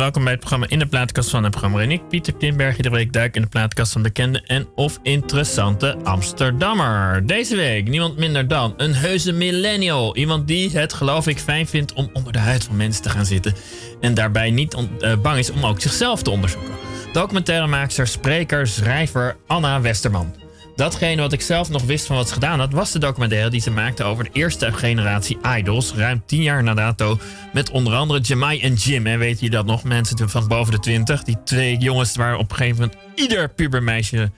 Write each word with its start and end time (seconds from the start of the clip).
Welkom 0.00 0.22
bij 0.22 0.32
het 0.32 0.40
programma 0.40 0.68
In 0.68 0.78
de 0.78 0.86
Plaatkast 0.86 1.30
van 1.30 1.42
het 1.42 1.50
programma. 1.50 1.80
En 1.80 2.08
Pieter 2.08 2.36
Timberg, 2.36 2.76
iedere 2.76 2.94
week 2.94 3.12
duik 3.12 3.36
in 3.36 3.42
de 3.42 3.48
plaatkast 3.48 3.92
van 3.92 4.02
bekende 4.02 4.42
en 4.46 4.66
of 4.74 4.98
interessante 5.02 5.96
Amsterdammer. 6.02 7.26
Deze 7.26 7.56
week 7.56 7.88
niemand 7.88 8.16
minder 8.16 8.48
dan 8.48 8.74
een 8.76 8.94
heuse 8.94 9.32
millennial. 9.32 10.16
Iemand 10.16 10.46
die 10.46 10.70
het, 10.70 10.92
geloof 10.92 11.26
ik, 11.26 11.38
fijn 11.38 11.66
vindt 11.66 11.92
om 11.92 12.10
onder 12.12 12.32
de 12.32 12.38
huid 12.38 12.64
van 12.64 12.76
mensen 12.76 13.02
te 13.02 13.10
gaan 13.10 13.24
zitten. 13.24 13.54
En 14.00 14.14
daarbij 14.14 14.50
niet 14.50 14.76
uh, 15.00 15.16
bang 15.22 15.38
is 15.38 15.50
om 15.50 15.66
ook 15.66 15.80
zichzelf 15.80 16.22
te 16.22 16.30
onderzoeken. 16.30 16.74
Documentairemaakster, 17.12 18.06
spreker, 18.06 18.66
schrijver 18.66 19.36
Anna 19.46 19.80
Westerman. 19.80 20.45
Datgene 20.76 21.22
wat 21.22 21.32
ik 21.32 21.40
zelf 21.40 21.68
nog 21.68 21.82
wist 21.82 22.06
van 22.06 22.16
wat 22.16 22.28
ze 22.28 22.34
gedaan 22.34 22.58
had, 22.58 22.72
was 22.72 22.92
de 22.92 22.98
documentaire 22.98 23.50
die 23.50 23.60
ze 23.60 23.70
maakte 23.70 24.04
over 24.04 24.24
de 24.24 24.30
eerste 24.32 24.72
generatie 24.72 25.38
idols. 25.58 25.92
Ruim 25.92 26.22
tien 26.26 26.42
jaar 26.42 26.62
na 26.62 26.74
dato. 26.74 27.18
Met 27.52 27.70
onder 27.70 27.94
andere 27.94 28.20
Jamai 28.20 28.60
en 28.60 28.74
Jim. 28.74 29.06
En 29.06 29.18
weet 29.18 29.40
je 29.40 29.50
dat 29.50 29.66
nog? 29.66 29.84
Mensen 29.84 30.28
van 30.28 30.48
boven 30.48 30.72
de 30.72 30.80
twintig. 30.80 31.22
Die 31.22 31.36
twee 31.44 31.76
jongens 31.76 32.16
waar 32.16 32.36
op 32.36 32.50
een 32.50 32.56
gegeven 32.56 32.80
moment 32.80 32.98
ieder 33.14 33.48
pubermeisje 33.48 34.30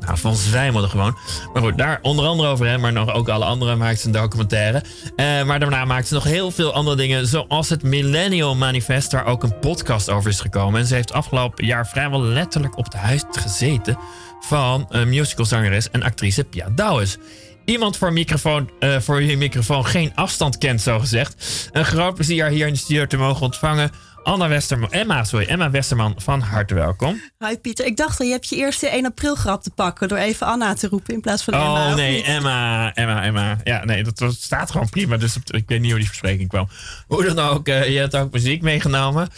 nou, 0.00 0.18
van 0.18 0.34
zwijmelde 0.34 0.88
gewoon. 0.88 1.18
Maar 1.52 1.62
goed, 1.62 1.78
daar 1.78 1.98
onder 2.02 2.26
andere 2.26 2.48
over 2.48 2.66
hem, 2.66 2.80
maar 2.80 2.92
nog 2.92 3.12
ook 3.12 3.28
alle 3.28 3.44
andere 3.44 3.76
maakte 3.76 4.00
ze 4.00 4.06
een 4.06 4.12
documentaire. 4.12 4.82
Uh, 5.16 5.44
maar 5.44 5.60
daarna 5.60 5.84
maakte 5.84 6.06
ze 6.06 6.14
nog 6.14 6.24
heel 6.24 6.50
veel 6.50 6.72
andere 6.72 6.96
dingen, 6.96 7.26
zoals 7.26 7.68
het 7.68 7.82
Millennial 7.82 8.54
Manifest, 8.54 9.12
waar 9.12 9.26
ook 9.26 9.42
een 9.42 9.58
podcast 9.58 10.10
over 10.10 10.30
is 10.30 10.40
gekomen. 10.40 10.80
En 10.80 10.86
ze 10.86 10.94
heeft 10.94 11.12
afgelopen 11.12 11.66
jaar 11.66 11.86
vrijwel 11.86 12.22
letterlijk 12.22 12.76
op 12.76 12.90
de 12.90 12.96
huis 12.96 13.22
gezeten 13.30 13.98
van 14.40 14.86
een 14.88 15.08
musicalzangeres 15.08 15.90
en 15.90 16.02
actrice 16.02 16.44
Pia 16.44 16.68
Douwes. 16.74 17.18
Iemand 17.64 17.96
voor, 17.96 18.12
microfoon, 18.12 18.70
uh, 18.80 19.00
voor 19.00 19.22
je 19.22 19.36
microfoon 19.36 19.86
geen 19.86 20.12
afstand 20.14 20.58
kent, 20.58 20.80
zo 20.80 20.98
gezegd. 20.98 21.68
Een 21.72 21.84
groot 21.84 22.14
plezier 22.14 22.46
hier 22.46 22.66
in 22.66 22.72
de 22.72 22.78
studio 22.78 23.06
te 23.06 23.16
mogen 23.16 23.42
ontvangen. 23.42 23.90
Anna 24.24 24.48
Westerman, 24.48 24.92
Emma, 24.92 25.24
sorry, 25.24 25.46
Emma 25.46 25.70
Westerman, 25.70 26.14
van 26.16 26.40
harte 26.40 26.74
welkom. 26.74 27.20
Hi 27.38 27.56
Pieter, 27.56 27.86
ik 27.86 27.96
dacht 27.96 28.18
dat 28.18 28.26
je 28.26 28.32
hebt 28.32 28.48
je 28.48 28.56
eerste 28.56 28.88
1 28.88 29.06
april 29.06 29.34
grap 29.34 29.62
te 29.62 29.70
pakken 29.70 30.08
door 30.08 30.18
even 30.18 30.46
Anna 30.46 30.74
te 30.74 30.88
roepen 30.88 31.14
in 31.14 31.20
plaats 31.20 31.42
van 31.42 31.54
Emma. 31.54 31.90
Oh 31.90 31.94
nee, 31.94 32.22
Emma, 32.22 32.94
Emma, 32.94 33.24
Emma. 33.24 33.58
Ja, 33.64 33.84
nee, 33.84 34.04
dat, 34.12 34.34
staat 34.34 34.70
gewoon 34.70 34.88
prima, 34.88 35.16
dus 35.16 35.36
ik 35.46 35.64
weet 35.66 35.80
niet 35.80 35.90
hoe 35.90 35.98
die 35.98 36.08
verspreking 36.08 36.48
kwam. 36.48 36.68
Hoe 37.06 37.24
dan 37.24 37.38
ook, 37.38 37.68
uh, 37.68 37.88
je 37.88 37.98
hebt 37.98 38.16
ook 38.16 38.32
muziek 38.32 38.62
meegenomen. 38.62 39.28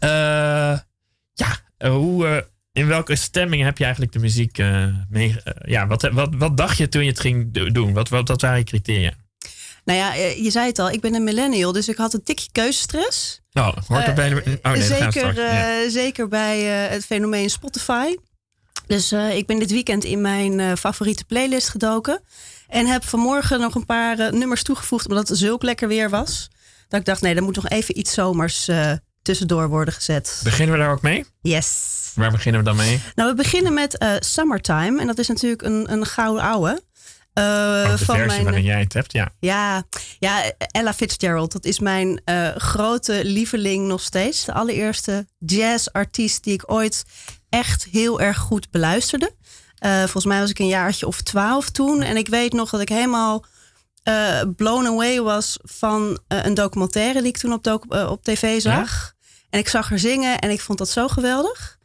Uh, 0.00 0.78
ja, 1.32 1.56
hoe 1.78 2.48
in 2.72 2.86
welke 2.86 3.16
stemming 3.16 3.62
heb 3.62 3.78
je 3.78 3.84
eigenlijk 3.84 4.12
de 4.12 4.18
muziek 4.18 4.58
mee? 5.08 5.36
Ja, 5.64 5.86
wat, 5.86 6.02
wat, 6.12 6.34
wat 6.38 6.56
dacht 6.56 6.76
je 6.76 6.88
toen 6.88 7.02
je 7.02 7.10
het 7.10 7.20
ging 7.20 7.70
doen? 7.72 7.92
Wat, 7.92 8.08
wat, 8.08 8.28
wat 8.28 8.40
waren 8.40 8.58
je 8.58 8.64
criteria? 8.64 9.12
Nou 9.86 9.98
ja, 9.98 10.14
eh, 10.14 10.42
je 10.42 10.50
zei 10.50 10.66
het 10.66 10.78
al, 10.78 10.90
ik 10.90 11.00
ben 11.00 11.14
een 11.14 11.24
millennial, 11.24 11.72
dus 11.72 11.88
ik 11.88 11.96
had 11.96 12.14
een 12.14 12.22
tikje 12.22 12.48
keuzestress. 12.52 13.40
Nou, 13.56 13.74
hoort 13.86 14.06
er 14.06 14.14
bij 14.14 14.28
de... 14.28 14.58
Oh, 14.62 14.72
nee, 14.72 14.82
zeker, 14.82 15.34
ja. 15.34 15.88
zeker 15.90 16.28
bij 16.28 16.60
het 16.62 17.04
fenomeen 17.04 17.50
Spotify. 17.50 18.14
Dus 18.86 19.12
ik 19.12 19.46
ben 19.46 19.58
dit 19.58 19.70
weekend 19.70 20.04
in 20.04 20.20
mijn 20.20 20.76
favoriete 20.76 21.24
playlist 21.24 21.68
gedoken. 21.68 22.22
En 22.68 22.86
heb 22.86 23.04
vanmorgen 23.04 23.60
nog 23.60 23.74
een 23.74 23.86
paar 23.86 24.34
nummers 24.34 24.62
toegevoegd, 24.62 25.08
omdat 25.08 25.28
het 25.28 25.38
zulk 25.38 25.62
lekker 25.62 25.88
weer 25.88 26.10
was. 26.10 26.48
Dat 26.88 27.00
ik 27.00 27.06
dacht, 27.06 27.20
nee, 27.20 27.34
er 27.34 27.42
moet 27.42 27.56
nog 27.56 27.68
even 27.68 27.98
iets 27.98 28.12
zomers 28.14 28.70
tussendoor 29.22 29.68
worden 29.68 29.94
gezet. 29.94 30.40
Beginnen 30.44 30.76
we 30.76 30.80
daar 30.82 30.92
ook 30.92 31.02
mee? 31.02 31.24
Yes. 31.40 31.94
Waar 32.14 32.30
beginnen 32.30 32.60
we 32.60 32.66
dan 32.66 32.76
mee? 32.76 33.00
Nou, 33.14 33.30
we 33.30 33.36
beginnen 33.36 33.74
met 33.74 34.02
uh, 34.02 34.12
Summertime. 34.18 35.00
En 35.00 35.06
dat 35.06 35.18
is 35.18 35.28
natuurlijk 35.28 35.62
een, 35.62 35.92
een 35.92 36.06
gouden 36.06 36.42
ouwe. 36.42 36.82
Uh, 37.38 37.96
van 37.96 38.26
mijn, 38.26 38.44
waarin 38.44 38.64
jij 38.64 38.80
het 38.80 38.92
hebt, 38.92 39.12
ja. 39.12 39.32
Ja, 39.40 39.84
ja 40.18 40.52
Ella 40.58 40.94
Fitzgerald. 40.94 41.52
Dat 41.52 41.64
is 41.64 41.78
mijn 41.78 42.20
uh, 42.24 42.48
grote 42.56 43.20
lieveling 43.24 43.86
nog 43.86 44.00
steeds. 44.00 44.44
De 44.44 44.52
allereerste 44.52 45.26
jazzartiest 45.38 46.44
die 46.44 46.52
ik 46.52 46.62
ooit 46.72 47.04
echt 47.48 47.84
heel 47.90 48.20
erg 48.20 48.36
goed 48.36 48.70
beluisterde. 48.70 49.34
Uh, 49.86 49.98
volgens 49.98 50.24
mij 50.24 50.40
was 50.40 50.50
ik 50.50 50.58
een 50.58 50.66
jaartje 50.66 51.06
of 51.06 51.22
twaalf 51.22 51.70
toen. 51.70 52.02
En 52.02 52.16
ik 52.16 52.28
weet 52.28 52.52
nog 52.52 52.70
dat 52.70 52.80
ik 52.80 52.88
helemaal 52.88 53.44
blown 54.56 54.86
away 54.86 55.20
was 55.20 55.58
van 55.62 56.18
een 56.28 56.54
documentaire 56.54 57.18
die 57.18 57.28
ik 57.28 57.36
toen 57.36 57.52
op, 57.52 57.86
op 58.08 58.24
tv 58.24 58.60
zag. 58.60 58.90
Ja? 58.90 59.14
En 59.50 59.58
ik 59.58 59.68
zag 59.68 59.88
haar 59.88 59.98
zingen 59.98 60.38
en 60.38 60.50
ik 60.50 60.60
vond 60.60 60.78
dat 60.78 60.88
zo 60.88 61.08
geweldig. 61.08 61.75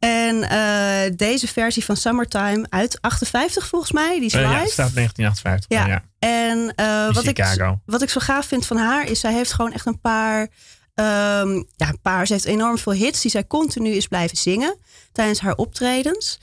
En 0.00 0.36
uh, 0.36 1.16
deze 1.16 1.48
versie 1.48 1.84
van 1.84 1.96
Summertime 1.96 2.66
uit 2.68 2.98
58 3.00 3.66
volgens 3.66 3.92
mij, 3.92 4.14
die 4.14 4.24
is 4.24 4.32
live. 4.32 4.46
Uh, 4.46 4.52
ja, 4.52 4.66
staat 4.66 4.94
1958. 4.94 5.78
Ja. 5.78 5.86
ja. 5.86 6.04
En 6.18 6.72
uh, 6.76 7.14
wat, 7.14 7.24
ik, 7.24 7.80
wat 7.86 8.02
ik 8.02 8.10
zo 8.10 8.20
gaaf 8.20 8.46
vind 8.46 8.66
van 8.66 8.76
haar 8.76 9.06
is, 9.06 9.20
zij 9.20 9.32
heeft 9.32 9.52
gewoon 9.52 9.72
echt 9.72 9.86
een 9.86 10.00
paar, 10.00 10.40
um, 10.40 11.66
ja, 11.76 11.88
een 11.88 12.00
paar, 12.02 12.26
ze 12.26 12.32
heeft 12.32 12.44
enorm 12.44 12.78
veel 12.78 12.92
hits 12.92 13.20
die 13.20 13.30
zij 13.30 13.46
continu 13.46 13.90
is 13.90 14.06
blijven 14.06 14.36
zingen 14.36 14.76
tijdens 15.12 15.40
haar 15.40 15.54
optredens. 15.54 16.40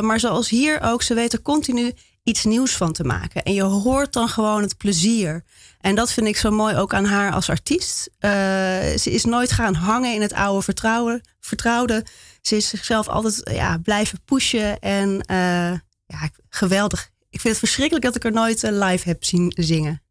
maar 0.00 0.20
zoals 0.20 0.48
hier 0.48 0.80
ook, 0.82 1.02
ze 1.02 1.14
weet 1.14 1.32
er 1.32 1.42
continu 1.42 1.92
iets 2.22 2.44
nieuws 2.44 2.76
van 2.76 2.92
te 2.92 3.04
maken. 3.04 3.42
En 3.42 3.54
je 3.54 3.62
hoort 3.62 4.12
dan 4.12 4.28
gewoon 4.28 4.62
het 4.62 4.76
plezier. 4.76 5.44
En 5.80 5.94
dat 5.94 6.12
vind 6.12 6.26
ik 6.26 6.36
zo 6.36 6.50
mooi 6.50 6.76
ook 6.76 6.94
aan 6.94 7.04
haar 7.04 7.32
als 7.32 7.50
artiest. 7.50 8.10
ze 9.00 9.10
is 9.10 9.24
nooit 9.24 9.52
gaan 9.52 9.74
hangen 9.74 10.14
in 10.14 10.22
het 10.22 10.32
oude 10.32 10.62
vertrouwen, 10.62 11.20
vertrouwde 11.40 12.04
ze 12.46 12.56
is 12.56 12.68
zichzelf 12.68 13.08
altijd 13.08 13.40
ja, 13.44 13.78
blijven 13.78 14.20
pushen. 14.24 14.78
En 14.78 15.08
uh, 15.30 15.72
ja, 16.06 16.30
geweldig. 16.48 17.10
Ik 17.30 17.40
vind 17.40 17.54
het 17.54 17.58
verschrikkelijk 17.58 18.04
dat 18.04 18.16
ik 18.16 18.24
er 18.24 18.32
nooit 18.32 18.62
uh, 18.62 18.70
live 18.70 19.08
heb 19.08 19.24
zien 19.24 19.52
zingen. 19.56 20.02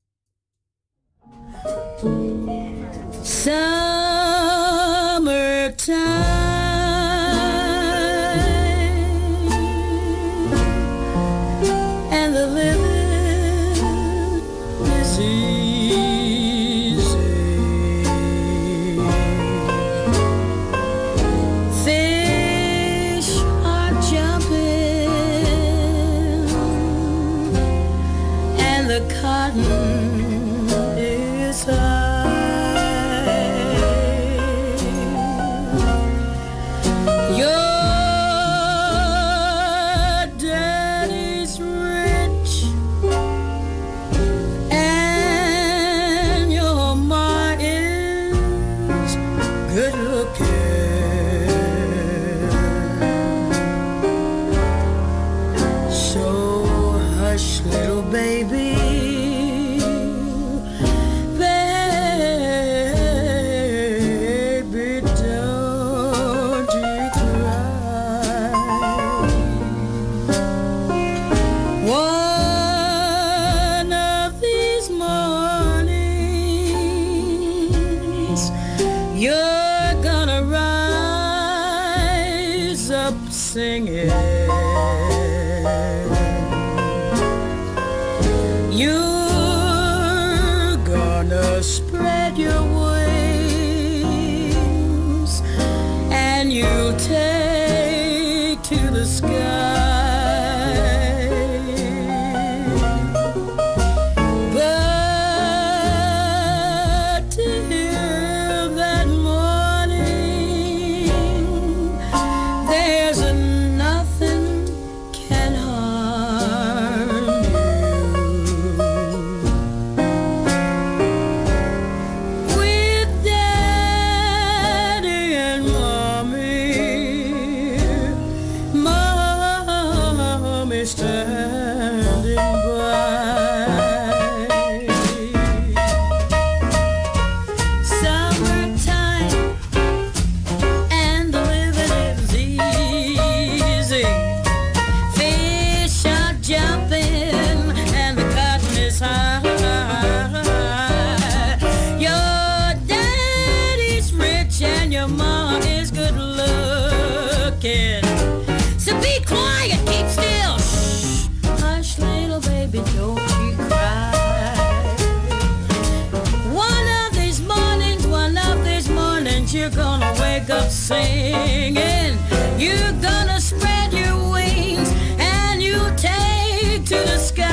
Singing. 170.86 172.16
You're 172.60 172.94
gonna 173.02 173.42
spread 173.42 173.92
your 173.92 174.16
wings 174.32 174.94
and 175.18 175.60
you 175.60 175.80
take 175.98 176.86
to 176.86 176.98
the 177.10 177.18
sky. 177.18 177.48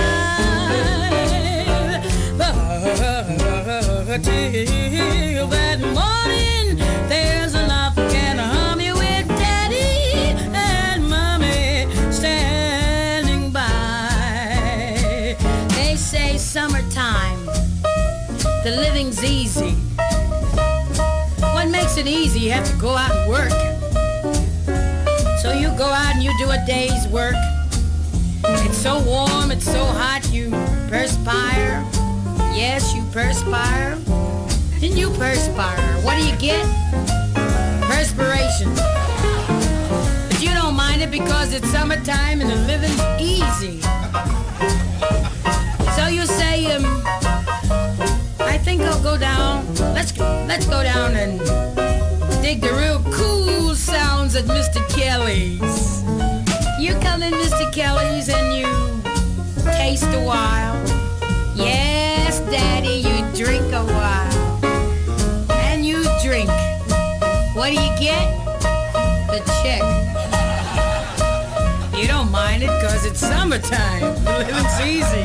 But 2.36 4.22
till 4.22 5.46
that 5.48 5.80
morning, 5.80 6.76
there's 7.08 7.54
enough 7.54 7.96
can 7.96 8.36
hum 8.36 8.82
you 8.82 8.92
with 8.92 9.26
daddy 9.28 10.36
and 10.52 11.08
mommy 11.08 11.86
standing 12.12 13.50
by. 13.50 15.38
They 15.70 15.96
say 15.96 16.36
summertime, 16.36 17.46
the 18.62 18.76
living's 18.76 19.24
easy. 19.24 19.81
It 22.02 22.08
easy? 22.08 22.40
You 22.40 22.50
have 22.50 22.68
to 22.68 22.76
go 22.78 22.96
out 22.96 23.14
and 23.14 23.30
work. 23.30 23.52
So 25.40 25.52
you 25.52 25.68
go 25.78 25.84
out 25.84 26.16
and 26.16 26.20
you 26.24 26.36
do 26.36 26.50
a 26.50 26.58
day's 26.66 27.06
work. 27.06 27.36
It's 28.44 28.76
so 28.76 29.00
warm, 29.04 29.52
it's 29.52 29.64
so 29.64 29.84
hot, 29.84 30.28
you 30.32 30.50
perspire. 30.90 31.86
Yes, 32.58 32.92
you 32.92 33.04
perspire. 33.12 33.92
And 34.82 34.98
you 34.98 35.10
perspire. 35.10 35.94
What 36.02 36.16
do 36.16 36.26
you 36.26 36.34
get? 36.38 36.66
Perspiration. 37.82 38.74
But 40.26 40.42
you 40.42 40.50
don't 40.54 40.74
mind 40.74 41.02
it 41.02 41.10
because 41.12 41.54
it's 41.54 41.70
summertime 41.70 42.40
and 42.40 42.50
the 42.50 42.56
living's 42.66 43.00
easy. 43.20 43.80
So 45.94 46.08
you 46.08 46.26
say, 46.26 46.66
um, 46.74 46.82
I 48.40 48.58
think 48.58 48.82
I'll 48.82 49.00
go 49.04 49.16
down. 49.16 49.72
Let's 49.94 50.18
let's 50.18 50.66
go 50.66 50.82
down 50.82 51.14
and 51.14 51.81
dig 52.42 52.60
the 52.60 52.72
real 52.74 53.00
cool 53.12 53.72
sounds 53.72 54.34
at 54.34 54.44
Mr. 54.46 54.80
Kelly's. 54.88 56.02
You 56.76 56.94
come 56.98 57.22
in 57.22 57.32
Mr. 57.34 57.72
Kelly's 57.72 58.28
and 58.28 58.52
you 58.52 58.66
taste 59.72 60.10
a 60.12 60.20
while. 60.20 60.74
Yes, 61.54 62.40
Daddy, 62.50 62.98
you 63.06 63.44
drink 63.44 63.72
a 63.72 63.84
while. 63.84 64.64
And 65.68 65.86
you 65.86 66.02
drink. 66.20 66.50
What 67.54 67.68
do 67.70 67.74
you 67.74 67.92
get? 68.00 68.26
The 69.30 69.40
check. 69.62 69.82
You 71.96 72.08
don't 72.08 72.32
mind 72.32 72.64
it 72.64 72.72
because 72.80 73.06
it's 73.06 73.20
summertime. 73.20 74.02
Living's 74.24 74.80
easy. 74.80 75.24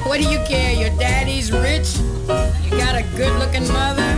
what 0.08 0.18
do 0.18 0.26
you 0.26 0.38
care? 0.48 0.72
Your 0.72 0.96
daddy's 0.98 1.52
rich? 1.52 1.98
You 2.64 2.70
got 2.78 2.94
a 2.94 3.02
good 3.16 3.38
looking 3.38 3.68
mother? 3.68 4.12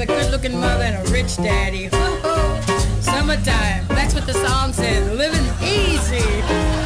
With 0.00 0.08
a 0.08 0.14
good 0.14 0.30
looking 0.30 0.58
mother 0.58 0.84
and 0.84 1.06
a 1.06 1.12
rich 1.12 1.36
daddy. 1.36 1.90
Summertime. 3.02 3.86
That's 3.88 4.14
what 4.14 4.26
the 4.26 4.32
song 4.32 4.72
says. 4.72 5.06
Living 5.14 5.44
easy. 5.62 6.79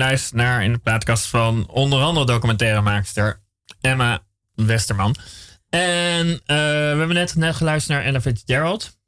Luistert 0.00 0.34
naar 0.34 0.64
in 0.64 0.72
de 0.72 0.78
plaatkast 0.78 1.26
van 1.26 1.68
onder 1.68 2.00
andere 2.00 2.26
documentairemaakster 2.26 3.40
Emma 3.80 4.22
Westerman. 4.54 5.16
En 5.68 6.26
eh, 6.26 6.56
we 6.56 6.96
hebben 6.96 7.14
net, 7.14 7.34
net 7.34 7.54
geluisterd 7.54 7.98
naar 7.98 8.06
Ella 8.06 8.20
Fitzgerald. 8.20 8.98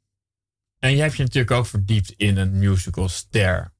En 0.79 0.95
jij 0.95 1.03
hebt 1.03 1.17
je 1.17 1.23
natuurlijk 1.23 1.51
ook 1.51 1.65
verdiept 1.65 2.13
in 2.17 2.37
een 2.37 2.57
musicalster. 2.57 3.72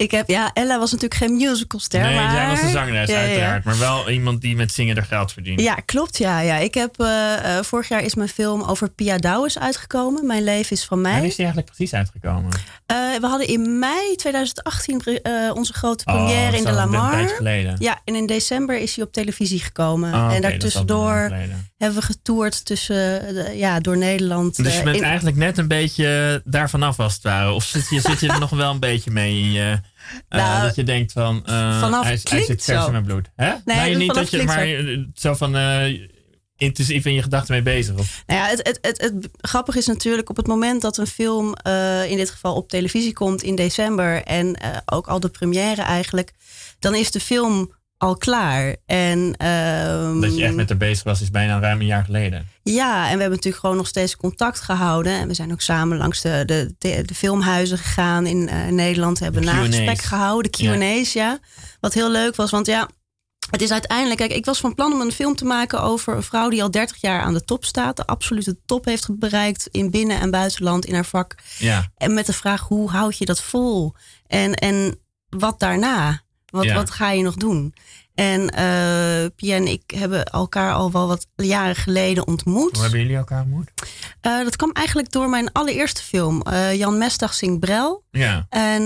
Ik 0.00 0.10
heb, 0.10 0.28
ja, 0.28 0.50
Ella 0.52 0.78
was 0.78 0.92
natuurlijk 0.92 1.20
geen 1.20 1.36
musicalster. 1.36 2.00
Nee, 2.00 2.14
maar... 2.14 2.34
jij 2.34 2.46
was 2.48 2.62
een 2.62 2.70
zangeres 2.70 3.08
Ja, 3.08 3.16
uiteraard. 3.18 3.64
Maar 3.64 3.78
wel 3.78 4.10
iemand 4.10 4.40
die 4.40 4.56
met 4.56 4.72
zingen 4.72 4.96
er 4.96 5.02
geld 5.04 5.32
verdient. 5.32 5.60
Ja, 5.60 5.74
klopt. 5.74 6.18
Ja, 6.18 6.40
ja. 6.40 6.56
Ik 6.56 6.74
heb, 6.74 7.00
eh, 7.00 7.56
eh, 7.58 7.64
vorig 7.64 7.88
jaar 7.88 8.02
is 8.04 8.14
mijn 8.14 8.28
film 8.28 8.62
over 8.62 8.90
Pia 8.90 9.16
Douwes 9.18 9.58
uitgekomen. 9.58 10.26
Mijn 10.26 10.44
leven 10.44 10.70
is 10.76 10.84
van 10.84 11.00
mij. 11.00 11.10
Wanneer 11.12 11.28
is 11.30 11.36
die 11.36 11.44
eigenlijk 11.44 11.76
precies 11.76 11.94
uitgekomen? 11.98 12.50
Eh, 12.86 12.96
we 13.20 13.26
hadden 13.26 13.46
in 13.46 13.78
mei 13.78 14.16
2018 14.16 14.98
pre- 14.98 15.12
eh, 15.22 15.54
onze 15.54 15.72
grote 15.72 16.04
Oh, 16.06 16.14
première 16.14 16.56
in 16.56 16.62
de 16.62 16.68
al 16.70 16.76
een 16.78 16.90
Lamar. 16.90 17.10
tijd 17.10 17.30
geleden. 17.32 17.76
Ja, 17.78 18.00
en 18.04 18.14
in 18.14 18.26
december 18.26 18.78
is 18.78 18.96
hij 18.96 19.04
op 19.04 19.12
televisie 19.12 19.60
gekomen. 19.60 20.14
Oh, 20.14 20.24
oké, 20.24 20.34
en 20.34 20.42
daartussendoor 20.42 21.32
hebben 21.76 21.98
we 22.00 22.04
getoerd 22.06 22.64
tussen, 22.64 22.94
de- 23.34 23.52
ja, 23.54 23.80
door 23.80 23.96
Nederland. 23.96 24.56
Dus 24.64 24.76
je 24.76 24.82
bent 24.82 24.96
in- 24.96 25.02
eigenlijk 25.04 25.36
net 25.36 25.58
een 25.58 25.68
beetje 25.68 26.40
daar 26.44 26.70
vanaf 26.70 26.98
als 27.00 27.14
het 27.14 27.22
ware. 27.22 27.50
Of 27.50 27.64
zit 27.64 27.88
je, 27.90 28.00
zit 28.00 28.20
je 28.20 28.28
er 28.28 28.40
nog 28.40 28.50
wel 28.50 28.70
een 28.70 28.80
beetje 28.80 29.10
mee 29.10 29.38
in 29.40 29.52
je... 29.52 29.80
eh, 30.28 30.38
Nou, 30.38 30.62
dat 30.62 30.74
je 30.74 30.82
denkt 30.82 31.12
van... 31.12 31.46
eh, 31.46 31.80
vanaf 31.80 32.04
hij, 32.04 32.18
hij 32.22 32.42
zit 32.44 32.64
vers 32.64 32.86
in 32.86 32.92
mijn 32.92 33.04
bloed. 33.04 33.30
Hè? 33.36 33.52
Nee, 33.64 33.96
niet 33.96 34.10
vanaf 34.10 34.30
dat 34.30 34.40
je 34.40 34.46
maar 34.46 35.06
zo. 35.14 35.34
van 35.34 35.56
eh, 35.56 36.08
intensief 36.56 37.04
in 37.04 37.14
je 37.14 37.22
gedachten 37.22 37.52
mee 37.52 37.62
bezig. 37.62 37.98
Of, 37.98 38.22
Nou 38.26 38.40
ja, 38.40 38.48
het, 38.48 38.66
het, 38.66 38.78
het, 38.80 39.00
het 39.00 39.28
grappige 39.40 39.78
is 39.78 39.86
natuurlijk 39.86 40.30
op 40.30 40.36
het 40.36 40.46
moment 40.46 40.82
dat 40.82 40.96
een 40.96 41.06
film 41.06 41.54
in 42.08 42.16
dit 42.16 42.30
geval 42.30 42.54
op 42.54 42.68
televisie 42.68 43.12
komt 43.12 43.42
in 43.42 43.54
december 43.54 44.22
en 44.22 44.56
ook 44.84 45.06
al 45.06 45.20
de 45.20 45.28
première 45.28 45.82
eigenlijk, 45.82 46.32
dan 46.78 46.94
is 46.94 47.10
de 47.10 47.20
film 47.20 47.78
al 48.00 48.16
klaar. 48.16 48.76
En, 48.86 49.34
ehm, 49.36 50.20
dat 50.20 50.36
je 50.36 50.44
echt 50.44 50.54
met 50.54 50.68
haar 50.68 50.78
bezig 50.78 51.04
was, 51.04 51.20
is 51.20 51.30
bijna 51.30 51.58
ruim 51.58 51.80
een 51.80 51.86
jaar 51.86 52.04
geleden. 52.04 52.46
Ja, 52.62 52.96
en 52.96 53.14
we 53.14 53.20
hebben 53.20 53.30
natuurlijk 53.30 53.62
gewoon 53.62 53.76
nog 53.76 53.86
steeds 53.86 54.16
contact 54.16 54.60
gehouden. 54.60 55.12
En 55.12 55.28
we 55.28 55.34
zijn 55.34 55.52
ook 55.52 55.60
samen 55.60 55.96
langs 55.96 56.20
de, 56.20 56.42
de, 56.46 56.74
de, 56.78 57.02
de 57.04 57.14
filmhuizen 57.14 57.78
gegaan 57.78 58.26
in 58.26 58.48
eh, 58.48 58.66
Nederland. 58.66 59.18
We 59.18 59.24
hebben 59.24 59.48
een 59.48 59.54
nagesprek 59.54 60.00
gehouden, 60.00 60.52
de 60.52 60.78
Q&A's, 60.78 61.12
ja. 61.12 61.38
Wat 61.80 61.94
heel 61.94 62.10
leuk 62.10 62.36
was, 62.36 62.50
want 62.50 62.66
ja, 62.66 62.88
het 63.50 63.62
is 63.62 63.72
uiteindelijk... 63.72 64.18
Kijk, 64.18 64.32
ik 64.32 64.44
was 64.44 64.60
van 64.60 64.74
plan 64.74 64.92
om 64.92 65.00
een 65.00 65.12
film 65.12 65.36
te 65.36 65.44
maken 65.44 65.82
over 65.82 66.16
een 66.16 66.22
vrouw 66.22 66.48
die 66.48 66.62
al 66.62 66.70
30 66.70 67.00
jaar 67.00 67.22
aan 67.22 67.34
de 67.34 67.44
top 67.44 67.64
staat. 67.64 67.96
De 67.96 68.06
absolute 68.06 68.58
top 68.66 68.84
heeft 68.84 69.18
bereikt 69.18 69.68
in 69.70 69.90
binnen- 69.90 70.20
en 70.20 70.30
buitenland 70.30 70.84
in 70.84 70.94
haar 70.94 71.06
vak. 71.06 71.34
Ja. 71.58 71.90
En 71.96 72.14
met 72.14 72.26
de 72.26 72.32
vraag, 72.32 72.60
hoe 72.60 72.90
houd 72.90 73.18
je 73.18 73.24
dat 73.24 73.42
vol? 73.42 73.94
En, 74.26 74.54
en 74.54 74.98
wat 75.28 75.60
daarna? 75.60 76.22
Wat, 76.50 76.64
Ja. 76.64 76.74
wat 76.74 76.90
ga 76.90 77.10
je 77.10 77.22
nog 77.22 77.34
doen? 77.34 77.74
En 78.20 78.48
eh 78.50 79.28
Pia 79.36 79.54
en 79.56 79.66
ik 79.66 79.82
hebben 79.86 80.24
elkaar 80.24 80.72
al 80.74 80.90
wel 80.92 81.06
wat 81.06 81.26
jaren 81.36 81.76
geleden 81.76 82.26
ontmoet. 82.26 82.72
Hoe 82.72 82.82
hebben 82.82 83.00
jullie 83.00 83.16
elkaar 83.16 83.42
ontmoet? 83.42 83.70
Eh, 84.20 84.38
dat 84.44 84.56
kwam 84.56 84.72
eigenlijk 84.72 85.12
door 85.12 85.28
mijn 85.28 85.52
allereerste 85.52 86.02
film. 86.02 86.42
eh, 86.42 86.74
Jan 86.74 86.98
Mestag 86.98 87.34
zingt 87.34 87.60
Brel. 87.60 88.04
Ja. 88.10 88.46
En, 88.48 88.82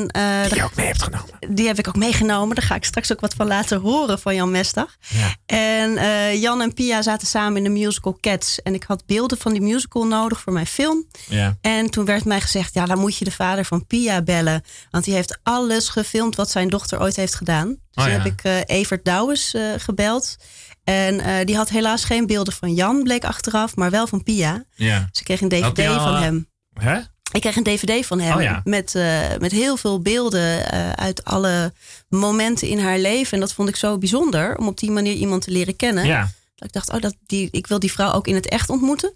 Die 0.48 0.54
je 0.56 0.64
ook 0.64 0.74
mee 0.76 0.86
hebt 0.86 1.02
genomen. 1.02 1.28
die 1.54 1.66
heb 1.66 1.78
ik 1.78 1.88
ook 1.88 1.96
meegenomen. 1.96 2.54
Daar 2.56 2.64
ga 2.64 2.74
ik 2.74 2.84
straks 2.84 3.12
ook 3.12 3.20
wat 3.20 3.34
van 3.34 3.46
laten 3.46 3.80
horen 3.80 4.18
van 4.18 4.34
Jan 4.34 4.50
Mestag. 4.50 4.96
Ja. 5.08 5.34
En 5.46 5.92
Jan 6.40 6.60
en 6.60 6.74
Pia 6.74 7.02
zaten 7.02 7.26
samen 7.26 7.56
in 7.56 7.62
de 7.62 7.68
musical 7.80 8.18
Cats. 8.20 8.62
En 8.62 8.74
ik 8.74 8.82
had 8.82 9.06
beelden 9.06 9.38
van 9.38 9.52
die 9.52 9.60
musical 9.62 10.06
nodig 10.06 10.40
voor 10.40 10.52
mijn 10.52 10.66
film. 10.66 11.06
Ja. 11.28 11.56
En 11.60 11.90
toen 11.90 12.04
werd 12.04 12.24
mij 12.24 12.40
gezegd, 12.40 12.74
ja, 12.74 12.86
dan 12.86 12.98
moet 12.98 13.16
je 13.16 13.24
de 13.24 13.30
vader 13.30 13.64
van 13.64 13.86
Pia 13.86 14.22
bellen. 14.22 14.62
Want 14.90 15.04
die 15.04 15.14
heeft 15.14 15.38
alles 15.42 15.88
gefilmd 15.88 16.36
wat 16.36 16.50
zijn 16.50 16.68
dochter 16.68 17.00
ooit 17.00 17.16
heeft 17.16 17.34
gedaan. 17.34 17.76
Dus 17.94 18.04
Oh, 18.04 18.10
ja. 18.10 18.16
heb 18.16 18.32
ik 18.32 18.40
eh, 18.42 18.76
Evert 18.78 19.04
Douwes 19.04 19.54
eh, 19.54 19.62
gebeld. 19.76 20.36
En 20.84 21.20
eh, 21.20 21.46
die 21.46 21.56
had 21.56 21.68
helaas 21.68 22.04
geen 22.04 22.26
beelden 22.26 22.52
van 22.52 22.74
Jan, 22.74 23.02
bleek 23.02 23.24
achteraf, 23.24 23.76
maar 23.76 23.90
wel 23.90 24.06
van 24.06 24.22
Pia. 24.22 24.64
Ja. 24.74 25.06
Dus 25.10 25.20
ik 25.20 25.24
kreeg 25.24 25.40
een 25.40 25.48
dvd 25.48 25.88
al, 25.88 26.00
van 26.00 26.16
hem. 26.16 26.48
Hè? 26.80 26.98
Ik 27.32 27.40
kreeg 27.40 27.56
een 27.56 27.62
dvd 27.62 28.06
van 28.06 28.20
hem 28.20 28.36
Oh 28.36 28.42
ja. 28.42 28.60
met, 28.64 28.94
met 29.38 29.52
heel 29.52 29.76
veel 29.76 30.00
beelden 30.00 30.70
uit 30.96 31.24
alle 31.24 31.72
momenten 32.08 32.68
in 32.68 32.78
haar 32.78 32.98
leven. 32.98 33.32
En 33.32 33.40
dat 33.40 33.52
vond 33.52 33.68
ik 33.68 33.76
zo 33.76 33.98
bijzonder 33.98 34.58
om 34.58 34.66
op 34.66 34.78
die 34.78 34.90
manier 34.90 35.14
iemand 35.14 35.42
te 35.42 35.50
leren 35.50 35.76
kennen. 35.76 36.06
Ja. 36.06 36.30
Dat 36.54 36.68
ik 36.68 36.72
dacht, 36.72 36.92
oh, 36.92 37.00
dat, 37.00 37.14
die, 37.26 37.48
ik 37.50 37.66
wil 37.66 37.78
die 37.78 37.92
vrouw 37.92 38.12
ook 38.12 38.26
in 38.26 38.34
het 38.34 38.48
echt 38.48 38.70
ontmoeten. 38.70 39.12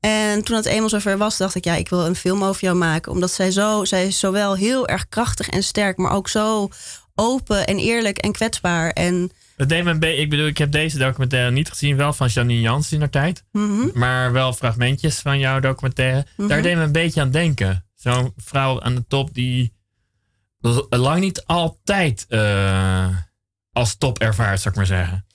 En 0.00 0.44
toen 0.44 0.56
het 0.56 0.66
eenmaal 0.66 0.88
zover 0.88 1.18
was, 1.18 1.36
dacht 1.36 1.54
ik, 1.54 1.64
ja, 1.64 1.74
ik 1.74 1.88
wil 1.88 2.06
een 2.06 2.16
film 2.16 2.44
over 2.44 2.62
jou 2.62 2.76
maken. 2.76 3.12
Omdat 3.12 3.30
zij 3.30 3.50
zo, 3.50 3.84
zij 3.84 4.06
is 4.06 4.18
zowel 4.18 4.54
heel 4.54 4.88
erg 4.88 5.08
krachtig 5.08 5.48
en 5.48 5.62
sterk, 5.62 5.96
maar 5.96 6.12
ook 6.12 6.28
zo 6.28 6.68
open 7.14 7.66
en 7.66 7.78
eerlijk 7.78 8.18
en 8.18 8.32
kwetsbaar. 8.32 8.90
En 8.90 9.30
Het 9.56 9.68
deed 9.68 9.84
me 9.84 10.16
ik 10.16 10.30
bedoel, 10.30 10.46
ik 10.46 10.58
heb 10.58 10.72
deze 10.72 10.98
documentaire 10.98 11.50
niet 11.50 11.68
gezien, 11.68 11.96
wel 11.96 12.12
van 12.12 12.28
Janine 12.28 12.60
Jans 12.60 12.92
in 12.92 13.00
haar 13.00 13.10
tijd. 13.10 13.44
Mhm. 13.52 13.98
Maar 13.98 14.32
wel 14.32 14.52
fragmentjes 14.52 15.18
van 15.18 15.38
jouw 15.38 15.60
documentaire. 15.60 16.26
Mhm. 16.36 16.48
Daar 16.48 16.62
deed 16.62 16.76
me 16.76 16.82
een 16.82 16.92
beetje 16.92 17.20
aan 17.20 17.30
denken. 17.30 17.86
Zo'n 17.94 18.32
vrouw 18.36 18.82
aan 18.82 18.94
de 18.94 19.06
top 19.06 19.34
die 19.34 19.72
lang 20.88 21.20
niet 21.20 21.44
altijd 21.44 22.26
eh, 22.28 23.08
als 23.72 23.96
top 23.96 24.18
ervaart, 24.18 24.60
zou 24.60 24.70
ik 24.70 24.76
maar 24.76 24.86
zeggen. 24.86 25.26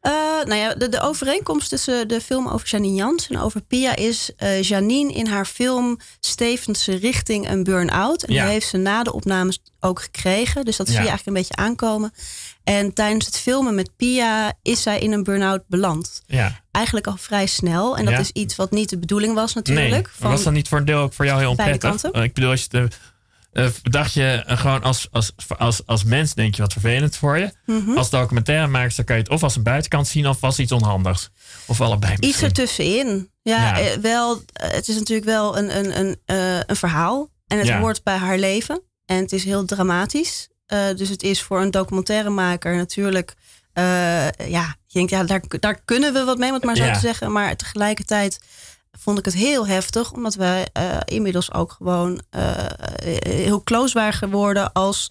Eh, 0.00 0.12
nou 0.44 0.54
ja, 0.54 0.74
de, 0.74 0.88
de 0.88 1.00
overeenkomst 1.00 1.68
tussen 1.68 2.08
de 2.08 2.20
film 2.20 2.48
over 2.48 2.68
Janine 2.68 2.94
Jans 2.94 3.28
en 3.28 3.38
over 3.38 3.60
Pia 3.60 3.96
is... 3.96 4.30
eh, 4.36 4.62
Janine 4.62 5.12
in 5.12 5.26
haar 5.26 5.44
film 5.46 5.98
stevend 6.20 6.78
ze 6.78 6.94
richting 6.96 7.48
een 7.50 7.64
burn-out. 7.64 8.22
En 8.22 8.32
Ja. 8.34 8.42
die 8.42 8.52
heeft 8.52 8.68
ze 8.68 8.76
na 8.76 9.02
de 9.02 9.12
opnames 9.12 9.62
ook 9.80 10.00
gekregen. 10.02 10.64
Dus 10.64 10.76
dat 10.76 10.86
zie 10.86 10.94
je 10.96 11.08
eigenlijk 11.08 11.28
een 11.28 11.42
beetje 11.42 11.56
aankomen. 11.56 12.12
En 12.64 12.92
tijdens 12.94 13.26
het 13.26 13.38
filmen 13.38 13.74
met 13.74 13.90
Pia 13.96 14.52
is 14.62 14.82
zij 14.82 14.98
in 14.98 15.12
een 15.12 15.22
burn-out 15.24 15.62
beland. 15.66 16.22
Ja. 16.26 16.60
Eigenlijk 16.70 17.06
al 17.06 17.16
vrij 17.16 17.46
snel. 17.46 17.96
En 17.96 18.04
dat 18.04 18.18
is 18.18 18.30
iets 18.30 18.56
wat 18.56 18.70
niet 18.70 18.88
de 18.90 18.98
bedoeling 18.98 19.34
was 19.34 19.54
natuurlijk. 19.54 19.90
nee, 19.90 20.02
Van- 20.18 20.30
was 20.30 20.42
dat 20.42 20.52
niet 20.52 20.68
voor 20.68 20.78
een 20.78 20.84
deel 20.84 20.98
ook 21.00 21.12
voor 21.12 21.24
jou 21.24 21.38
heel 21.40 21.50
onprettig? 21.50 22.02
Ik 22.04 22.34
bedoel, 22.34 22.50
als 22.50 22.62
je 22.62 22.68
de, 22.68 22.88
dacht 23.82 24.12
je 24.12 24.42
eh, 24.46 24.58
gewoon 24.58 24.82
als, 24.82 25.08
als, 25.10 25.32
als, 25.58 25.86
als 25.86 26.04
mens 26.04 26.34
denk 26.34 26.54
je 26.54 26.62
wat 26.62 26.72
vervelend 26.72 27.16
voor 27.16 27.38
je. 27.38 27.52
Mhm. 27.66 27.96
Als 27.96 28.10
documentairemaker 28.10 28.96
dan 28.96 29.04
kan 29.04 29.16
je 29.16 29.22
het 29.22 29.30
of 29.30 29.42
als 29.42 29.56
een 29.56 29.62
buitenkant 29.62 30.08
zien 30.08 30.28
of 30.28 30.42
als 30.44 30.58
iets 30.58 30.72
onhandigs. 30.72 31.28
Of 31.66 31.80
allebei 31.80 32.12
Iets 32.12 32.26
misschien. 32.26 32.46
ertussenin. 32.46 33.30
Ja, 33.42 33.62
Ja. 33.78 33.78
eh, 33.80 33.96
wel, 33.96 34.42
eh, 34.52 34.70
het 34.70 34.88
is 34.88 34.96
natuurlijk 34.98 35.28
wel 35.28 35.58
een, 35.58 35.76
een, 35.78 35.98
een, 35.98 36.16
eh, 36.24 36.60
een 36.66 36.76
verhaal. 36.76 37.28
En 37.46 37.58
het 37.58 37.66
Ja. 37.66 37.78
hoort 37.80 38.02
bij 38.02 38.16
haar 38.16 38.38
leven. 38.38 38.82
En 39.06 39.16
het 39.16 39.32
is 39.32 39.44
heel 39.44 39.64
dramatisch. 39.64 40.48
Eh, 40.66 40.78
dus 40.96 41.08
het 41.08 41.22
is 41.22 41.42
voor 41.42 41.60
een 41.60 41.70
documentairemaker 41.70 42.76
natuurlijk... 42.76 43.34
eh, 43.72 44.30
ja, 44.30 44.76
je 44.86 44.98
denkt, 44.98 45.10
ja, 45.10 45.24
daar, 45.24 45.42
daar 45.48 45.80
kunnen 45.84 46.12
we 46.12 46.24
wat 46.24 46.38
mee, 46.38 46.48
om 46.48 46.54
het 46.54 46.64
maar 46.64 46.76
zo 46.76 46.84
Ja. 46.84 46.92
te 46.92 46.98
zeggen. 47.00 47.32
Maar 47.32 47.56
tegelijkertijd 47.56 48.38
vond 48.98 49.18
ik 49.18 49.24
het 49.24 49.34
heel 49.34 49.66
heftig. 49.66 50.12
Omdat 50.12 50.34
wij 50.34 50.68
eh, 50.72 50.96
inmiddels 51.04 51.52
ook 51.52 51.72
gewoon 51.72 52.22
eh, 52.30 52.64
heel 53.18 53.62
close 53.62 53.94
waren 53.94 54.12
geworden 54.18 54.72
als 54.72 55.10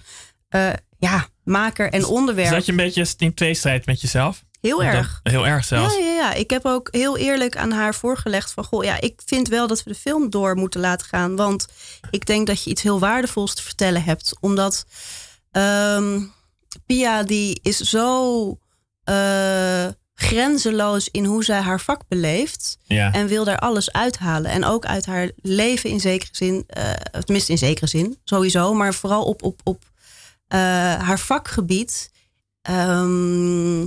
eh, 0.49 0.69
ja, 0.97 1.27
maker 1.43 1.91
en 1.91 2.05
onderwerp. 2.05 2.53
Zat 2.53 2.65
je 2.65 2.71
een 2.71 2.77
beetje 2.77 3.07
in 3.17 3.33
tweestrijd 3.33 3.85
met 3.85 4.01
jezelf? 4.01 4.45
Heel 4.61 4.77
Dat- 4.77 4.85
erg. 4.85 5.19
heel 5.23 5.47
erg 5.47 5.65
zelfs. 5.65 5.95
Ja, 5.95 6.01
ja, 6.03 6.11
ja. 6.13 6.33
Ik 6.33 6.49
heb 6.49 6.65
ook 6.65 6.87
heel 6.91 7.17
eerlijk 7.17 7.57
aan 7.57 7.71
haar 7.71 7.95
voorgelegd 7.95 8.51
van... 8.53 8.63
Goh, 8.63 8.83
ja, 8.83 9.01
ik 9.01 9.21
vind 9.25 9.47
wel 9.47 9.67
dat 9.67 9.83
we 9.83 9.89
de 9.89 9.99
film 9.99 10.29
door 10.29 10.55
moeten 10.55 10.79
laten 10.79 11.07
gaan. 11.07 11.35
Want 11.35 11.67
ik 12.09 12.25
denk 12.25 12.47
dat 12.47 12.63
je 12.63 12.69
iets 12.69 12.81
heel 12.81 12.99
waardevols 12.99 13.55
te 13.55 13.63
vertellen 13.63 14.03
hebt. 14.03 14.33
Omdat 14.39 14.85
ehm, 15.51 16.21
Pia 16.85 17.23
die 17.23 17.59
is 17.63 17.77
zo 17.77 18.49
eh, 19.03 19.87
grenzeloos 20.19 21.09
in 21.11 21.25
hoe 21.25 21.43
zij 21.43 21.59
haar 21.59 21.79
vak 21.81 22.01
beleeft. 22.07 22.77
Ja. 22.83 23.11
En 23.13 23.27
wil 23.27 23.43
daar 23.43 23.59
alles 23.59 23.91
uithalen. 23.91 24.51
En 24.51 24.65
ook 24.65 24.85
uit 24.85 25.05
haar 25.05 25.31
leven 25.41 25.89
in 25.89 25.99
zekere 25.99 26.29
zin. 26.31 26.63
eh, 26.67 26.91
tenminste 27.23 27.51
in 27.51 27.57
zekere 27.57 27.87
zin, 27.87 28.17
sowieso. 28.23 28.73
Maar 28.73 28.93
vooral 28.93 29.23
op, 29.23 29.43
op, 29.43 29.61
op 29.63 29.83
eh, 30.47 30.59
haar 30.93 31.19
vakgebied. 31.19 32.11
ehm, 32.61 33.81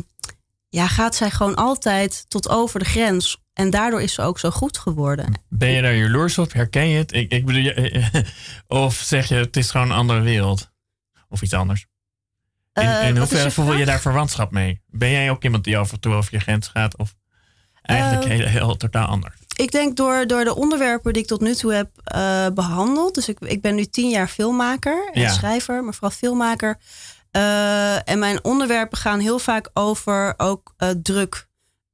ja, 0.68 0.86
gaat 0.88 1.14
zij 1.14 1.30
gewoon 1.30 1.54
altijd 1.54 2.24
tot 2.28 2.48
over 2.48 2.78
de 2.78 2.84
grens. 2.84 3.38
En 3.52 3.70
daardoor 3.70 4.02
is 4.02 4.12
ze 4.14 4.22
ook 4.22 4.38
zo 4.38 4.50
goed 4.50 4.78
geworden. 4.78 5.40
Ben 5.48 5.70
je 5.70 5.82
daar 5.82 5.94
jaloers 5.94 6.38
op? 6.38 6.52
Herken 6.52 6.88
je 6.88 6.98
het? 6.98 7.12
Ik, 7.12 7.32
ik 7.32 7.44
bedoel, 7.46 7.72
of 8.84 8.94
zeg 8.94 9.28
je 9.28 9.34
het 9.34 9.56
is 9.56 9.70
gewoon 9.70 9.90
een 9.90 9.96
andere 9.96 10.20
wereld? 10.20 10.70
Of 11.28 11.42
iets 11.42 11.54
anders? 11.54 11.86
In, 12.72 12.82
Eh, 12.82 13.08
in 13.08 13.12
is 13.12 13.18
hoeverre 13.18 13.50
voel 13.50 13.72
je 13.74 13.84
daar 13.84 14.00
verwantschap 14.00 14.50
mee? 14.50 14.82
Ben 14.86 15.10
jij 15.10 15.30
ook 15.30 15.44
iemand 15.44 15.64
die 15.64 15.78
af 15.78 15.92
en 15.92 16.00
toe 16.00 16.14
over 16.14 16.34
je 16.34 16.40
grens 16.40 16.68
gaat? 16.68 16.96
Of 16.96 17.14
eigenlijk 17.82 18.24
Eh, 18.24 18.30
heel, 18.30 18.46
heel 18.46 18.76
totaal 18.76 19.06
anders? 19.06 19.34
Ik 19.56 19.70
denk 19.70 19.96
door, 19.96 20.26
door 20.26 20.44
de 20.44 20.54
onderwerpen 20.56 21.12
die 21.12 21.22
ik 21.22 21.28
tot 21.28 21.40
nu 21.40 21.54
toe 21.54 21.72
heb 21.74 21.90
eh, 22.04 22.46
behandeld. 22.54 23.14
Dus 23.14 23.28
ik, 23.28 23.38
ik 23.40 23.60
ben 23.60 23.74
nu 23.74 23.84
tien 23.86 24.08
jaar 24.10 24.28
filmmaker 24.28 25.10
en 25.12 25.20
Ja. 25.20 25.28
schrijver, 25.32 25.84
maar 25.84 25.92
vooral 25.94 26.10
filmmaker. 26.10 26.78
Eh, 27.30 28.08
en 28.08 28.18
mijn 28.18 28.44
onderwerpen 28.44 28.98
gaan 28.98 29.18
heel 29.20 29.38
vaak 29.38 29.70
over 29.74 30.34
ook 30.36 30.74
eh, 30.76 30.88
druk. 31.02 31.48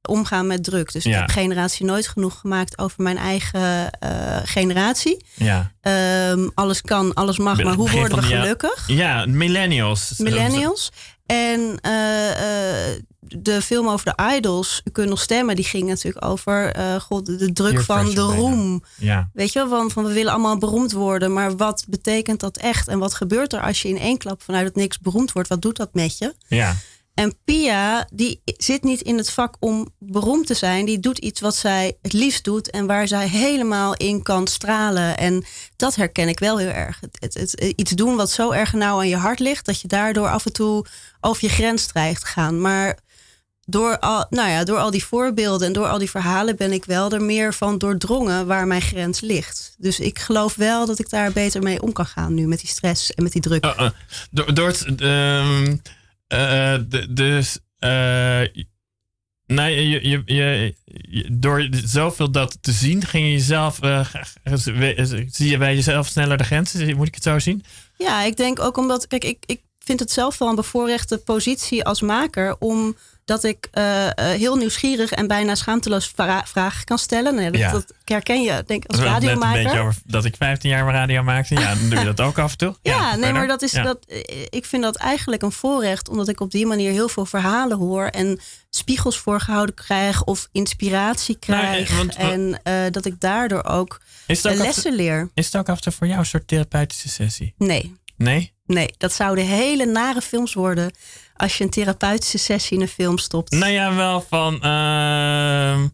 Omgaan 0.07 0.47
met 0.47 0.63
druk. 0.63 0.91
Dus 0.91 1.05
ik 1.05 1.11
Ja. 1.11 1.19
heb 1.19 1.29
generatie 1.29 1.85
nooit 1.85 2.07
genoeg 2.07 2.39
gemaakt 2.39 2.77
over 2.77 3.03
mijn 3.03 3.17
eigen 3.17 3.89
eh, 3.91 4.37
generatie. 4.43 5.25
Ja. 5.33 5.71
Ehm, 5.81 6.47
alles 6.53 6.81
kan, 6.81 7.13
alles 7.13 7.37
mag, 7.37 7.63
maar 7.63 7.73
hoe 7.73 7.91
worden 7.91 8.17
we 8.17 8.23
gelukkig? 8.23 8.87
Ja, 8.87 9.25
millennials. 9.25 10.13
Millennials. 10.17 10.91
En 11.25 11.77
eh, 11.81 12.91
eh, 12.91 12.99
de 13.19 13.61
film 13.61 13.89
over 13.89 14.15
de 14.15 14.35
idols, 14.35 14.81
U 14.83 14.91
kunt 14.91 15.09
nog 15.09 15.21
stemmen, 15.21 15.55
die 15.55 15.65
ging 15.65 15.87
natuurlijk 15.87 16.25
over 16.25 16.75
God, 17.01 17.25
de, 17.25 17.53
druk 17.53 17.81
van 17.81 18.13
de 18.13 18.21
roem. 18.21 18.83
Ja. 18.97 19.29
Weet 19.33 19.53
je 19.53 19.59
wel, 19.59 19.69
van, 19.69 19.91
van 19.91 20.03
we 20.05 20.13
willen 20.13 20.31
allemaal 20.31 20.57
beroemd 20.57 20.91
worden, 20.91 21.33
maar 21.33 21.57
wat 21.57 21.85
betekent 21.87 22.39
dat 22.39 22.57
echt? 22.57 22.87
En 22.87 22.99
wat 22.99 23.13
gebeurt 23.13 23.53
er 23.53 23.61
als 23.61 23.81
je 23.81 23.87
in 23.89 23.99
één 23.99 24.17
klap 24.17 24.41
vanuit 24.41 24.65
het 24.65 24.75
niks 24.75 24.99
beroemd 24.99 25.31
wordt? 25.31 25.49
Wat 25.49 25.61
doet 25.61 25.77
dat 25.77 25.93
met 25.93 26.17
je? 26.17 26.33
Ja. 26.47 26.75
En 27.17 27.37
Pia, 27.45 28.07
die 28.13 28.41
zit 28.43 28.83
niet 28.83 29.01
in 29.01 29.17
het 29.17 29.31
vak 29.31 29.55
om 29.59 29.89
beroemd 29.99 30.47
te 30.47 30.53
zijn. 30.53 30.85
Die 30.85 30.99
doet 30.99 31.17
iets 31.17 31.39
wat 31.39 31.55
zij 31.55 31.97
het 32.01 32.13
liefst 32.13 32.43
doet 32.43 32.69
en 32.69 32.85
waar 32.85 33.07
zij 33.07 33.27
helemaal 33.27 33.95
in 33.95 34.23
kan 34.23 34.47
stralen. 34.47 35.17
En 35.17 35.45
dat 35.75 35.95
herken 35.95 36.27
ik 36.27 36.39
wel 36.39 36.57
heel 36.57 36.69
erg. 36.69 36.99
Het, 37.19 37.33
het, 37.33 37.53
iets 37.75 37.91
doen 37.91 38.15
wat 38.15 38.31
zo 38.31 38.51
erg 38.51 38.73
nauw 38.73 38.97
aan 38.97 39.07
je 39.07 39.15
hart 39.15 39.39
ligt, 39.39 39.65
dat 39.65 39.81
je 39.81 39.87
daardoor 39.87 40.29
af 40.29 40.45
en 40.45 40.53
toe 40.53 40.85
over 41.21 41.45
je 41.45 41.49
grens 41.49 41.85
dreigt 41.85 42.21
te 42.21 42.27
gaan. 42.27 42.61
Maar 42.61 42.97
door 43.65 43.99
al, 43.99 44.25
nou 44.29 44.49
ja, 44.49 44.63
door 44.63 44.77
al 44.77 44.91
die 44.91 45.05
voorbeelden 45.05 45.67
en 45.67 45.73
door 45.73 45.87
al 45.87 45.97
die 45.97 46.09
verhalen 46.09 46.55
ben 46.55 46.71
ik 46.71 46.85
wel 46.85 47.11
er 47.11 47.21
meer 47.21 47.53
van 47.53 47.77
doordrongen 47.77 48.47
waar 48.47 48.67
mijn 48.67 48.81
grens 48.81 49.19
ligt. 49.19 49.75
Dus 49.77 49.99
ik 49.99 50.19
geloof 50.19 50.55
wel 50.55 50.85
dat 50.85 50.99
ik 50.99 51.09
daar 51.09 51.31
beter 51.31 51.61
mee 51.61 51.81
om 51.81 51.93
kan 51.93 52.05
gaan 52.05 52.33
nu 52.33 52.47
met 52.47 52.59
die 52.59 52.69
stress 52.69 53.13
en 53.13 53.23
met 53.23 53.31
die 53.31 53.41
druk. 53.41 53.65
Oh. 53.65 53.89
door, 54.31 54.53
door 54.53 54.67
het, 54.67 55.01
ehm, 55.01 55.75
eh, 56.27 56.77
de- 56.87 57.13
dus, 57.13 57.59
eh, 57.79 58.41
nee, 59.45 59.89
je, 59.89 60.21
je, 60.25 60.75
door 61.31 61.67
zoveel 61.71 62.31
dat 62.31 62.57
te 62.61 62.71
zien, 62.71 63.05
ging 63.05 63.25
je 63.25 63.31
jezelf, 63.31 63.81
eh, 63.81 64.13
zie 65.31 65.49
je 65.49 65.57
bij 65.57 65.75
jezelf 65.75 66.07
sneller 66.07 66.37
de 66.37 66.43
grenzen? 66.43 66.95
Moet 66.97 67.07
ik 67.07 67.13
het 67.15 67.23
zo 67.23 67.39
zien? 67.39 67.63
Ja, 67.97 68.23
ik 68.23 68.37
denk 68.37 68.59
ook 68.59 68.77
omdat, 68.77 69.07
kijk, 69.07 69.23
ik, 69.23 69.43
ik 69.45 69.61
vind 69.79 69.99
het 69.99 70.11
zelf 70.11 70.37
wel 70.37 70.49
een 70.49 70.55
bevoorrechte 70.55 71.17
positie 71.17 71.83
als 71.85 72.01
maker, 72.01 72.55
omdat 73.27 73.43
ik 73.43 73.67
eh, 73.71 74.05
eh, 74.07 74.11
heel 74.17 74.55
nieuwsgierig 74.55 75.11
en 75.11 75.27
bijna 75.27 75.55
schaamteloos 75.55 76.11
vra- 76.15 76.45
vragen 76.45 76.85
kan 76.85 76.97
stellen. 76.97 77.35
Nee, 77.35 77.51
dat, 77.51 77.59
Ja. 77.59 77.71
dat 77.71 77.93
herken 78.03 78.41
je, 78.41 78.63
denk 78.67 78.83
ik, 78.83 78.91
als 78.91 78.99
net 78.99 79.07
een 79.07 79.19
beetje 79.19 79.35
radiomaker. 79.35 79.81
over 79.81 79.95
dat 80.05 80.25
ik 80.25 80.35
15 80.35 80.69
jaar 80.69 80.83
mijn 80.85 80.95
radio 80.97 81.23
maakte. 81.23 81.53
Ja, 81.55 81.75
dan 81.75 81.89
doe 81.89 81.99
je 81.99 82.05
dat 82.05 82.21
ook 82.21 82.37
af 82.37 82.51
en 82.51 82.57
toe. 82.57 82.75
Ja, 82.81 83.15
nee, 83.15 83.33
maar 83.33 83.47
dat 83.47 83.61
is 83.61 83.71
Ja. 83.71 83.83
dat. 83.83 83.97
eh, 84.07 84.45
Ik 84.49 84.65
vind 84.65 84.83
dat 84.83 84.95
eigenlijk 84.95 85.41
een 85.41 85.51
voorrecht, 85.51 86.09
omdat 86.09 86.27
ik 86.27 86.39
op 86.39 86.51
die 86.51 86.65
manier 86.65 86.91
heel 86.91 87.09
veel 87.09 87.25
verhalen 87.25 87.77
hoor 87.77 88.05
en 88.05 88.39
spiegels 88.69 89.17
voorgehouden 89.19 89.75
krijg 89.75 90.23
of 90.23 90.47
inspiratie 90.51 91.37
Nou, 91.47 91.61
krijg. 91.61 91.97
want- 91.97 92.15
en 92.15 92.59
dat 92.91 93.05
ik 93.05 93.19
daardoor 93.19 93.63
ook 93.63 94.01
Is 94.27 94.45
ook 94.45 94.53
lessen 94.55 94.95
leer. 94.95 95.29
is 95.33 95.45
het 95.45 95.55
ook 95.57 95.69
af 95.69 95.75
en 95.75 95.81
toe 95.81 95.91
voor 95.91 96.07
jou 96.07 96.19
een 96.19 96.25
soort 96.25 96.47
therapeutische 96.47 97.09
sessie? 97.09 97.53
Nee, 97.57 97.95
Nee? 98.17 98.55
Nee, 98.67 98.93
dat 98.97 99.13
zouden 99.13 99.45
hele 99.45 99.85
nare 99.85 100.21
films 100.21 100.53
worden 100.53 100.91
als 101.35 101.57
je 101.57 101.63
een 101.63 101.69
therapeutische 101.69 102.37
sessie 102.37 102.77
in 102.77 102.81
een 102.83 102.87
film 102.89 103.17
stopt. 103.17 103.51
Nou 103.51 103.71
ja, 103.71 103.95
wel 103.95 104.21
van. 104.21 104.61
ehm, 104.63 105.87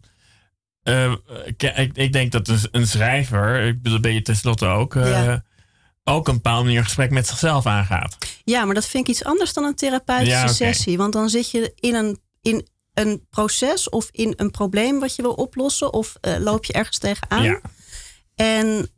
eh, 0.82 1.12
ik, 1.44 1.90
ik 1.96 2.12
denk 2.12 2.32
dat 2.32 2.48
een, 2.48 2.58
een 2.70 2.86
schrijver, 2.86 3.60
ik 3.66 3.82
bedoel, 3.82 4.00
ben 4.00 4.14
je 4.14 4.22
tenslotte 4.22 4.66
ook, 4.66 4.94
eh, 4.96 5.10
Ja. 5.10 5.42
ook 6.04 6.28
een 6.28 6.34
bepaalde 6.34 6.62
manier 6.64 6.78
een 6.78 6.84
gesprek 6.84 7.10
met 7.10 7.26
zichzelf 7.26 7.66
aangaat. 7.66 8.16
Ja, 8.44 8.64
maar 8.64 8.74
dat 8.74 8.86
vind 8.86 9.08
ik 9.08 9.14
iets 9.14 9.24
anders 9.24 9.52
dan 9.52 9.64
een 9.64 9.74
therapeutische 9.74 10.30
Ja, 10.38 10.46
sessie. 10.48 10.96
Want 10.96 11.12
dan 11.12 11.28
zit 11.28 11.50
je 11.50 11.72
in 11.74 11.94
een, 11.94 12.20
in 12.42 12.66
een 12.94 13.26
proces 13.30 13.88
of 13.88 14.08
in 14.10 14.32
een 14.36 14.50
probleem 14.50 15.00
wat 15.00 15.14
je 15.16 15.22
wil 15.22 15.32
oplossen. 15.32 15.92
Of 15.92 16.14
eh, 16.20 16.36
loop 16.38 16.64
je 16.64 16.72
ergens 16.72 16.98
tegenaan. 16.98 17.42
Ja. 17.42 17.60
En 18.34 18.90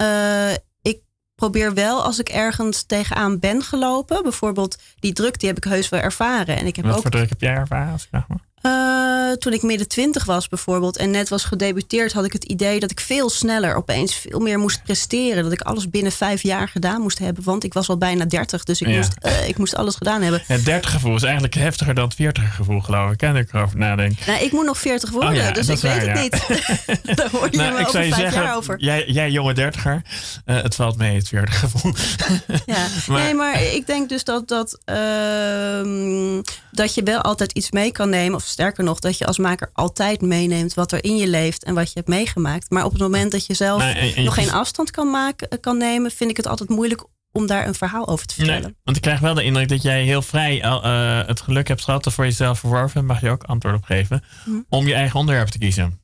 probeer 1.37 1.75
wel 1.75 2.02
als 2.02 2.19
ik 2.19 2.28
ergens 2.28 2.83
tegenaan 2.83 3.38
ben 3.38 3.62
gelopen. 3.62 4.23
Bijvoorbeeld 4.23 4.78
die 5.00 5.12
druk, 5.12 5.38
die 5.38 5.49
heb 5.49 5.57
ik 5.57 5.64
heus 5.64 5.88
wel 5.88 6.00
ervaren. 6.00 6.57
En 6.57 6.66
ik 6.66 6.76
heb 6.76 6.85
Wat 6.85 6.95
ook 6.95 7.02
voor 7.02 7.11
druk 7.11 7.28
heb 7.28 7.40
jij 7.40 7.55
ervaren? 7.55 7.93
Als 7.93 8.02
ik 8.02 8.09
vraag 8.09 8.28
maar? 8.28 8.40
Uh, 8.63 9.33
toen 9.33 9.53
ik 9.53 9.63
midden 9.63 9.89
twintig 9.89 10.25
was 10.25 10.49
bijvoorbeeld 10.49 10.97
en 10.97 11.11
net 11.11 11.29
was 11.29 11.45
gedebuteerd, 11.45 12.13
had 12.13 12.25
ik 12.25 12.33
het 12.33 12.45
idee 12.45 12.81
dat 12.81 12.91
ik 12.91 13.01
veel 13.01 13.31
sneller 13.31 13.75
opeens 13.75 14.15
veel 14.15 14.41
meer 14.41 14.59
moest 14.59 14.83
presteren. 14.83 15.43
Dat 15.43 15.53
ik 15.53 15.61
alles 15.61 15.91
binnen 15.91 16.13
vijf 16.13 16.43
jaar 16.43 16.69
gedaan 16.69 17.01
moest 17.01 17.19
hebben. 17.19 17.45
Want 17.45 17.65
ik 17.65 17.75
was 17.75 17.89
al 17.89 17.97
bijna 17.97 18.25
dertig, 18.25 18.65
dus 18.65 18.81
ik, 18.81 18.97
moest, 18.97 19.13
uh, 19.23 19.49
ik 19.49 19.59
moest 19.59 19.75
alles 19.75 19.95
gedaan 19.95 20.23
hebben. 20.23 20.43
Het 20.47 20.65
dertig 20.65 20.91
gevoel 20.91 21.15
is 21.15 21.23
eigenlijk 21.23 21.55
heftiger 21.55 21.95
dan 21.95 22.05
het 22.05 22.15
veertig 22.15 22.55
gevoel, 22.55 22.81
geloof 22.81 23.11
ik. 23.11 23.19
Kan 23.19 23.37
ik 23.37 23.53
erover 23.53 23.79
nadenken. 23.79 24.27
Nou, 24.27 24.45
ik 24.45 24.53
moet 24.53 24.65
nog 24.65 24.79
veertig 24.79 25.11
worden, 25.11 25.31
oh 25.31 25.37
ja, 25.37 25.51
dus 25.51 25.69
ik 25.69 25.79
weet 25.79 26.07
het 26.07 26.21
niet. 26.23 26.31
Daar 27.17 27.31
hoor 27.31 27.49
je 27.51 27.57
nou, 27.57 27.73
me 27.73 27.81
ik 27.81 27.89
zou 27.89 28.05
je 28.05 28.15
zeggen, 28.15 28.55
over. 28.55 28.75
Jij, 28.79 29.05
jij 29.07 29.31
jonge 29.31 29.55
dertiger, 29.55 30.03
uh, 30.47 30.63
het 30.63 30.75
valt 30.75 30.97
mee, 30.97 31.17
het 31.17 31.29
veertig 31.29 31.59
gevoel. 31.59 31.95
ja. 32.67 32.87
maar, 33.07 33.23
nee, 33.23 33.35
maar 33.35 33.63
ik 33.63 33.87
denk 33.87 34.09
dus 34.09 34.25
dat, 34.25 34.49
dat, 34.49 34.79
ehm, 34.85 36.43
dat 36.71 36.95
je 36.95 37.03
wel 37.03 37.21
altijd 37.21 37.53
iets 37.53 37.71
mee 37.71 37.93
kan 37.93 38.09
nemen. 38.09 38.37
Of 38.37 38.46
sterker 38.47 38.85
nog, 38.85 38.99
dat 38.99 39.19
je 39.19 39.26
als 39.26 39.38
maker 39.38 39.71
altijd 39.73 40.21
meeneemt 40.21 40.75
wat 40.75 40.93
er 40.93 41.05
in 41.05 41.17
je 41.17 41.26
leeft 41.26 41.65
en 41.65 41.75
wat 41.75 41.87
je 41.87 41.93
hebt 41.95 42.09
meegemaakt. 42.09 42.71
Maar 42.71 42.85
op 42.85 42.93
het 42.93 43.00
moment 43.00 43.33
dat 43.33 43.47
je 43.47 43.55
zelf 43.55 43.83
nog 44.17 44.35
geen 44.35 44.53
afstand 44.53 44.91
kan, 44.91 45.11
maken, 45.11 45.49
eh, 45.49 45.61
kan 45.61 45.76
nemen, 45.76 46.11
vind 46.11 46.31
ik 46.31 46.37
het 46.37 46.47
altijd 46.47 46.69
moeilijk 46.69 47.05
om 47.33 47.47
daar 47.47 47.67
een 47.67 47.75
verhaal 47.75 48.09
over 48.09 48.26
te 48.26 48.35
vertellen. 48.35 48.62
Nee, 48.62 48.76
want 48.85 48.97
ik 48.97 49.03
krijg 49.03 49.21
wel 49.21 49.35
de 49.35 49.45
indruk 49.45 49.69
dat 49.69 49.83
jij 49.83 50.03
heel 50.03 50.23
vrij 50.23 50.65
uh, 50.65 51.26
het 51.26 51.41
geluk 51.41 51.69
hebt 51.69 51.85
gehad, 51.85 52.07
er 52.07 52.12
voor 52.12 52.25
jezelf 52.25 52.59
verworven, 52.59 53.07
mag 53.07 53.21
je 53.21 53.31
ook 53.31 53.45
antwoord 53.45 53.75
op 53.75 53.85
geven, 53.85 54.25
hm. 54.45 54.50
om 54.69 54.87
je 54.87 54.95
eigen 54.95 55.19
onderwerp 55.19 55.49
te 55.49 55.59
kiezen. 55.59 56.00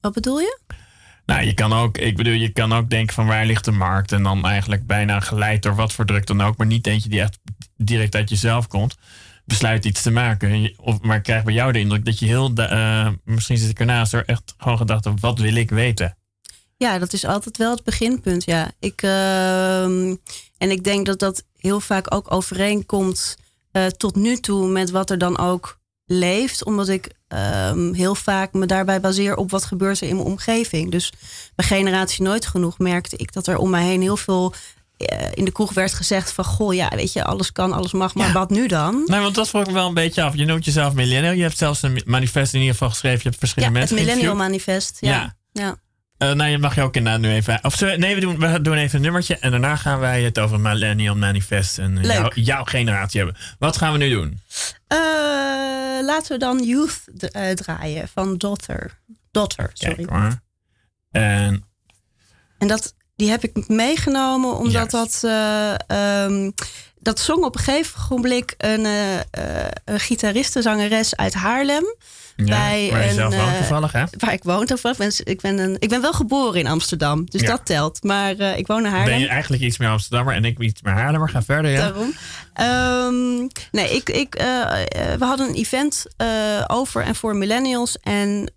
Wat 0.00 0.12
bedoel 0.12 0.40
je? 0.40 0.58
Nou, 1.26 1.42
je 1.42 1.54
kan 1.54 1.72
ook, 1.72 1.98
ik 1.98 2.16
bedoel, 2.16 2.32
je 2.32 2.48
kan 2.48 2.72
ook 2.72 2.90
denken 2.90 3.14
van 3.14 3.26
waar 3.26 3.46
ligt 3.46 3.64
de 3.64 3.70
markt 3.70 4.12
en 4.12 4.22
dan 4.22 4.46
eigenlijk 4.46 4.86
bijna 4.86 5.20
geleid 5.20 5.62
door 5.62 5.74
wat 5.74 5.92
voor 5.92 6.04
druk 6.06 6.26
dan 6.26 6.40
ook, 6.40 6.56
maar 6.56 6.66
niet 6.66 6.86
eentje 6.86 7.08
die 7.08 7.20
echt 7.20 7.38
direct 7.76 8.14
uit 8.14 8.28
jezelf 8.28 8.66
komt 8.66 8.96
besluit 9.50 9.84
iets 9.84 10.02
te 10.02 10.10
maken. 10.10 10.72
Of, 10.76 11.00
maar 11.00 11.16
ik 11.16 11.22
krijg 11.22 11.44
bij 11.44 11.54
jou 11.54 11.72
de 11.72 11.78
indruk 11.78 12.04
dat 12.04 12.18
je 12.18 12.26
heel, 12.26 12.52
uh, 12.56 13.08
misschien 13.24 13.58
zit 13.58 13.70
ik 13.70 13.80
ernaast, 13.80 14.12
er 14.12 14.24
echt 14.24 14.54
gewoon 14.58 14.78
gedacht 14.78 15.08
wat 15.20 15.38
wil 15.38 15.54
ik 15.54 15.70
weten? 15.70 16.16
Ja, 16.76 16.98
dat 16.98 17.12
is 17.12 17.24
altijd 17.24 17.56
wel 17.56 17.70
het 17.70 17.84
beginpunt, 17.84 18.44
ja. 18.44 18.70
Ik, 18.78 19.02
uh, 19.02 19.84
en 19.84 20.70
ik 20.70 20.84
denk 20.84 21.06
dat 21.06 21.18
dat 21.18 21.44
heel 21.56 21.80
vaak 21.80 22.14
ook 22.14 22.32
overeenkomt 22.32 23.36
uh, 23.72 23.86
tot 23.86 24.16
nu 24.16 24.36
toe 24.36 24.68
met 24.68 24.90
wat 24.90 25.10
er 25.10 25.18
dan 25.18 25.38
ook 25.38 25.78
leeft. 26.04 26.64
Omdat 26.64 26.88
ik 26.88 27.10
um, 27.28 27.94
heel 27.94 28.14
vaak 28.14 28.52
me 28.52 28.66
daarbij 28.66 29.00
baseer 29.00 29.36
op 29.36 29.50
wat 29.50 29.64
gebeurt 29.64 30.00
er 30.00 30.08
in 30.08 30.16
mijn 30.16 30.28
omgeving. 30.28 30.90
Dus 30.90 31.12
bij 31.54 31.66
Generatie 31.66 32.22
Nooit 32.22 32.46
Genoeg 32.46 32.78
merkte 32.78 33.16
ik 33.16 33.32
dat 33.32 33.46
er 33.46 33.56
om 33.56 33.70
mij 33.70 33.84
heen 33.84 34.02
heel 34.02 34.16
veel 34.16 34.52
eh, 34.52 34.58
in 35.34 35.44
de 35.44 35.52
kroeg 35.52 35.72
werd 35.72 35.94
gezegd 35.94 36.32
van... 36.32 36.44
goh, 36.44 36.74
ja, 36.74 36.88
weet 36.88 37.12
je, 37.12 37.24
alles 37.24 37.52
kan, 37.52 37.72
alles 37.72 37.92
mag, 37.92 38.14
maar 38.14 38.32
wat 38.32 38.50
nu 38.50 38.66
dan? 38.66 39.02
Nee, 39.06 39.20
want 39.20 39.34
dat 39.34 39.48
vroeg 39.48 39.66
ik 39.66 39.72
wel 39.72 39.86
een 39.86 39.94
beetje 39.94 40.22
af. 40.22 40.36
Je 40.36 40.44
noemt 40.44 40.64
jezelf 40.64 40.94
millennial. 40.94 41.32
Je 41.32 41.42
hebt 41.42 41.58
zelfs 41.58 41.82
een 41.82 42.02
manifest 42.04 42.52
in 42.52 42.58
ieder 42.58 42.74
geval 42.74 42.90
geschreven. 42.90 43.18
Je 43.18 43.28
hebt 43.28 43.38
verschillende 43.38 43.74
ja, 43.74 43.80
mensen 43.80 43.96
het 43.96 44.06
millennial 44.06 44.36
manifest, 44.36 44.96
ja. 45.00 45.36
ja. 45.52 45.76
Uh, 46.18 46.32
nou, 46.32 46.50
je 46.50 46.58
mag 46.58 46.74
je 46.74 46.82
ook 46.82 46.96
inderdaad 46.96 47.20
nu 47.20 47.32
even... 47.32 47.58
Of 47.62 47.80
nee, 47.80 48.14
we 48.14 48.20
doen, 48.20 48.38
we 48.38 48.60
doen 48.60 48.76
even 48.76 48.96
een 48.96 49.02
nummertje. 49.02 49.36
En 49.36 49.50
daarna 49.50 49.76
gaan 49.76 49.98
wij 49.98 50.22
het 50.22 50.38
over 50.38 50.60
Millennial 50.60 51.16
Manifest 51.16 51.78
en 51.78 51.98
jou, 52.02 52.40
jouw 52.40 52.64
generatie 52.64 53.20
hebben. 53.20 53.40
Wat 53.58 53.76
gaan 53.76 53.92
we 53.92 53.98
nu 53.98 54.10
doen? 54.10 54.40
Uh, 54.88 54.98
laten 56.06 56.32
we 56.32 56.38
dan 56.38 56.64
Youth 56.64 57.04
draaien 57.54 58.08
van 58.08 58.36
Daughter. 58.36 59.00
Daughter, 59.30 59.70
sorry. 59.72 60.04
Kijk. 60.04 60.38
En... 61.10 61.64
En 62.58 62.68
dat 62.68 62.94
die 63.20 63.30
heb 63.30 63.44
ik 63.44 63.68
meegenomen 63.68 64.56
omdat 64.56 64.90
dat. 64.90 65.20
Uh, 65.24 66.48
dat 67.02 67.18
zong 67.20 67.44
op 67.44 67.54
een 67.54 67.62
gegeven 67.62 68.00
moment 68.08 68.54
een, 68.56 68.84
uh, 68.84 69.18
een 69.84 70.00
gitaristenzangeres 70.00 71.16
uit 71.16 71.34
Haarlem. 71.34 71.94
Ja, 72.36 72.44
bij 72.44 72.88
waar 72.90 73.04
je 73.04 73.12
zelf 73.12 73.36
woont 73.36 73.56
toevallig, 73.56 73.92
hè? 73.92 74.04
Waar 74.18 74.32
ik 74.32 74.42
woon 74.42 74.66
toevallig. 74.66 75.22
Ik 75.22 75.40
ben, 75.40 75.58
een, 75.58 75.76
ik 75.78 75.88
ben 75.88 76.00
wel 76.00 76.12
geboren 76.12 76.60
in 76.60 76.66
Amsterdam, 76.66 77.24
dus 77.30 77.42
dat 77.42 77.66
telt. 77.66 78.02
Maar 78.02 78.36
uh, 78.36 78.58
ik 78.58 78.66
woon 78.66 78.84
in 78.84 78.90
Haarlem. 78.90 79.08
Ben 79.08 79.18
je 79.18 79.28
eigenlijk 79.28 79.62
iets 79.62 79.78
meer 79.78 79.88
Amsterdammer 79.88 80.34
en 80.34 80.44
ik 80.44 80.58
iets 80.58 80.82
meer 80.82 80.94
Haarlemmer? 80.94 81.28
Ga 81.28 81.42
verder, 81.42 81.70
ja. 81.70 81.78
Daarom. 81.78 82.14
Um, 82.60 83.48
nee, 83.70 83.94
ik, 83.94 84.08
ik, 84.08 84.40
uh, 84.40 84.46
we 85.18 85.24
hadden 85.24 85.48
een 85.48 85.54
event 85.54 86.06
uh, 86.22 86.28
over 86.66 87.02
en 87.02 87.14
voor 87.14 87.36
millennials. 87.36 87.98
En 88.00 88.52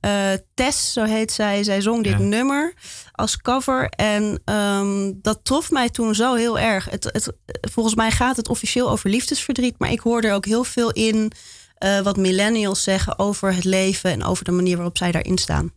Tess, 0.54 0.94
zo 0.94 1.04
heet 1.04 1.32
zij, 1.32 1.64
zij 1.64 1.82
zong 1.82 2.04
dit 2.04 2.20
nummer 2.20 2.74
als 3.12 3.38
cover. 3.38 3.90
En 3.90 4.42
um, 4.46 5.20
dat 5.22 5.40
trof 5.44 5.72
mij 5.72 5.90
toen 5.90 6.16
zo 6.16 6.36
heel 6.36 6.60
erg. 6.60 6.90
Het, 6.90 7.04
het, 7.04 7.34
volgens 7.72 7.96
mij 7.96 8.12
gaat 8.12 8.38
het 8.38 8.50
officieel 8.50 8.90
over 8.90 9.10
liefdesverdriet, 9.10 9.76
maar 9.78 9.92
ik 9.92 10.00
hoorde 10.00 10.28
er 10.28 10.34
ook 10.34 10.46
heel 10.46 10.64
veel 10.64 10.92
in 10.92 11.32
uh, 11.84 12.00
wat 12.00 12.17
millennials 12.17 12.84
zeggen 12.84 13.19
over 13.19 13.56
het 13.56 13.63
leven 13.63 14.12
en 14.12 14.24
over 14.24 14.46
de 14.46 14.52
manier 14.52 14.76
waarop 14.76 14.98
zij 14.98 15.12
daarin 15.12 15.38
staan. 15.38 15.72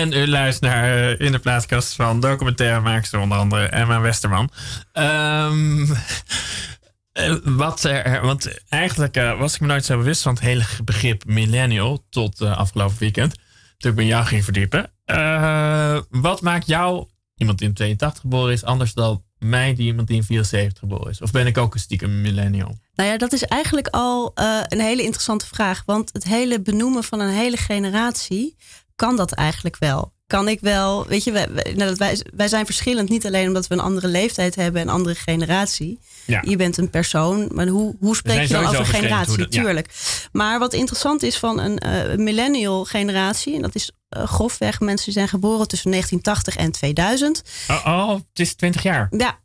En 0.00 0.12
u 0.12 0.26
luistert 0.26 0.72
naar 0.72 0.84
eh, 0.84 1.26
In 1.26 1.32
de 1.32 1.38
plaatkast 1.38 1.94
van 1.94 2.20
documentairemaakster 2.20 3.20
onder 3.20 3.38
andere 3.38 3.66
Emma 3.66 4.00
Westerman. 4.00 4.50
Ehm, 4.92 5.86
eh, 7.12 7.36
wat 7.44 7.84
er, 7.84 8.20
want 8.22 8.64
eigenlijk 8.68 9.16
eh, 9.16 9.38
was 9.38 9.54
ik 9.54 9.60
me 9.60 9.66
nooit 9.66 9.84
zo 9.84 9.96
bewust 9.96 10.22
van 10.22 10.34
het 10.34 10.42
hele 10.42 10.64
begrip 10.84 11.24
millennial 11.24 12.04
tot 12.10 12.40
afgelopen 12.42 12.96
weekend. 12.98 13.34
Toen 13.78 13.90
ik 13.90 13.96
me 13.96 14.06
jou 14.06 14.24
ging 14.24 14.44
verdiepen. 14.44 14.90
Wat 16.10 16.40
maakt 16.40 16.66
jou, 16.66 17.06
iemand 17.36 17.58
die 17.58 17.68
in 17.68 17.74
82 17.74 18.20
geboren 18.20 18.52
is, 18.52 18.64
anders 18.64 18.94
dan 18.94 19.22
mij 19.38 19.74
die 19.74 19.86
iemand 19.86 20.08
die 20.08 20.16
in 20.16 20.24
74 20.24 20.78
geboren 20.78 21.10
is? 21.10 21.20
Of 21.20 21.30
ben 21.30 21.46
ik 21.46 21.58
ook 21.58 21.74
een 21.74 21.80
stiekem 21.80 22.20
millennial? 22.20 22.78
Nou 22.94 23.10
ja, 23.10 23.16
dat 23.16 23.32
is 23.32 23.44
eigenlijk 23.44 23.88
al 23.90 24.32
een 24.68 24.80
hele 24.80 25.02
interessante 25.02 25.46
vraag. 25.46 25.82
Want 25.86 26.12
het 26.12 26.24
hele 26.24 26.60
benoemen 26.60 27.04
van 27.04 27.20
een 27.20 27.34
hele 27.34 27.56
generatie, 27.56 28.56
kan 29.00 29.16
dat 29.16 29.32
eigenlijk 29.32 29.76
wel? 29.78 30.12
Kan 30.26 30.48
ik 30.48 30.60
wel, 30.60 31.06
weet 31.06 31.24
je, 31.24 31.32
wij, 31.32 31.46
wij, 31.52 31.72
nou, 31.76 31.94
wij, 31.96 32.20
wij 32.34 32.48
zijn 32.48 32.64
verschillend 32.66 33.08
niet 33.08 33.26
alleen 33.26 33.46
omdat 33.46 33.66
we 33.66 33.74
een 33.74 33.80
andere 33.80 34.08
leeftijd 34.08 34.54
hebben 34.54 34.80
en 34.82 34.88
een 34.88 34.94
andere 34.94 35.14
generatie. 35.14 35.98
Ja. 36.24 36.42
Je 36.46 36.56
bent 36.56 36.76
een 36.76 36.90
persoon, 36.90 37.48
maar 37.52 37.66
hoe, 37.66 37.96
hoe 38.00 38.16
spreek 38.16 38.40
je 38.40 38.48
dan 38.54 38.62
over 38.66 38.86
generatie? 38.86 39.36
dat- 39.36 39.54
ja. 39.54 39.62
Tuurlijk. 39.62 39.88
Maar 40.32 40.58
wat 40.58 40.72
interessant 40.72 41.22
is 41.22 41.36
van 41.38 41.60
een 41.60 41.78
eh, 41.78 42.16
millennial 42.16 42.84
generatie, 42.84 43.54
en 43.54 43.62
dat 43.62 43.74
is 43.74 43.90
eh, 44.08 44.26
grofweg 44.26 44.80
mensen 44.80 45.04
die 45.04 45.14
zijn 45.14 45.28
geboren 45.28 45.68
tussen 45.68 45.90
1980 45.90 46.56
en 46.64 46.72
2000. 46.72 47.42
Oh, 47.68 47.86
oh 47.86 48.14
het 48.14 48.38
is 48.40 48.54
20 48.54 48.82
jaar. 48.82 49.06
Ja. 49.16 49.38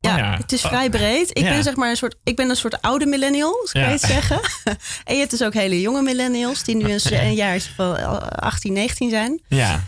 Ja, 0.00 0.12
Oh 0.12 0.18
ja. 0.18 0.36
het 0.36 0.52
is 0.52 0.62
Oh. 0.64 0.68
vrij 0.70 0.90
breed. 0.90 1.30
Ik 1.30 1.42
Ja. 1.44 1.48
ben 1.50 1.62
zeg 1.62 1.76
maar 1.76 1.90
een 1.90 1.96
soort, 1.96 2.16
ik 2.24 2.36
ben 2.36 2.50
een 2.50 2.56
soort 2.56 2.82
oude 2.82 3.06
millennial, 3.06 3.68
kan 3.72 3.80
je 3.82 3.86
het 3.88 4.00
zeggen. 4.00 4.40
en 5.04 5.12
je 5.14 5.18
hebt 5.18 5.30
dus 5.30 5.42
ook 5.42 5.54
hele 5.54 5.80
jonge 5.80 6.02
millennials 6.02 6.62
die 6.64 6.76
nu 6.76 6.92
een, 6.92 7.00
een 7.12 7.34
jaar 7.34 7.60
van 7.76 7.96
18, 8.30 8.72
19 8.72 9.10
zijn. 9.10 9.42
Ja. 9.48 9.82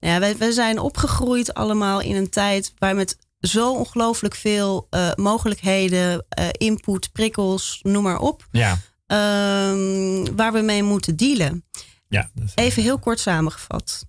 Nou 0.00 0.12
ja, 0.12 0.18
wij, 0.18 0.36
wij 0.36 0.50
zijn 0.50 0.78
opgegroeid 0.78 1.54
allemaal 1.54 2.00
in 2.00 2.16
een 2.16 2.30
tijd 2.30 2.72
waar 2.78 2.94
met 2.94 3.16
zo 3.40 3.72
ongelooflijk 3.72 4.34
veel 4.34 4.86
eh, 4.90 5.10
mogelijkheden, 5.14 6.24
eh, 6.28 6.46
input, 6.52 7.12
prikkels, 7.12 7.78
noem 7.82 8.02
maar 8.02 8.18
op, 8.18 8.46
Ja. 8.50 8.78
ehm, 9.06 10.34
waar 10.36 10.52
we 10.52 10.60
mee 10.60 10.82
moeten 10.82 11.16
dealen. 11.16 11.64
Ja, 12.08 12.30
Even 12.54 12.82
heel 12.82 12.98
kort 12.98 13.20
samengevat. 13.20 14.04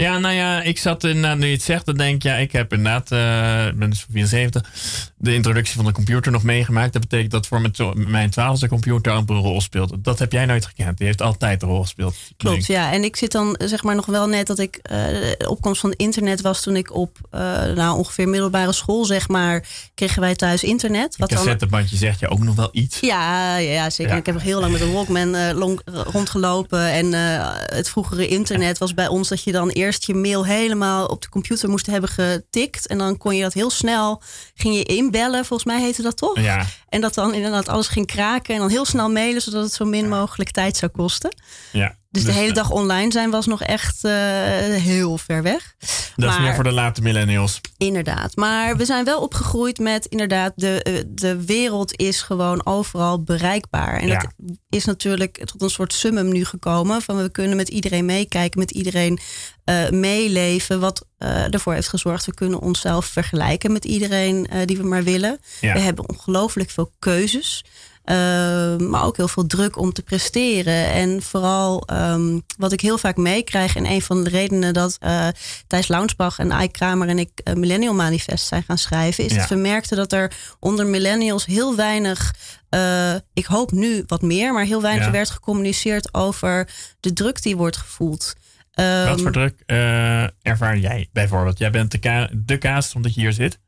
Ja, 0.00 0.18
nou 0.18 0.34
ja, 0.34 0.62
ik 0.62 0.78
zat 0.78 1.04
inderdaad, 1.04 1.38
nu 1.38 1.46
je 1.46 1.52
het 1.52 1.62
zegt, 1.62 1.86
dan 1.86 1.96
denk 1.96 2.14
ik, 2.14 2.22
ja, 2.22 2.34
ik 2.34 2.52
heb 2.52 2.72
inderdaad, 2.72 3.12
eh, 3.12 3.66
ik 3.66 3.78
ben 3.78 3.90
dus 3.90 4.00
van 4.00 4.12
74, 4.12 5.09
de 5.22 5.34
introductie 5.34 5.76
van 5.76 5.84
de 5.84 5.92
computer 5.92 6.32
nog 6.32 6.42
meegemaakt. 6.42 6.92
Dat 6.92 7.02
betekent 7.02 7.30
dat 7.30 7.46
voor 7.46 7.60
mijn, 7.60 7.72
mijn 8.10 8.30
twaalfde 8.30 8.68
computer 8.68 9.12
amper 9.12 9.36
een 9.36 9.42
rol 9.42 9.60
speelt. 9.60 9.92
Dat 9.98 10.18
heb 10.18 10.32
jij 10.32 10.46
nooit 10.46 10.66
gekend. 10.66 10.98
Die 10.98 11.06
heeft 11.06 11.22
altijd 11.22 11.62
een 11.62 11.68
rol 11.68 11.82
gespeeld. 11.82 12.16
Klopt, 12.36 12.66
ja. 12.66 12.92
En 12.92 13.04
ik 13.04 13.16
zit 13.16 13.32
dan 13.32 13.60
zeg 13.64 13.82
maar 13.82 13.94
nog 13.94 14.06
wel 14.06 14.26
net 14.26 14.46
dat 14.46 14.58
ik 14.58 14.76
eh, 14.82 14.96
de 15.38 15.48
opkomst 15.48 15.80
van 15.80 15.90
het 15.90 15.98
internet 15.98 16.40
was 16.40 16.62
toen 16.62 16.76
ik 16.76 16.94
op 16.94 17.18
eh, 17.30 17.40
nou, 17.74 17.98
ongeveer 17.98 18.28
middelbare 18.28 18.72
school, 18.72 19.04
zeg 19.04 19.28
maar, 19.28 19.64
kregen 19.94 20.20
wij 20.20 20.34
thuis 20.34 20.62
internet. 20.62 21.04
Een 21.12 21.14
Wat 21.18 21.28
dan, 21.28 21.38
cassettebandje 21.38 21.96
zegt 21.96 22.20
je 22.20 22.28
ook 22.28 22.42
nog 22.42 22.54
wel 22.54 22.68
iets. 22.72 23.00
ja, 23.00 23.56
ja, 23.56 23.70
ja, 23.72 23.90
zeker. 23.90 24.12
Ja. 24.12 24.18
Ik 24.18 24.26
heb 24.26 24.34
nog 24.34 24.44
heel 24.44 24.60
lang 24.60 24.72
met 24.72 24.80
een 24.80 24.92
Walkman 24.92 25.34
eh, 25.34 25.56
long- 25.56 25.80
rondgelopen. 25.84 26.90
En 26.92 27.12
het 27.76 27.88
vroegere 27.88 28.28
internet 28.28 28.78
was 28.78 28.94
bij 28.94 29.08
ons 29.08 29.28
dat 29.28 29.42
je 29.42 29.52
dan 29.52 29.68
eerst 29.68 30.06
je 30.06 30.14
mail 30.14 30.46
helemaal 30.46 31.06
op 31.06 31.22
de 31.22 31.28
computer 31.28 31.68
moest 31.68 31.86
hebben 31.86 32.10
getikt. 32.10 32.86
En 32.86 32.98
dan 32.98 33.16
kon 33.16 33.36
je 33.36 33.42
dat 33.42 33.52
heel 33.52 33.70
snel, 33.70 34.22
ging 34.54 34.74
je 34.74 34.84
inbellen, 35.14 35.44
volgens 35.44 35.72
mij 35.72 35.80
heette 35.80 36.02
dat 36.02 36.16
toch? 36.16 36.40
Ja, 36.40 36.66
En 36.88 37.00
dat 37.00 37.14
dan 37.14 37.34
inderdaad 37.34 37.68
alles 37.68 37.88
ging 37.88 38.06
kraken 38.06 38.54
en 38.54 38.60
dan 38.60 38.70
heel 38.70 38.84
snel 38.84 39.10
mailen, 39.10 39.42
zodat 39.42 39.62
het 39.62 39.72
zo 39.72 39.84
min 39.84 40.08
mogelijk 40.08 40.50
tijd 40.50 40.76
zou 40.76 40.90
kosten. 40.90 41.34
ja. 41.72 41.98
Dus 42.10 42.24
de 42.24 42.32
hele 42.32 42.48
eh, 42.48 42.54
dag 42.54 42.70
online 42.70 43.12
zijn 43.12 43.30
was 43.30 43.46
nog 43.46 43.62
echt 43.62 44.04
eh, 44.04 44.12
heel 44.74 45.18
ver 45.18 45.42
weg. 45.42 45.74
Dat 46.16 46.32
is 46.32 46.38
meer 46.38 46.54
voor 46.54 46.64
de 46.64 46.72
late 46.72 47.02
millennials. 47.02 47.60
Inderdaad. 47.76 48.36
Maar 48.36 48.76
we 48.76 48.84
zijn 48.84 49.04
wel 49.04 49.20
opgegroeid 49.20 49.78
met 49.78 50.06
inderdaad, 50.06 50.52
de, 50.56 50.82
eh, 50.82 50.94
de 51.08 51.44
wereld 51.44 51.96
is 51.96 52.22
gewoon 52.22 52.66
overal 52.66 53.22
bereikbaar. 53.22 54.00
En 54.00 54.06
Ja. 54.06 54.18
dat 54.18 54.32
is 54.68 54.84
natuurlijk 54.84 55.44
tot 55.44 55.62
een 55.62 55.70
soort 55.70 55.92
summum 55.92 56.32
nu 56.32 56.44
gekomen. 56.44 57.02
Van 57.02 57.22
we 57.22 57.30
kunnen 57.30 57.56
met 57.56 57.68
iedereen 57.68 58.04
meekijken, 58.04 58.58
met 58.60 58.70
iedereen 58.70 59.18
meeleven. 59.90 60.80
Wat 60.80 61.06
eh, 61.18 61.54
ervoor 61.54 61.74
heeft 61.74 61.88
gezorgd, 61.88 62.26
we 62.26 62.34
kunnen 62.34 62.60
onszelf 62.60 63.06
vergelijken 63.06 63.72
met 63.72 63.84
iedereen 63.84 64.50
die 64.64 64.76
we 64.76 64.82
maar 64.82 65.02
willen. 65.02 65.38
Ja. 65.60 65.72
We 65.72 65.78
hebben 65.78 66.08
ongelooflijk 66.08 66.70
veel 66.70 66.92
keuzes. 66.98 67.64
Eh, 68.10 68.76
maar 68.88 69.04
ook 69.04 69.16
heel 69.16 69.28
veel 69.28 69.46
druk 69.46 69.78
om 69.78 69.92
te 69.92 70.02
presteren. 70.02 70.90
En 70.92 71.22
vooral 71.22 71.82
ehm, 71.86 72.38
wat 72.56 72.72
ik 72.72 72.80
heel 72.80 72.98
vaak 72.98 73.16
meekrijg. 73.16 73.76
En 73.76 73.86
een 73.86 74.02
van 74.02 74.24
de 74.24 74.30
redenen 74.30 74.72
dat 74.74 74.96
eh 75.00 75.28
Thijs 75.66 75.88
Launsbach 75.88 76.38
en 76.38 76.50
Ike 76.50 76.70
Kramer 76.70 77.08
en 77.08 77.18
ik 77.18 77.30
eh, 77.44 77.54
Millennial 77.54 77.94
Manifest 77.94 78.46
zijn 78.46 78.62
gaan 78.62 78.78
schrijven. 78.78 79.24
Is 79.24 79.32
Ja. 79.32 79.38
dat 79.38 79.48
we 79.48 79.54
merkten 79.54 79.96
dat 79.96 80.12
er 80.12 80.32
onder 80.60 80.86
millennials 80.86 81.46
heel 81.46 81.76
weinig. 81.76 82.34
eh, 82.68 83.14
ik 83.32 83.44
hoop 83.46 83.70
nu 83.72 84.04
wat 84.06 84.22
meer, 84.22 84.52
maar 84.52 84.64
heel 84.64 84.82
weinig 84.82 85.04
Ja. 85.06 85.10
werd 85.12 85.30
gecommuniceerd 85.30 86.14
over 86.14 86.68
de 87.00 87.12
druk 87.12 87.42
die 87.42 87.56
wordt 87.56 87.76
gevoeld. 87.76 88.34
Ehm, 88.72 89.08
Wat 89.08 89.20
voor 89.20 89.32
druk 89.32 89.62
ervaar 90.42 90.78
jij 90.78 91.08
bijvoorbeeld? 91.12 91.58
Jij 91.58 91.70
bent 91.70 91.90
de, 91.90 91.98
ka 91.98 92.28
de 92.32 92.58
kaas 92.58 92.94
omdat 92.94 93.14
je 93.14 93.20
hier 93.20 93.32
zit. 93.32 93.58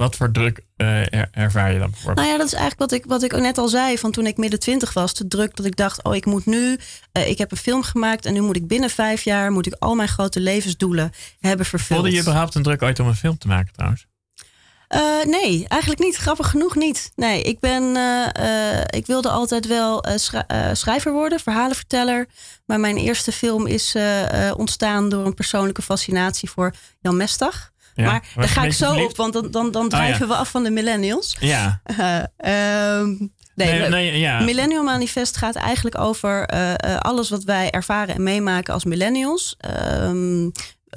Wat 0.00 0.16
voor 0.16 0.30
druk 0.30 0.60
eh, 0.76 1.00
er- 1.14 1.28
ervaar 1.32 1.72
je 1.72 1.78
dan 1.78 1.90
bijvoorbeeld? 1.90 2.16
Nou 2.18 2.28
ja, 2.30 2.36
dat 2.36 2.46
is 2.46 2.52
eigenlijk 2.52 2.90
wat 2.90 3.00
ik, 3.00 3.04
wat 3.06 3.22
ik 3.22 3.34
ook 3.34 3.40
net 3.40 3.58
al 3.58 3.68
zei. 3.68 3.98
Van 3.98 4.10
toen 4.10 4.26
ik 4.26 4.36
midden 4.36 4.60
twintig 4.60 4.92
was, 4.92 5.12
te 5.12 5.28
druk 5.28 5.56
dat 5.56 5.66
ik 5.66 5.76
dacht... 5.76 6.02
oh, 6.04 6.14
ik 6.14 6.26
moet 6.26 6.46
nu... 6.46 6.78
eh, 7.12 7.28
ik 7.28 7.38
heb 7.38 7.50
een 7.50 7.56
film 7.56 7.82
gemaakt 7.82 8.26
en 8.26 8.32
nu 8.32 8.40
moet 8.40 8.56
ik 8.56 8.66
binnen 8.66 8.90
vijf 8.90 9.22
jaar... 9.22 9.52
moet 9.52 9.66
ik 9.66 9.74
al 9.78 9.94
mijn 9.94 10.08
grote 10.08 10.40
levensdoelen 10.40 11.10
hebben 11.40 11.66
vervuld. 11.66 12.00
Voelde 12.00 12.14
je 12.14 12.20
überhaupt 12.22 12.54
een 12.54 12.62
druk 12.62 12.82
ooit 12.82 13.00
om 13.00 13.06
een 13.06 13.14
film 13.14 13.38
te 13.38 13.46
maken 13.48 13.72
trouwens? 13.72 14.06
Eh, 14.88 15.00
nee, 15.24 15.64
eigenlijk 15.68 16.00
niet. 16.02 16.16
Grappig 16.16 16.50
genoeg 16.50 16.74
niet. 16.76 17.12
Nee, 17.16 17.42
ik 17.42 17.60
ben. 17.60 17.82
ik 18.86 19.06
wilde 19.06 19.28
altijd 19.28 19.66
wel 19.66 20.04
schri- 20.16 20.44
schrijver 20.72 21.12
worden, 21.12 21.40
verhalenverteller. 21.40 22.26
Maar 22.66 22.80
mijn 22.80 22.96
eerste 22.96 23.32
film 23.32 23.66
is 23.66 23.96
ontstaan 24.56 25.08
door 25.08 25.26
een 25.26 25.34
persoonlijke 25.34 25.82
fascinatie 25.82 26.50
voor 26.50 26.74
Jan 27.00 27.16
Mestag. 27.16 27.69
Ja, 27.94 28.04
maar 28.04 28.22
daar 28.34 28.48
ga 28.48 28.64
ik 28.64 28.72
zo 28.72 28.86
verliefd? 28.86 29.10
op, 29.10 29.16
want 29.16 29.32
dan, 29.32 29.50
dan, 29.50 29.70
dan 29.70 29.82
ja. 29.82 29.88
drijven 29.88 30.28
we 30.28 30.34
af 30.34 30.50
van 30.50 30.62
de 30.62 30.70
millennials. 30.70 31.36
Ja. 31.40 31.80
Ehm, 32.36 33.08
nee, 33.54 33.88
Nee, 33.88 34.18
ja. 34.18 34.40
Millennial 34.40 34.84
Manifest 34.84 35.36
gaat 35.36 35.54
eigenlijk 35.54 35.98
over 35.98 36.46
eh, 36.46 36.72
eh, 36.72 36.96
alles 36.96 37.30
wat 37.30 37.44
wij 37.44 37.70
ervaren 37.70 38.14
en 38.14 38.22
meemaken 38.22 38.74
als 38.74 38.84
millennials. 38.84 39.56
Ehm, 39.58 40.48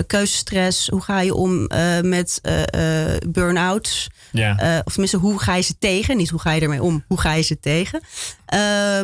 keuzestress, 0.07 0.87
hoe 0.87 1.01
ga 1.01 1.21
je 1.21 1.33
om 1.33 1.65
eh, 1.67 1.99
met 2.01 2.39
eh, 2.41 3.15
burn-outs? 3.29 4.09
ja. 4.31 4.81
Of 4.85 4.91
tenminste, 4.91 5.17
hoe 5.17 5.39
ga 5.39 5.55
je 5.55 5.61
ze 5.61 5.77
tegen? 5.79 6.17
Niet 6.17 6.29
hoe 6.29 6.39
ga 6.39 6.51
je 6.51 6.61
ermee 6.61 6.83
om, 6.83 7.03
hoe 7.07 7.19
ga 7.19 7.33
je 7.33 7.41
ze 7.41 7.59
tegen? 7.59 8.01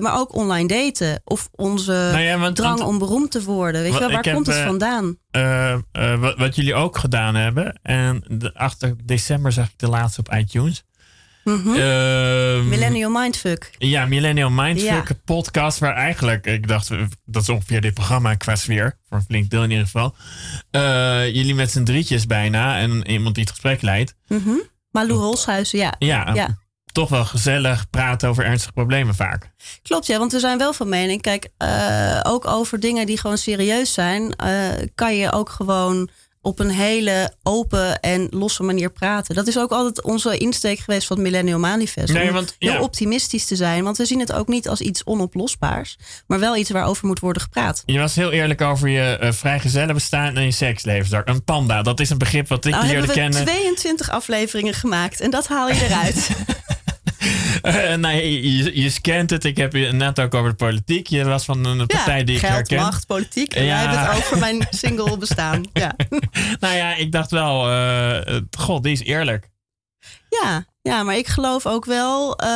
Maar 0.02 0.18
ook 0.20 0.36
online 0.36 0.68
daten. 0.68 1.22
Of 1.24 1.50
onze 1.56 1.92
Nou 1.92 2.20
ja, 2.20 2.38
want- 2.40 2.56
drang 2.56 2.78
want- 2.78 2.90
om 2.90 2.98
beroemd 2.98 3.32
te 3.32 3.44
worden. 3.44 3.82
Weet 3.82 3.94
je 3.94 4.00
wel, 4.00 4.08
waar 4.12 4.24
heb, 4.24 4.34
komt 4.34 4.48
het 4.48 4.56
vandaan? 4.56 5.18
Wat, 6.20 6.38
wat 6.38 6.56
jullie 6.56 6.74
ook 6.76 6.98
gedaan 6.98 7.36
hebben. 7.36 7.80
En 7.82 8.24
de, 8.28 8.54
8 8.54 8.86
december 9.04 9.52
zag 9.52 9.66
ik 9.68 9.74
de 9.80 9.88
laatste 9.90 10.20
op 10.20 10.34
iTunes. 10.34 10.84
Ehm, 11.44 12.68
Millennial 12.70 13.10
Mindfuck. 13.12 13.72
Ja, 13.78 14.06
Millennial 14.06 14.50
Mindfuck 14.50 15.08
Ja. 15.08 15.16
podcast. 15.26 15.80
Waar 15.80 15.96
eigenlijk, 15.96 16.46
ik 16.46 16.68
dacht, 16.68 16.90
dat 17.26 17.42
is 17.42 17.50
ongeveer 17.50 17.82
dit 17.82 17.94
programma 17.94 18.36
qua 18.36 18.56
sfeer. 18.56 18.98
Voor 19.10 19.18
een 19.18 19.24
flink 19.24 19.50
deel 19.50 19.64
in 19.64 19.70
ieder 19.70 19.86
geval. 19.86 20.16
Eh, 20.72 21.26
jullie 21.34 21.56
met 21.56 21.72
z'n 21.72 21.84
drietjes 21.84 22.26
bijna. 22.26 22.80
En 22.80 23.12
iemand 23.12 23.36
die 23.36 23.44
het 23.44 23.52
gesprek 23.54 23.82
leidt. 23.82 24.16
Mhm. 24.28 24.50
Malou 24.92 25.20
Holshuizen, 25.20 25.80
ja. 25.80 25.94
Ja, 26.00 26.32
Ja. 26.34 26.58
toch 26.92 27.10
wel 27.10 27.26
gezellig 27.26 27.90
praten 27.90 28.30
over 28.30 28.46
ernstige 28.46 28.74
problemen 28.74 29.16
vaak. 29.16 29.52
Klopt, 29.82 30.06
ja, 30.06 30.18
want 30.18 30.32
we 30.32 30.40
zijn 30.40 30.58
wel 30.58 30.74
van 30.74 30.90
mening. 30.90 31.22
Kijk, 31.22 31.48
eh, 31.58 32.20
ook 32.24 32.48
over 32.48 32.80
dingen 32.80 33.06
die 33.06 33.18
gewoon 33.20 33.38
serieus 33.38 33.94
zijn, 33.94 34.36
eh, 34.36 34.68
kan 34.96 35.16
je 35.16 35.32
ook 35.32 35.50
gewoon 35.50 36.10
op 36.42 36.60
een 36.60 36.70
hele 36.70 37.34
open 37.44 38.00
en 38.00 38.28
losse 38.30 38.64
manier 38.64 38.92
praten. 38.92 39.36
Dat 39.36 39.48
is 39.48 39.58
ook 39.58 39.72
altijd 39.72 40.02
onze 40.02 40.38
insteek 40.38 40.80
geweest 40.80 41.08
van 41.08 41.18
het 41.18 41.26
Millennial 41.26 41.60
Manifest. 41.60 42.14
Nee, 42.14 42.28
om 42.28 42.34
want, 42.34 42.56
heel 42.60 42.72
ja. 42.72 42.82
optimistisch 42.82 43.46
te 43.46 43.56
zijn. 43.56 43.84
Want 43.84 43.98
we 43.98 44.06
zien 44.06 44.20
het 44.20 44.32
ook 44.32 44.48
niet 44.48 44.70
als 44.70 44.82
iets 44.82 45.04
onoplosbaars, 45.04 45.98
maar 46.28 46.40
wel 46.40 46.56
iets 46.56 46.70
waarover 46.70 47.08
moet 47.08 47.20
worden 47.20 47.42
gepraat. 47.42 47.84
Je 47.86 48.00
was 48.00 48.16
heel 48.16 48.32
eerlijk 48.32 48.62
over 48.62 48.90
je 48.90 49.18
eh 49.18 49.32
vrijgezellen 49.32 49.94
bestaan 49.94 50.38
en 50.38 50.44
je 50.44 50.52
seksleven. 50.52 51.22
Een 51.26 51.44
panda, 51.44 51.82
dat 51.82 52.00
is 52.00 52.10
een 52.10 52.18
begrip 52.18 52.48
wat 52.48 52.66
ik 52.66 52.72
Nou 52.72 52.86
leerde 52.86 52.98
hebben 52.98 53.16
we 53.16 53.22
kennen. 53.22 53.46
22 53.46 54.10
afleveringen 54.10 54.74
gemaakt 54.74 55.20
en 55.20 55.30
dat 55.30 55.48
haal 55.48 55.68
je 55.68 55.86
eruit. 55.86 56.30
Eh, 57.62 57.94
nee, 57.96 58.56
je, 58.58 58.82
je 58.82 58.90
scant 58.90 59.30
het. 59.30 59.44
Ik 59.44 59.58
heb 59.58 59.74
je 59.74 59.92
net 59.92 60.20
ook 60.20 60.34
over 60.34 60.50
de 60.50 60.56
politiek. 60.56 61.08
Je 61.08 61.24
was 61.26 61.46
van 61.46 61.66
een 61.66 61.86
partij 61.88 62.24
die 62.24 62.36
ik 62.36 62.42
geld, 62.42 62.54
herken. 62.54 62.78
macht, 62.78 63.08
politiek. 63.08 63.54
En 63.54 63.64
Ja. 63.64 63.70
wij 63.70 63.80
hebben 63.80 64.00
het 64.16 64.18
over 64.24 64.38
mijn 64.38 64.68
single 64.70 65.18
bestaan. 65.18 65.64
Ja. 65.74 65.96
Nou 66.60 66.76
ja, 66.76 66.96
ik 66.96 67.12
dacht 67.12 67.32
wel, 67.32 67.70
eh, 67.70 68.38
god, 68.58 68.84
die 68.84 68.92
is 68.92 69.04
eerlijk. 69.04 69.50
Ja, 70.30 70.66
ja, 70.82 71.04
maar 71.04 71.18
ik 71.18 71.28
geloof 71.28 71.66
ook 71.66 71.86
wel. 71.86 72.36
eh, 72.38 72.48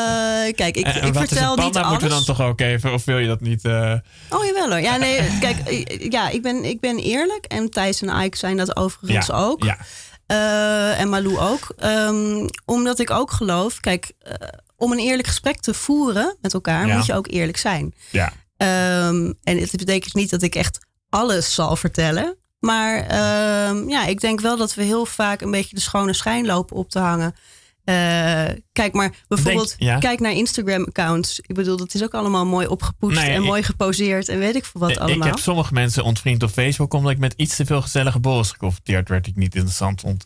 kijk, 0.55 0.75
ik, 0.77 0.85
En- 0.85 1.03
ik 1.07 1.13
vertel 1.15 1.55
niet 1.55 1.75
alles. 1.75 1.89
Moeten 1.89 2.07
we 2.07 2.13
dan 2.13 2.23
toch 2.23 2.41
ook 2.41 2.61
even, 2.61 2.93
of 2.93 3.05
wil 3.05 3.17
je 3.17 3.27
dat 3.27 3.41
niet? 3.41 3.65
Oh 3.65 4.45
jawel 4.45 4.69
hoor. 4.69 4.79
Ja, 4.79 4.97
nee, 4.97 5.37
kijk, 5.39 5.85
ja, 6.11 6.29
ik 6.29 6.41
ben, 6.41 6.63
ik 6.63 6.79
ben 6.79 6.97
eerlijk. 6.97 7.45
En 7.45 7.69
Thijs 7.69 8.01
en 8.01 8.23
Ike 8.23 8.37
zijn 8.37 8.57
dat 8.57 8.75
overigens 8.75 9.27
ja, 9.27 9.33
ook. 9.35 9.63
Ja, 9.63 9.77
Eh, 10.25 10.99
en 10.99 11.09
Malou 11.09 11.37
ook. 11.37 11.73
Ehm, 11.77 12.47
omdat 12.65 12.99
ik 12.99 13.09
ook 13.11 13.31
geloof, 13.31 13.79
kijk, 13.79 14.11
eh, 14.19 14.33
om 14.75 14.91
een 14.91 14.99
eerlijk 14.99 15.27
gesprek 15.27 15.59
te 15.61 15.73
voeren 15.73 16.37
met 16.41 16.53
elkaar, 16.53 16.87
Ja. 16.87 16.95
moet 16.95 17.05
je 17.05 17.13
ook 17.15 17.27
eerlijk 17.27 17.57
zijn. 17.57 17.93
ja. 18.09 18.33
Ehm, 18.57 19.31
en 19.43 19.57
het 19.59 19.71
betekent 19.75 20.13
niet 20.13 20.29
dat 20.29 20.41
ik 20.41 20.55
echt 20.55 20.79
alles 21.09 21.53
zal 21.53 21.75
vertellen. 21.75 22.35
Maar 22.59 22.97
ehm, 23.07 23.89
ja, 23.89 24.05
ik 24.05 24.19
denk 24.21 24.39
wel 24.41 24.57
dat 24.57 24.73
we 24.73 24.83
heel 24.83 25.05
vaak 25.05 25.41
een 25.41 25.51
beetje 25.51 25.75
de 25.75 25.81
schone 25.81 26.13
schijn 26.13 26.45
lopen 26.45 26.75
op 26.75 26.89
te 26.89 26.99
hangen. 26.99 27.35
Eh, 27.83 28.45
kijk 28.73 28.93
maar 28.93 29.13
bijvoorbeeld, 29.27 29.75
ja. 29.77 29.97
kijk 29.97 30.19
naar 30.19 30.31
Instagram-accounts. 30.31 31.39
Ik 31.39 31.55
bedoel, 31.55 31.77
dat 31.77 31.93
is 31.93 32.03
ook 32.03 32.13
allemaal 32.13 32.45
mooi 32.45 32.67
opgepoetst 32.67 33.19
Nee, 33.21 33.29
en 33.29 33.41
ik- 33.41 33.47
mooi 33.47 33.63
geposeerd 33.63 34.27
en 34.29 34.39
weet 34.39 34.55
ik 34.55 34.65
veel 34.65 34.81
wat 34.81 34.89
ik 34.89 34.97
allemaal. 34.97 35.27
heb 35.27 35.37
sommige 35.37 35.73
mensen 35.73 36.03
ontvriend 36.03 36.43
op 36.43 36.49
Facebook 36.49 36.93
omdat 36.93 37.11
ik 37.11 37.17
met 37.17 37.33
iets 37.37 37.55
te 37.55 37.65
veel 37.65 37.81
gezellige 37.81 38.19
borrels 38.19 38.51
geconfronteerd 38.51 39.09
werd 39.09 39.23
die 39.23 39.33
ik 39.33 39.39
niet 39.39 39.55
interessant 39.55 40.01
vond. 40.01 40.25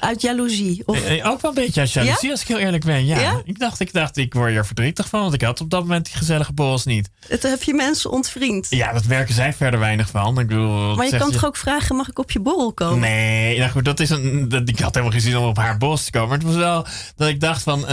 Uit 0.00 0.20
jaloezie. 0.22 0.82
Of, 0.86 1.02
Eh, 1.02 1.18
eh, 1.18 1.30
ook 1.30 1.40
wel 1.40 1.50
een 1.50 1.56
beetje 1.64 1.80
uit 1.80 1.92
jaloezie, 1.92 2.30
als 2.30 2.40
ik 2.40 2.48
heel 2.48 2.58
eerlijk 2.58 2.84
ben. 2.84 3.06
Ja. 3.06 3.20
Ja? 3.20 3.40
Ik, 3.44 3.58
dacht, 3.58 3.80
ik 3.80 3.92
dacht, 3.92 4.16
ik 4.16 4.34
word 4.34 4.50
hier 4.50 4.64
verdrietig 4.66 5.08
van, 5.08 5.20
want 5.20 5.34
ik 5.34 5.42
had 5.42 5.60
op 5.60 5.70
dat 5.70 5.80
moment 5.80 6.04
die 6.04 6.14
gezellige 6.14 6.52
borrels 6.52 6.84
niet. 6.84 7.10
het 7.28 7.42
heb 7.42 7.62
je 7.62 7.74
mensen 7.74 8.10
ontvriend. 8.10 8.66
Ja, 8.70 8.92
dat 8.92 9.04
werken 9.04 9.34
zij 9.34 9.52
verder 9.52 9.80
weinig 9.80 10.10
van. 10.10 10.38
Ik 10.38 10.46
bedoel, 10.46 10.94
maar 10.94 11.06
je 11.06 11.16
kan 11.16 11.30
toch 11.30 11.44
ook 11.46 11.56
vragen, 11.56 11.96
mag 11.96 12.08
ik 12.08 12.18
op 12.18 12.30
je 12.30 12.40
borrel 12.40 12.72
komen? 12.72 12.98
Nee, 13.00 13.58
nou 13.58 13.70
goed, 13.70 13.84
dat 13.84 14.00
is 14.00 14.10
een. 14.10 14.48
Dat, 14.48 14.68
ik 14.68 14.78
had 14.78 14.94
helemaal 14.94 15.12
geen 15.12 15.22
zin 15.30 15.36
om 15.36 15.44
op 15.46 15.56
haar 15.56 15.78
bos 15.78 16.04
te 16.04 16.10
komen. 16.10 16.28
Maar 16.28 16.38
het 16.38 16.46
was 16.46 16.56
wel 16.56 16.86
dat 17.16 17.28
ik 17.28 17.40
dacht 17.40 17.62
van. 17.62 17.86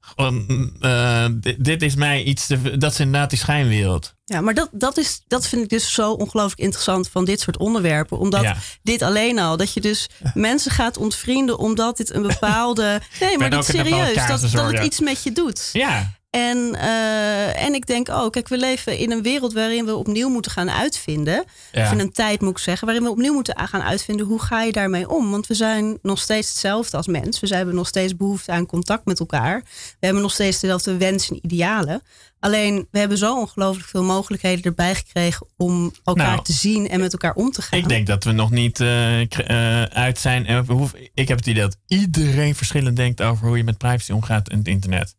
Gewoon, 0.00 0.72
eh, 0.80 1.26
dit, 1.58 1.82
is 1.82 1.94
mij 1.94 2.22
iets. 2.22 2.46
Te, 2.46 2.78
dat 2.78 2.92
is 2.92 3.00
inderdaad 3.00 3.30
die 3.30 3.38
schijnwereld. 3.38 4.14
Ja, 4.24 4.40
maar 4.40 4.54
dat, 4.54 4.68
dat, 4.72 4.96
is, 4.96 5.22
dat 5.28 5.46
vind 5.46 5.62
ik 5.62 5.68
dus 5.68 5.92
zo 5.92 6.12
ongelooflijk 6.12 6.60
interessant 6.60 7.08
van 7.08 7.24
dit 7.24 7.40
soort 7.40 7.56
onderwerpen. 7.56 8.18
Omdat 8.18 8.42
Ja. 8.42 8.56
dit 8.82 9.02
alleen 9.02 9.38
al, 9.38 9.56
dat 9.56 9.72
je 9.72 9.80
dus 9.80 10.08
mensen 10.34 10.70
gaat 10.70 10.96
ontvrienden 10.96 11.58
omdat 11.58 11.96
dit 11.96 12.14
een 12.14 12.22
bepaalde. 12.22 13.00
Nee, 13.20 13.38
maar 13.38 13.50
dat 13.50 13.64
serieus, 13.64 14.26
dat, 14.26 14.40
dat 14.52 14.72
het 14.72 14.84
iets 14.84 15.00
met 15.00 15.22
je 15.22 15.32
doet. 15.32 15.70
Ja, 15.72 16.12
En, 16.36 16.74
eh, 16.74 17.62
en 17.64 17.74
ik 17.74 17.86
denk 17.86 18.08
ook, 18.10 18.32
kijk, 18.32 18.48
we 18.48 18.56
leven 18.58 18.98
in 18.98 19.10
een 19.10 19.22
wereld 19.22 19.52
waarin 19.52 19.84
we 19.84 19.94
opnieuw 19.96 20.28
moeten 20.28 20.50
gaan 20.50 20.70
uitvinden. 20.70 21.44
Ja. 21.72 21.84
Of 21.84 21.92
in 21.92 21.98
een 21.98 22.12
tijd 22.12 22.40
moet 22.40 22.50
ik 22.50 22.58
zeggen, 22.58 22.86
waarin 22.86 23.04
we 23.04 23.10
opnieuw 23.10 23.32
moeten 23.32 23.68
gaan 23.68 23.82
uitvinden 23.82 24.26
hoe 24.26 24.40
ga 24.42 24.62
je 24.62 24.72
daarmee 24.72 25.08
om. 25.10 25.30
Want 25.30 25.46
we 25.46 25.54
zijn 25.54 25.98
nog 26.02 26.18
steeds 26.18 26.48
hetzelfde 26.48 26.96
als 26.96 27.06
mens. 27.06 27.40
We 27.40 27.56
hebben 27.56 27.74
nog 27.74 27.86
steeds 27.86 28.16
behoefte 28.16 28.52
aan 28.52 28.66
contact 28.66 29.04
met 29.04 29.20
elkaar. 29.20 29.60
We 30.00 30.06
hebben 30.06 30.22
nog 30.22 30.32
steeds 30.32 30.60
dezelfde 30.60 30.96
wensen 30.96 31.34
en 31.36 31.44
idealen. 31.44 32.02
Alleen 32.40 32.88
we 32.90 32.98
hebben 32.98 33.18
zo 33.18 33.38
ongelooflijk 33.38 33.88
veel 33.88 34.02
mogelijkheden 34.02 34.64
erbij 34.64 34.94
gekregen 34.94 35.46
om 35.56 35.92
elkaar 36.04 36.26
Nou, 36.30 36.44
te 36.44 36.52
zien 36.52 36.88
en 36.88 37.00
met 37.00 37.12
elkaar 37.12 37.34
om 37.34 37.50
te 37.50 37.62
gaan. 37.62 37.78
ik 37.78 37.88
denk 37.88 38.06
dat 38.06 38.24
we 38.24 38.32
nog 38.32 38.50
niet 38.50 38.80
eh, 38.80 39.20
eh, 39.20 39.82
uit 39.82 40.18
zijn. 40.18 40.46
En 40.46 40.64
we 40.66 40.72
hoeven- 40.72 40.98
ik 41.14 41.28
heb 41.28 41.38
het 41.38 41.46
idee 41.46 41.62
dat 41.62 41.76
iedereen 41.86 42.54
verschillend 42.54 42.96
denkt 42.96 43.22
over 43.22 43.46
hoe 43.46 43.56
je 43.56 43.64
met 43.64 43.78
privacy 43.78 44.12
omgaat 44.12 44.50
in 44.50 44.58
het 44.58 44.68
internet. 44.68 45.15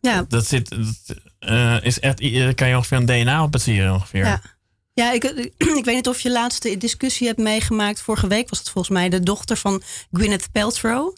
Ja, 0.00 0.24
Dat 0.28 0.46
zit. 0.46 0.68
Dat, 0.70 1.16
eh, 1.38 1.76
is 1.82 2.00
echt, 2.00 2.34
daar 2.34 2.54
kan 2.54 2.68
je 2.68 2.76
ongeveer 2.76 2.96
een 2.98 3.06
DNA 3.06 3.42
op 3.42 3.52
baseren 3.52 3.92
ongeveer. 3.92 4.24
Ja. 4.24 4.40
Ja, 4.94 5.12
ik, 5.12 5.24
ik 5.80 5.84
weet 5.84 5.94
niet 5.94 6.08
of 6.08 6.20
je 6.20 6.30
laatste 6.30 6.76
discussie 6.76 7.26
hebt 7.26 7.38
meegemaakt. 7.38 8.00
Vorige 8.00 8.26
week 8.26 8.48
was 8.48 8.58
het 8.58 8.68
volgens 8.68 8.94
mij 8.94 9.08
de 9.08 9.20
dochter 9.20 9.56
van 9.56 9.82
Gwyneth 10.12 10.52
Paltrow. 10.52 11.16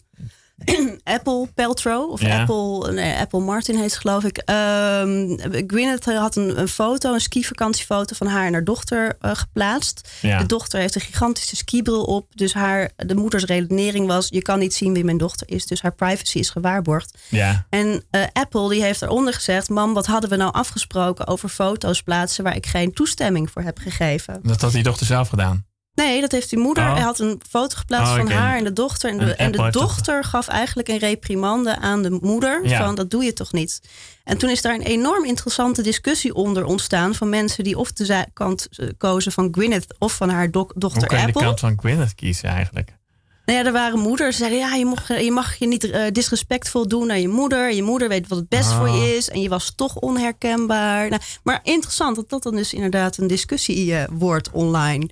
Apple 1.03 1.47
Paltrow, 1.55 2.11
of 2.11 2.21
Ja. 2.21 2.39
Apple, 2.39 2.91
nee, 2.91 3.15
Apple 3.17 3.39
Martin 3.39 3.77
heet 3.77 3.91
ze 3.91 3.99
geloof 3.99 4.23
ik. 4.23 4.37
Ehm 4.37 5.37
Gwyneth 5.67 6.05
had 6.05 6.35
een, 6.35 6.59
een 6.59 6.67
foto, 6.67 7.13
een 7.13 7.21
skivakantiefoto 7.21 8.15
van 8.15 8.27
haar 8.27 8.45
en 8.45 8.53
haar 8.53 8.63
dochter 8.63 9.15
eh, 9.19 9.31
geplaatst. 9.33 10.09
Ja. 10.21 10.37
De 10.37 10.45
dochter 10.45 10.79
heeft 10.79 10.95
een 10.95 11.01
gigantische 11.01 11.55
skibril 11.55 12.03
op. 12.03 12.27
Dus 12.35 12.53
haar, 12.53 12.91
de 12.95 13.15
moeders 13.15 13.43
redenering 13.43 14.07
was, 14.07 14.27
je 14.29 14.41
kan 14.41 14.59
niet 14.59 14.73
zien 14.73 14.93
wie 14.93 15.03
mijn 15.03 15.17
dochter 15.17 15.49
is. 15.49 15.65
Dus 15.65 15.81
haar 15.81 15.95
privacy 15.95 16.37
is 16.37 16.49
gewaarborgd. 16.49 17.17
ja. 17.29 17.65
En 17.69 18.03
eh, 18.09 18.21
Apple 18.33 18.69
die 18.69 18.81
heeft 18.83 19.01
eronder 19.01 19.33
gezegd: 19.33 19.69
Mam, 19.69 19.93
wat 19.93 20.05
hadden 20.05 20.29
we 20.29 20.35
nou 20.35 20.53
afgesproken 20.53 21.27
over 21.27 21.49
foto's 21.49 22.01
plaatsen 22.01 22.43
waar 22.43 22.55
ik 22.55 22.65
geen 22.65 22.93
toestemming 22.93 23.51
voor 23.51 23.61
heb 23.61 23.77
gegeven? 23.77 24.39
Dat 24.43 24.61
had 24.61 24.71
die 24.71 24.83
dochter 24.83 25.05
zelf 25.05 25.29
gedaan. 25.29 25.65
Nee, 26.03 26.21
dat 26.21 26.31
heeft 26.31 26.49
die 26.49 26.59
moeder. 26.59 26.83
Oh. 26.83 26.93
Hij 26.93 27.01
had 27.01 27.19
een 27.19 27.41
foto 27.49 27.75
geplaatst 27.77 28.11
Oh, 28.11 28.17
van 28.17 28.31
haar 28.31 28.57
en 28.57 28.63
de 28.63 28.73
dochter. 28.73 29.09
En 29.09 29.17
de, 29.17 29.35
En 29.35 29.71
dochter 29.71 30.23
gaf 30.23 30.47
eigenlijk 30.47 30.87
een 30.87 30.97
reprimande 30.97 31.77
aan 31.77 32.01
de 32.01 32.17
moeder: 32.21 32.67
Ja. 32.67 32.85
van 32.85 32.95
dat 32.95 33.09
doe 33.11 33.23
je 33.23 33.33
toch 33.33 33.51
niet? 33.53 33.81
En 34.23 34.37
toen 34.37 34.49
is 34.49 34.61
daar 34.61 34.73
een 34.73 34.81
enorm 34.81 35.25
interessante 35.25 35.81
discussie 35.81 36.33
onder 36.33 36.65
ontstaan 36.65 37.15
van 37.15 37.29
mensen 37.29 37.63
die 37.63 37.77
of 37.77 37.91
de 37.91 38.25
kant 38.33 38.67
eh, 38.71 38.87
kozen 38.97 39.31
van 39.31 39.47
Gwyneth 39.51 39.95
of 39.99 40.13
van 40.15 40.29
haar 40.29 40.51
dok- 40.51 40.71
Hoe 40.71 40.79
dochter 40.81 41.07
kan 41.07 41.19
je 41.19 41.25
de 41.25 41.31
kant 41.31 41.59
van 41.59 41.77
Gwyneth 41.79 42.15
kiezen 42.15 42.49
eigenlijk? 42.49 42.99
Nou 43.45 43.59
ja, 43.59 43.65
er 43.65 43.71
waren 43.71 43.99
moeders 43.99 44.37
die 44.37 44.45
zeiden: 44.47 44.69
ja, 44.69 44.75
je, 44.75 44.85
mag, 44.85 45.07
je 45.21 45.31
mag 45.31 45.55
je 45.55 45.67
niet 45.67 45.83
eh, 45.89 46.03
disrespectvol 46.11 46.87
doen 46.87 47.07
naar 47.07 47.19
je 47.19 47.27
moeder. 47.27 47.73
Je 47.73 47.83
moeder 47.83 48.07
weet 48.07 48.27
wat 48.27 48.37
het 48.37 48.49
best 48.49 48.71
voor 48.71 48.87
Ah. 48.87 48.95
je 48.95 49.15
is. 49.15 49.29
En 49.29 49.41
je 49.41 49.49
was 49.49 49.73
toch 49.75 49.95
onherkenbaar. 49.95 51.09
Nou, 51.09 51.21
maar 51.43 51.59
interessant 51.63 52.15
dat 52.15 52.29
dat 52.29 52.43
dan 52.43 52.55
dus 52.55 52.73
inderdaad 52.73 53.17
een 53.17 53.27
discussie 53.27 53.95
eh, 53.95 54.03
wordt 54.11 54.51
online. 54.51 55.09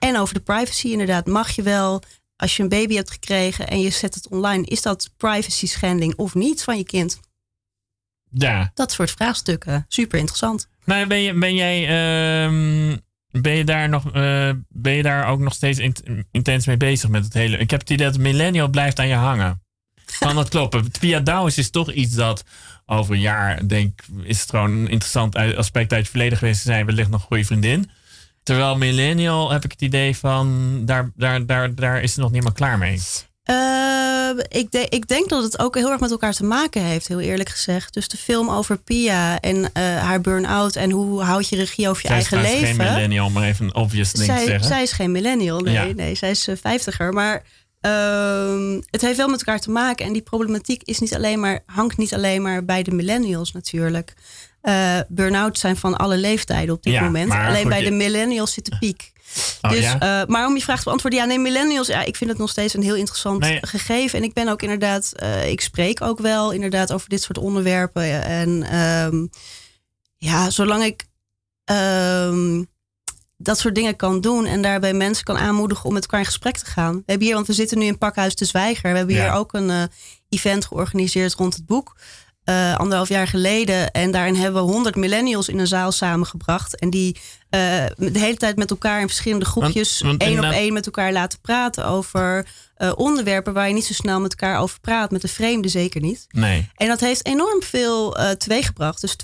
En 0.00 0.18
over 0.18 0.34
de 0.34 0.40
privacy, 0.40 0.88
inderdaad, 0.88 1.26
mag 1.26 1.50
je 1.50 1.62
wel. 1.62 2.02
Als 2.36 2.56
je 2.56 2.62
een 2.62 2.68
baby 2.68 2.94
hebt 2.94 3.10
gekregen 3.10 3.68
en 3.68 3.80
je 3.80 3.90
zet 3.90 4.14
het 4.14 4.28
online, 4.28 4.64
is 4.66 4.82
dat 4.82 5.10
privacy 5.16 5.66
schending 5.66 6.14
of 6.16 6.34
niet 6.34 6.62
van 6.62 6.76
je 6.76 6.84
kind? 6.84 7.20
Ja. 8.30 8.70
Dat 8.74 8.92
soort 8.92 9.10
vraagstukken. 9.10 9.84
Super 9.88 10.18
interessant. 10.18 10.68
Maar 10.84 11.06
ben, 11.06 11.18
je, 11.22 11.34
ben 11.38 11.54
jij. 11.54 11.82
ehm, 11.88 12.96
ben 13.42 13.52
je 13.56 13.64
daar 13.64 13.88
nog. 13.88 14.12
eh, 14.12 14.50
ben 14.68 14.92
je 14.92 15.02
daar 15.02 15.28
ook 15.28 15.38
nog 15.40 15.54
steeds 15.54 15.78
int- 15.78 16.02
intens 16.30 16.66
mee 16.66 16.76
bezig 16.76 17.08
met 17.10 17.24
het 17.24 17.32
hele. 17.34 17.56
Ik 17.58 17.70
heb 17.70 17.80
het 17.80 17.90
idee 17.90 18.06
dat 18.06 18.18
millennial 18.18 18.68
blijft 18.68 18.98
aan 18.98 19.08
je 19.08 19.14
hangen. 19.14 19.62
Kan 20.18 20.34
dat 20.34 20.48
kloppen? 20.48 20.90
Pia 21.00 21.20
Douwes 21.20 21.58
is 21.58 21.70
toch 21.70 21.92
iets 21.92 22.14
dat 22.14 22.44
over 22.86 23.14
een 23.14 23.20
jaar, 23.20 23.68
denk 23.68 24.00
is 24.22 24.40
het 24.40 24.50
gewoon 24.50 24.70
een 24.70 24.88
interessant 24.88 25.36
aspect 25.36 25.92
uit 25.92 26.04
je 26.04 26.10
verleden 26.10 26.38
geweest 26.38 26.62
te 26.62 26.66
zijn. 26.66 26.86
Wellicht 26.86 27.10
nog 27.10 27.20
een 27.20 27.26
goede 27.26 27.44
vriendin. 27.44 27.90
Terwijl 28.42 28.76
millennial 28.76 29.50
heb 29.50 29.64
ik 29.64 29.70
het 29.70 29.82
idee 29.82 30.16
van, 30.16 30.72
daar, 30.84 31.10
daar, 31.16 31.46
daar, 31.46 31.74
daar 31.74 32.02
is 32.02 32.10
het 32.10 32.20
nog 32.20 32.30
niet 32.32 32.42
helemaal 32.44 32.52
klaar 32.68 32.78
mee. 32.78 33.00
Eh, 33.42 34.30
ik, 34.60 34.70
de- 34.70 34.86
ik 34.88 35.08
denk 35.08 35.28
dat 35.28 35.42
het 35.42 35.58
ook 35.58 35.74
heel 35.74 35.90
erg 35.90 36.00
met 36.00 36.10
elkaar 36.10 36.32
te 36.32 36.44
maken 36.44 36.82
heeft, 36.82 37.08
heel 37.08 37.20
eerlijk 37.20 37.48
gezegd. 37.48 37.94
Dus 37.94 38.08
de 38.08 38.16
film 38.16 38.50
over 38.50 38.78
Pia 38.78 39.40
en 39.40 39.72
eh, 39.72 39.82
haar 39.98 40.20
burn-out 40.20 40.76
en 40.76 40.90
hoe 40.90 41.22
houd 41.22 41.48
je 41.48 41.56
regie 41.56 41.88
over 41.88 42.02
je 42.02 42.08
Zij 42.08 42.18
is 42.18 42.32
eigen 42.32 42.50
leven. 42.52 42.66
geen 42.66 42.76
millennial, 42.76 43.30
maar 43.30 43.42
even 43.48 43.64
een 43.64 43.74
obvious 43.74 44.12
ding 44.12 44.26
te 44.28 44.34
zij, 44.34 44.44
zeggen. 44.44 44.66
zij 44.66 44.82
is 44.82 44.92
geen 44.92 45.12
millennial, 45.12 45.60
nee, 45.60 45.72
Ja. 45.74 45.84
nee 45.84 46.14
zij 46.14 46.30
is 46.30 46.48
eh, 46.48 46.56
vijftiger. 46.60 47.12
Maar 47.12 47.42
ehm, 47.80 48.80
het 48.90 49.00
heeft 49.00 49.16
wel 49.16 49.28
met 49.28 49.38
elkaar 49.44 49.60
te 49.60 49.70
maken. 49.70 50.06
En 50.06 50.12
die 50.12 50.22
problematiek 50.22 50.82
is 50.82 50.98
niet 50.98 51.14
alleen 51.14 51.40
maar, 51.40 51.62
hangt 51.66 51.96
niet 51.96 52.14
alleen 52.14 52.42
maar 52.42 52.64
bij 52.64 52.82
de 52.82 52.90
millennials 52.90 53.52
natuurlijk. 53.52 54.14
Eh 54.60 54.98
burn-out 55.08 55.58
zijn 55.58 55.76
van 55.76 55.96
alle 55.96 56.16
leeftijden 56.16 56.74
op 56.74 56.82
dit 56.82 56.92
Ja, 56.92 57.02
moment. 57.02 57.32
Alleen 57.32 57.60
goed, 57.60 57.68
bij 57.68 57.82
de 57.84 57.90
millennials 57.90 58.52
zit 58.52 58.64
de 58.64 58.76
piek. 58.78 59.12
Oh, 59.62 59.70
dus, 59.70 59.80
ja? 59.80 60.20
eh, 60.20 60.26
maar 60.28 60.46
om 60.46 60.56
je 60.56 60.62
vraag 60.62 60.78
te 60.78 60.84
beantwoorden, 60.84 61.18
ja, 61.20 61.24
nee, 61.24 61.38
millennials, 61.38 61.86
ja, 61.86 62.02
ik 62.04 62.16
vind 62.16 62.30
het 62.30 62.38
nog 62.38 62.50
steeds 62.50 62.74
een 62.74 62.82
heel 62.82 62.94
interessant 62.94 63.40
Nee. 63.40 63.58
gegeven. 63.66 64.18
En 64.18 64.24
ik 64.24 64.32
ben 64.32 64.48
ook 64.48 64.62
inderdaad, 64.62 65.12
eh, 65.12 65.50
ik 65.50 65.60
spreek 65.60 66.02
ook 66.02 66.18
wel 66.20 66.50
inderdaad 66.50 66.92
over 66.92 67.08
dit 67.08 67.22
soort 67.22 67.38
onderwerpen. 67.38 68.22
En 68.24 68.62
ehm, 68.62 69.26
ja, 70.16 70.50
zolang 70.50 70.82
ik 70.84 71.08
ehm, 71.64 72.64
dat 73.36 73.58
soort 73.58 73.74
dingen 73.74 73.96
kan 73.96 74.20
doen 74.20 74.46
en 74.46 74.62
daarbij 74.62 74.92
mensen 74.92 75.24
kan 75.24 75.38
aanmoedigen 75.38 75.84
om 75.84 75.92
met 75.92 76.02
elkaar 76.02 76.20
in 76.20 76.26
gesprek 76.26 76.56
te 76.56 76.66
gaan. 76.66 76.94
We 76.96 77.02
hebben 77.06 77.26
hier, 77.26 77.34
want 77.34 77.46
we 77.46 77.52
zitten 77.52 77.78
nu 77.78 77.84
in 77.84 77.98
Pakhuis 77.98 78.34
de 78.34 78.44
Zwijger. 78.44 78.90
We 78.90 78.96
hebben 78.96 79.14
Ja. 79.16 79.22
hier 79.22 79.32
ook 79.32 79.52
een 79.52 79.88
event 80.28 80.64
georganiseerd 80.66 81.34
rond 81.34 81.54
het 81.54 81.66
boek. 81.66 81.96
Eh, 82.44 82.76
anderhalf 82.76 83.08
jaar 83.08 83.26
geleden. 83.26 83.90
En 83.90 84.10
daarin 84.10 84.34
hebben 84.34 84.64
we 84.64 84.72
honderd 84.72 84.96
millennials 84.96 85.48
in 85.48 85.58
een 85.58 85.66
zaal 85.66 85.92
samengebracht. 85.92 86.78
En 86.78 86.90
die 86.90 87.16
eh, 87.50 87.60
de 87.96 88.18
hele 88.18 88.36
tijd 88.36 88.56
met 88.56 88.70
elkaar 88.70 89.00
in 89.00 89.06
verschillende 89.06 89.44
groepjes 89.44 90.00
want 90.00 90.22
één 90.22 90.38
op 90.38 90.52
één 90.52 90.72
met 90.72 90.86
elkaar 90.86 91.12
laten 91.12 91.40
praten 91.40 91.86
over 91.86 92.46
eh, 92.74 92.92
onderwerpen 92.96 93.52
waar 93.52 93.68
je 93.68 93.74
niet 93.74 93.84
zo 93.84 93.92
snel 93.92 94.20
met 94.20 94.30
elkaar 94.30 94.60
over 94.60 94.80
praat. 94.80 95.10
Met 95.10 95.22
de 95.22 95.28
vreemde 95.28 95.68
zeker 95.68 96.00
niet. 96.00 96.26
Nee. 96.30 96.68
En 96.74 96.88
dat 96.88 97.00
heeft 97.00 97.26
enorm 97.26 97.62
veel 97.62 98.16
teweeggebracht. 98.38 99.00
Dus 99.00 99.16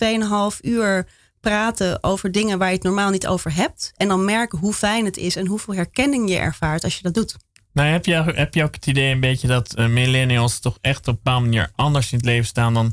2,5 0.55 0.61
uur 0.61 1.07
praten 1.41 2.03
over 2.03 2.33
dingen 2.33 2.59
waar 2.59 2.69
je 2.69 2.75
het 2.75 2.83
normaal 2.83 3.11
niet 3.11 3.27
over 3.27 3.55
hebt. 3.55 3.93
En 3.97 4.09
dan 4.09 4.25
merken 4.25 4.59
hoe 4.59 4.75
fijn 4.75 5.05
het 5.05 5.17
is 5.17 5.37
en 5.37 5.47
hoeveel 5.47 5.75
herkenning 5.75 6.29
je 6.29 6.37
ervaart 6.37 6.85
als 6.85 6.97
je 6.97 7.03
dat 7.03 7.15
doet. 7.15 7.37
Nou, 7.73 7.89
heb 7.89 8.07
je, 8.07 8.15
heb 8.15 8.55
je 8.55 8.63
ook 8.63 8.75
het 8.75 8.87
idee 8.87 9.13
een 9.13 9.21
beetje 9.21 9.47
dat 9.47 9.77
millennials 9.77 10.59
toch 10.59 10.79
echt 10.81 11.01
op 11.01 11.07
een 11.07 11.21
bepaalde 11.23 11.45
manier 11.45 11.71
anders 11.75 12.13
in 12.13 12.19
het 12.19 12.27
leven 12.27 12.47
staan 12.47 12.75
dan 12.75 12.93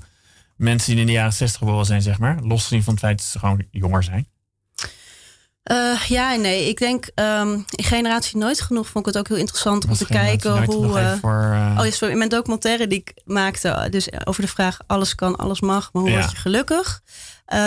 mensen 0.55 0.91
die 0.91 0.99
in 0.99 1.05
de 1.05 1.11
jaren 1.11 1.33
60 1.33 1.59
geboren 1.59 1.85
zijn, 1.85 2.01
zeg 2.01 2.19
maar? 2.19 2.39
Losgezien 2.41 2.83
van 2.83 2.93
het 2.93 3.03
feit 3.03 3.17
dat 3.17 3.25
ze 3.27 3.39
gewoon 3.39 3.65
jonger 3.71 4.03
zijn. 4.03 4.27
Eh, 5.63 6.01
ja 6.07 6.35
nee. 6.35 6.67
Ik 6.69 6.77
denk 6.77 7.07
ehm, 7.15 7.51
in 7.69 7.83
Generatie 7.83 8.37
Nooit 8.37 8.61
Genoeg 8.61 8.87
vond 8.89 9.07
ik 9.07 9.13
het 9.13 9.21
ook 9.23 9.27
heel 9.27 9.37
interessant 9.37 9.85
om 9.85 9.93
te 9.93 10.05
kijken 10.05 10.63
hoe... 10.65 11.17
voor, 11.21 11.37
eh, 11.51 11.75
Oh 11.79 11.85
ja, 11.85 11.91
sorry. 11.91 12.11
In 12.11 12.17
mijn 12.17 12.29
documentaire 12.29 12.87
die 12.87 12.99
ik 12.99 13.13
maakte, 13.25 13.87
dus 13.89 14.25
over 14.25 14.41
de 14.41 14.47
vraag 14.47 14.79
alles 14.87 15.15
kan, 15.15 15.35
alles 15.35 15.61
mag, 15.61 15.89
maar 15.93 16.01
hoe 16.01 16.11
Ja. 16.11 16.19
word 16.19 16.31
je 16.31 16.37
gelukkig? 16.37 17.01
Eh, 17.45 17.59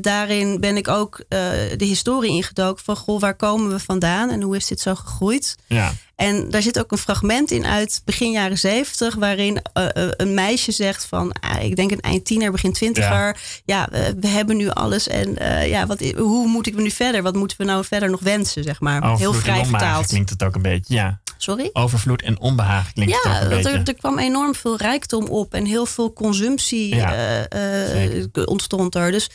daarin 0.00 0.60
ben 0.60 0.76
ik 0.76 0.88
ook 0.88 1.18
eh, 1.28 1.38
de 1.76 1.84
historie 1.84 2.30
ingedoken 2.30 2.84
van, 2.84 2.96
goh, 2.96 3.20
waar 3.20 3.34
komen 3.34 3.70
we 3.70 3.78
vandaan 3.78 4.30
en 4.30 4.42
hoe 4.42 4.56
is 4.56 4.66
dit 4.66 4.80
zo 4.80 4.94
gegroeid? 4.94 5.56
ja. 5.66 5.92
En 6.16 6.50
daar 6.50 6.62
zit 6.62 6.78
ook 6.78 6.92
een 6.92 6.98
fragment 6.98 7.50
in 7.50 7.66
uit 7.66 8.02
begin 8.04 8.30
jaren 8.30 8.58
zeventig, 8.58 9.14
waarin 9.14 9.62
eh, 9.72 9.84
een 10.16 10.34
meisje 10.34 10.72
zegt 10.72 11.04
van, 11.04 11.32
ah, 11.32 11.62
ik 11.62 11.76
denk 11.76 11.90
een 11.90 12.00
eind 12.00 12.24
tiener, 12.24 12.50
begin 12.50 12.72
twintiger, 12.72 13.36
ja, 13.64 13.90
eh, 13.90 14.02
we 14.20 14.26
hebben 14.28 14.56
nu 14.56 14.68
alles 14.68 15.08
en 15.08 15.34
ja, 15.68 15.86
wat, 15.86 16.00
hoe 16.00 16.46
moet 16.46 16.66
ik 16.66 16.76
nu 16.76 16.90
verder? 16.90 17.22
Wat 17.22 17.34
moeten 17.34 17.56
we 17.58 17.64
nou 17.64 17.84
verder 17.84 18.10
nog 18.10 18.20
wensen, 18.20 18.62
zeg 18.62 18.80
maar? 18.80 19.02
Heel 19.02 19.12
Overvloed 19.12 19.34
en 19.34 19.40
vrij 19.40 19.64
vertaald. 19.64 20.06
klinkt 20.06 20.30
het 20.30 20.42
ook 20.42 20.54
een 20.54 20.62
beetje. 20.62 20.94
Ja. 20.94 21.20
Sorry? 21.42 21.70
Overvloed 21.72 22.22
en 22.22 22.40
onbehagen 22.40 22.92
klinkt 22.92 23.14
het 23.14 23.24
ook 23.26 23.32
Ja, 23.32 23.42
een 23.42 23.48
dat 23.50 23.62
beetje. 23.62 23.78
er, 23.78 23.88
er 23.88 23.94
kwam 23.94 24.18
enorm 24.18 24.54
veel 24.54 24.76
rijkdom 24.76 25.26
op 25.28 25.54
en 25.54 25.64
heel 25.64 25.86
veel 25.86 26.12
consumptie 26.12 26.94
Ja, 26.94 27.12
eh, 27.48 28.18
eh, 28.22 28.26
ontstond 28.44 28.94
er. 28.94 29.10
Dus 29.10 29.30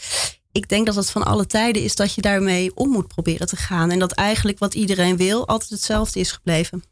ik 0.52 0.70
denk 0.70 0.86
dat 0.86 0.96
het 0.96 1.12
van 1.12 1.24
alle 1.24 1.48
tijden 1.48 1.84
is 1.84 1.96
dat 1.96 2.14
je 2.16 2.22
daarmee 2.22 2.76
om 2.76 2.90
moet 2.90 3.08
proberen 3.08 3.48
te 3.48 3.56
gaan. 3.56 3.92
En 3.92 4.00
dat 4.00 4.12
eigenlijk 4.12 4.60
wat 4.60 4.74
iedereen 4.74 5.18
wil 5.18 5.48
altijd 5.48 5.70
hetzelfde 5.70 6.20
is 6.20 6.32
gebleven. 6.32 6.84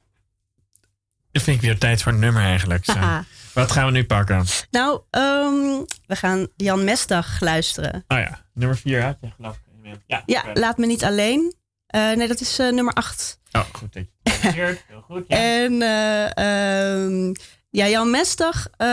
Dat 1.32 1.44
vind 1.44 1.56
ik 1.58 1.62
weer 1.64 1.78
tijd 1.78 2.02
voor 2.02 2.12
een 2.12 2.20
nummer 2.20 2.42
eigenlijk. 2.44 2.86
Zo. 2.86 2.94
Wat 3.54 3.72
gaan 3.72 3.86
we 3.86 3.92
nu 3.92 4.06
pakken? 4.06 4.46
Nou, 4.72 5.02
ehm, 5.10 5.82
we 6.06 6.16
gaan 6.16 6.48
Jan 6.56 6.84
Mesdag 6.84 7.40
luisteren. 7.40 8.04
Oh 8.08 8.18
ja, 8.18 8.46
nummer 8.54 8.78
4 8.78 9.04
had 9.04 9.18
je 9.22 9.28
geloof 9.36 9.56
ik. 9.56 9.62
Ja, 10.08 10.24
Ja, 10.26 10.44
laat 10.54 10.78
me 10.78 10.86
niet 10.86 11.04
alleen. 11.04 11.56
Eh, 11.88 12.12
nee, 12.12 12.28
dat 12.28 12.40
is 12.42 12.58
nummer 12.58 12.94
8. 12.94 13.40
Oh, 13.54 13.64
goed. 13.72 13.94
dat 13.94 14.04
je. 14.54 14.78
Heel 14.88 15.02
goed. 15.08 15.24
Ja. 15.28 15.38
En 15.38 15.82
eh, 15.82 16.38
ehm, 17.04 17.34
ja, 17.70 17.88
Jan 17.88 18.10
Mesdag, 18.12 18.68
eh, 18.78 18.88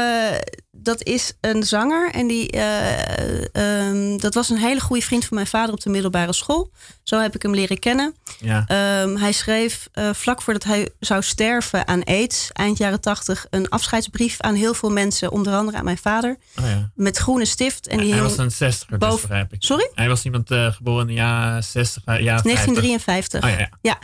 dat 0.70 1.02
is 1.02 1.32
een 1.40 1.62
zanger. 1.62 2.10
En 2.12 2.26
die, 2.26 2.50
eh, 2.50 3.54
ehm, 3.54 4.16
dat 4.16 4.34
was 4.34 4.48
een 4.50 4.58
hele 4.58 4.80
goede 4.80 5.02
vriend 5.02 5.24
van 5.24 5.34
mijn 5.36 5.46
vader 5.48 5.74
op 5.74 5.80
de 5.80 5.90
middelbare 5.90 6.32
school. 6.32 6.70
Zo 7.02 7.20
heb 7.20 7.34
ik 7.34 7.42
hem 7.42 7.54
leren 7.54 7.78
kennen. 7.78 8.14
ja. 8.40 8.64
Ehm, 8.66 9.16
hij 9.16 9.32
schreef 9.32 9.88
vlak 10.12 10.42
voordat 10.42 10.64
hij 10.64 10.88
zou 11.00 11.22
sterven 11.22 11.86
aan 11.88 12.04
AIDS, 12.04 12.50
eind 12.52 12.78
jaren 12.78 13.00
tachtig, 13.00 13.46
een 13.50 13.68
afscheidsbrief 13.68 14.40
aan 14.40 14.54
heel 14.54 14.74
veel 14.74 14.90
mensen, 14.90 15.30
onder 15.30 15.52
andere 15.54 15.76
aan 15.78 15.84
mijn 15.84 15.98
vader, 15.98 16.36
Oh, 16.60 16.64
ja. 16.64 16.90
met 16.94 17.16
groene 17.16 17.44
stift. 17.44 17.86
En 17.86 17.98
die 17.98 18.12
hij 18.12 18.22
was 18.22 18.36
een 18.38 18.50
60er, 18.50 18.88
dus 18.88 18.98
boven- 18.98 19.28
begrijp 19.28 19.52
ik. 19.52 19.62
Sorry? 19.62 19.90
Hij 19.94 20.08
was 20.08 20.24
iemand 20.24 20.48
geboren 20.50 21.00
in 21.00 21.06
de 21.06 21.12
jaren 21.12 21.64
60, 21.64 22.02
eh, 22.04 22.20
jaren 22.20 22.42
50. 22.42 22.44
1953. 22.44 23.44
Oh 23.44 23.50
ja, 23.58 23.68
ja. 23.80 23.98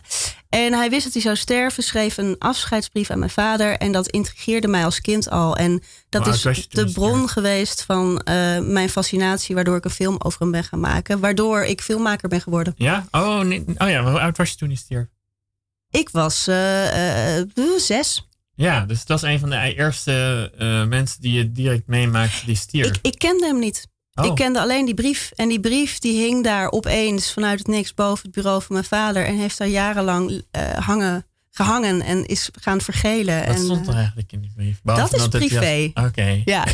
En 0.57 0.73
hij 0.73 0.91
wist 0.91 1.05
dat 1.05 1.13
hij 1.13 1.23
zou 1.23 1.37
sterven, 1.37 1.83
schreef 1.83 2.17
een 2.17 2.37
afscheidsbrief 2.39 3.11
aan 3.11 3.19
mijn 3.19 3.31
vader. 3.31 3.77
En 3.77 3.93
dat 3.93 4.09
intrigeerde 4.09 4.69
mij 4.69 4.85
als 4.85 5.01
kind 5.01 5.31
al. 5.31 5.57
En 5.57 5.83
dat 6.09 6.27
is 6.27 6.69
de 6.69 6.91
bron 6.93 7.29
geweest 7.29 7.83
van 7.83 8.19
eh, 8.19 8.59
mijn 8.59 8.89
fascinatie, 8.89 9.55
waardoor 9.55 9.77
ik 9.77 9.85
een 9.85 9.91
film 9.91 10.17
over 10.19 10.41
hem 10.41 10.51
ben 10.51 10.65
gaan 10.65 10.81
maken. 10.81 11.21
Waardoor 11.21 11.63
ik 11.63 11.81
filmmaker 11.81 12.29
ben 12.29 12.41
geworden. 12.41 12.75
Ja? 12.77 13.07
Oh, 13.11 13.41
nee. 13.41 13.65
oh 13.79 13.89
ja, 13.89 14.11
hoe 14.11 14.21
oud 14.21 14.37
was 14.37 14.51
je 14.51 14.57
toen 14.57 14.69
hij 14.69 14.77
stierf? 14.77 15.07
Ik 15.91 16.09
was 16.09 16.47
eh, 16.47 17.39
eh, 17.39 17.49
zes. 17.77 18.29
Ja, 18.55 18.85
dus 18.85 18.99
dat 18.99 19.21
was 19.21 19.31
een 19.31 19.39
van 19.39 19.51
de 19.51 19.75
eerste 19.75 20.53
mensen 20.89 21.21
die 21.21 21.33
je 21.33 21.53
direct 21.53 21.87
meemaakt 21.87 22.47
die 22.47 22.57
stierf. 22.57 22.87
Ik, 22.87 22.99
ik 23.03 23.19
kende 23.19 23.47
hem 23.47 23.59
niet. 23.59 23.87
Oh. 24.17 24.27
Ik 24.27 24.35
kende 24.35 24.61
alleen 24.61 24.85
die 24.85 24.95
brief. 24.95 25.31
En 25.35 25.49
die 25.49 25.61
brief 25.61 25.99
die 25.99 26.21
hing 26.21 26.45
daar 26.45 26.71
opeens 26.71 27.33
vanuit 27.33 27.59
het 27.59 27.69
niks 27.69 27.95
boven 27.95 28.27
het 28.27 28.35
bureau 28.35 28.63
van 28.63 28.75
mijn 28.75 28.85
vader. 28.85 29.25
En 29.25 29.37
heeft 29.37 29.59
daar 29.59 29.69
jarenlang 29.69 30.43
eh, 30.51 30.63
hangen, 30.73 31.27
gehangen 31.51 32.03
en 32.03 32.27
is 32.27 32.51
gaan 32.61 32.81
vergelen. 32.81 33.39
Wat 33.39 33.55
en, 33.55 33.59
stond 33.59 33.87
er 33.87 33.93
eh, 33.93 33.99
eigenlijk 33.99 34.33
in 34.33 34.41
die 34.41 34.53
brief? 34.55 34.81
Behalve 34.83 35.17
dat 35.17 35.35
is 35.35 35.49
privé. 35.49 35.91
Oké, 35.95 36.43
ja. 36.45 36.65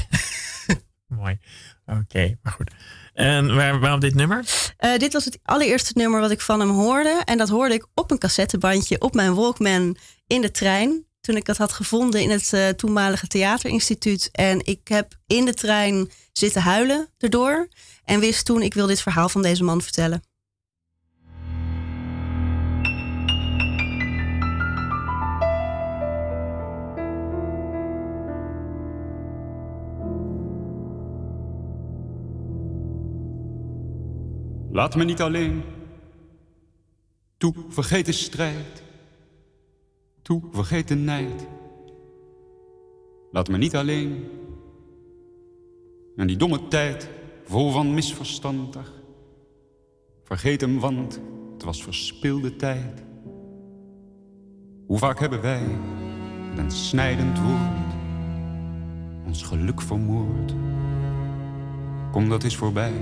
mooi. 1.20 1.38
Oké, 1.87 2.38
maar 2.42 2.52
goed. 2.52 2.70
En 3.12 3.55
waar, 3.55 3.81
waarom 3.81 4.00
dit 4.00 4.14
nummer? 4.14 4.44
Eh, 4.76 4.96
dit 4.98 5.12
was 5.12 5.24
het 5.24 5.38
allereerste 5.42 5.92
nummer 5.94 6.20
wat 6.20 6.31
ik 6.31 6.40
van 6.40 6.61
hem 6.61 6.70
hoorde. 6.70 7.22
En 7.24 7.38
dat 7.38 7.48
hoorde 7.48 7.74
ik 7.74 7.87
op 7.94 8.11
een 8.11 8.18
cassettebandje 8.18 9.00
op 9.00 9.14
mijn 9.14 9.35
Walkman 9.35 9.96
in 10.26 10.40
de 10.40 10.50
trein. 10.50 11.05
Toen 11.22 11.37
ik 11.37 11.44
dat 11.44 11.56
had 11.56 11.72
gevonden 11.72 12.20
in 12.20 12.30
het 12.30 12.52
eh, 12.52 12.68
toenmalige 12.68 13.26
theaterinstituut. 13.26 14.28
En 14.32 14.66
ik 14.66 14.88
heb 14.88 15.14
in 15.26 15.44
de 15.44 15.54
trein 15.54 16.11
zitten 16.32 16.62
huilen 16.62 17.08
erdoor. 17.18 17.68
En 18.04 18.20
wist 18.20 18.44
toen, 18.44 18.62
ik 18.62 18.74
wil 18.74 18.87
dit 18.87 19.02
verhaal 19.02 19.28
van 19.28 19.42
deze 19.42 19.64
man 19.64 19.82
vertellen. 19.82 20.22
Laat 34.70 34.97
me 34.97 35.05
niet 35.05 35.20
alleen. 35.20 35.62
Toe, 37.36 37.55
vergeet 37.68 38.07
de 38.07 38.12
strijd. 38.12 38.82
Toe, 40.23 40.43
vergeet 40.51 40.89
de 40.89 40.95
nijd. 40.95 41.47
Laat 43.31 43.49
me 43.49 43.59
niet 43.59 43.77
alleen. 43.77 44.25
En 46.16 46.27
die 46.27 46.37
domme 46.37 46.68
tijd, 46.68 47.09
vol 47.45 47.70
van 47.70 47.95
misverstand. 47.95 48.77
ach, 48.77 48.93
Vergeet 50.23 50.61
hem, 50.61 50.79
want 50.79 51.20
het 51.53 51.62
was 51.62 51.83
verspilde 51.83 52.57
tijd. 52.57 53.03
Hoe 54.87 54.99
vaak 54.99 55.20
hebben 55.20 55.41
wij 55.41 55.62
een 56.57 56.70
snijdend 56.70 57.41
woord 57.41 57.95
ons 59.27 59.43
geluk 59.43 59.81
vermoord? 59.83 60.55
Kom, 62.11 62.29
dat 62.29 62.45
is 62.45 62.57
voorbij. 62.57 62.93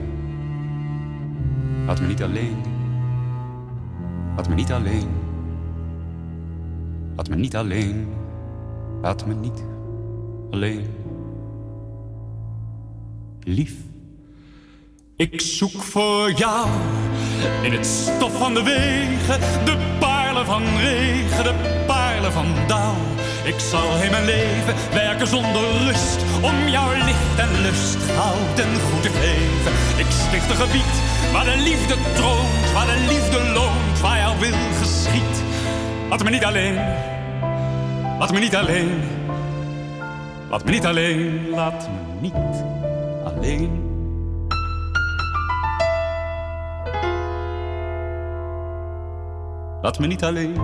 Laat 1.86 2.00
me 2.00 2.06
niet 2.06 2.22
alleen. 2.22 2.56
Laat 4.36 4.48
me 4.48 4.54
niet 4.54 4.72
alleen. 4.72 5.29
Laat 7.20 7.28
me 7.28 7.36
niet 7.36 7.56
alleen. 7.56 8.08
Laat 9.02 9.26
me 9.26 9.34
niet 9.34 9.64
alleen. 10.50 10.86
Lief. 13.44 13.72
Ik 15.16 15.40
zoek 15.40 15.82
voor 15.82 16.32
jou 16.32 16.68
in 17.62 17.72
het 17.72 17.86
stof 17.86 18.38
van 18.38 18.54
de 18.54 18.62
wegen, 18.62 19.40
de 19.64 19.96
parelen 19.98 20.46
van 20.46 20.62
regen, 20.76 21.44
de 21.44 21.84
parelen 21.86 22.32
van 22.32 22.46
dauw. 22.66 22.94
Ik 23.44 23.58
zal 23.58 23.96
heel 23.96 24.10
mijn 24.10 24.24
leven 24.24 24.74
werken 24.92 25.26
zonder 25.26 25.62
rust 25.86 26.18
om 26.42 26.68
jouw 26.68 26.92
licht 26.92 27.38
en 27.38 27.62
lust 27.62 27.96
goud 27.96 28.58
en 28.58 28.80
goed 28.80 29.02
te 29.02 29.10
geven. 29.10 29.72
Ik 30.04 30.10
sticht 30.10 30.50
een 30.50 30.66
gebied 30.66 30.94
waar 31.32 31.44
de 31.44 31.56
liefde 31.56 31.94
troont, 32.14 32.72
waar 32.72 32.86
de 32.86 33.06
liefde 33.08 33.52
loont, 33.52 34.00
waar 34.00 34.18
jouw 34.18 34.38
wil 34.38 34.58
geschiet. 34.80 35.49
Laat 36.10 36.24
me 36.24 36.30
niet 36.30 36.44
alleen. 36.44 36.74
Laat 38.18 38.32
me 38.32 38.38
niet 38.38 38.56
alleen. 38.56 39.02
Laat 40.48 40.64
me 40.64 40.70
niet 40.70 40.86
alleen. 40.86 41.50
Laat 41.50 41.88
me 41.88 42.20
niet 42.20 42.34
alleen. 43.24 43.82
Laat 49.82 49.98
me 49.98 50.06
niet 50.06 50.24
alleen. 50.24 50.56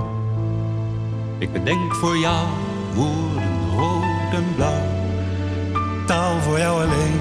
Ik 1.38 1.52
bedenk 1.52 1.94
voor 1.94 2.16
jou 2.16 2.46
woorden 2.94 3.70
rood 3.76 4.32
en 4.32 4.54
blauw. 4.54 4.82
Taal 6.06 6.40
voor 6.40 6.58
jou 6.58 6.84
alleen. 6.84 7.20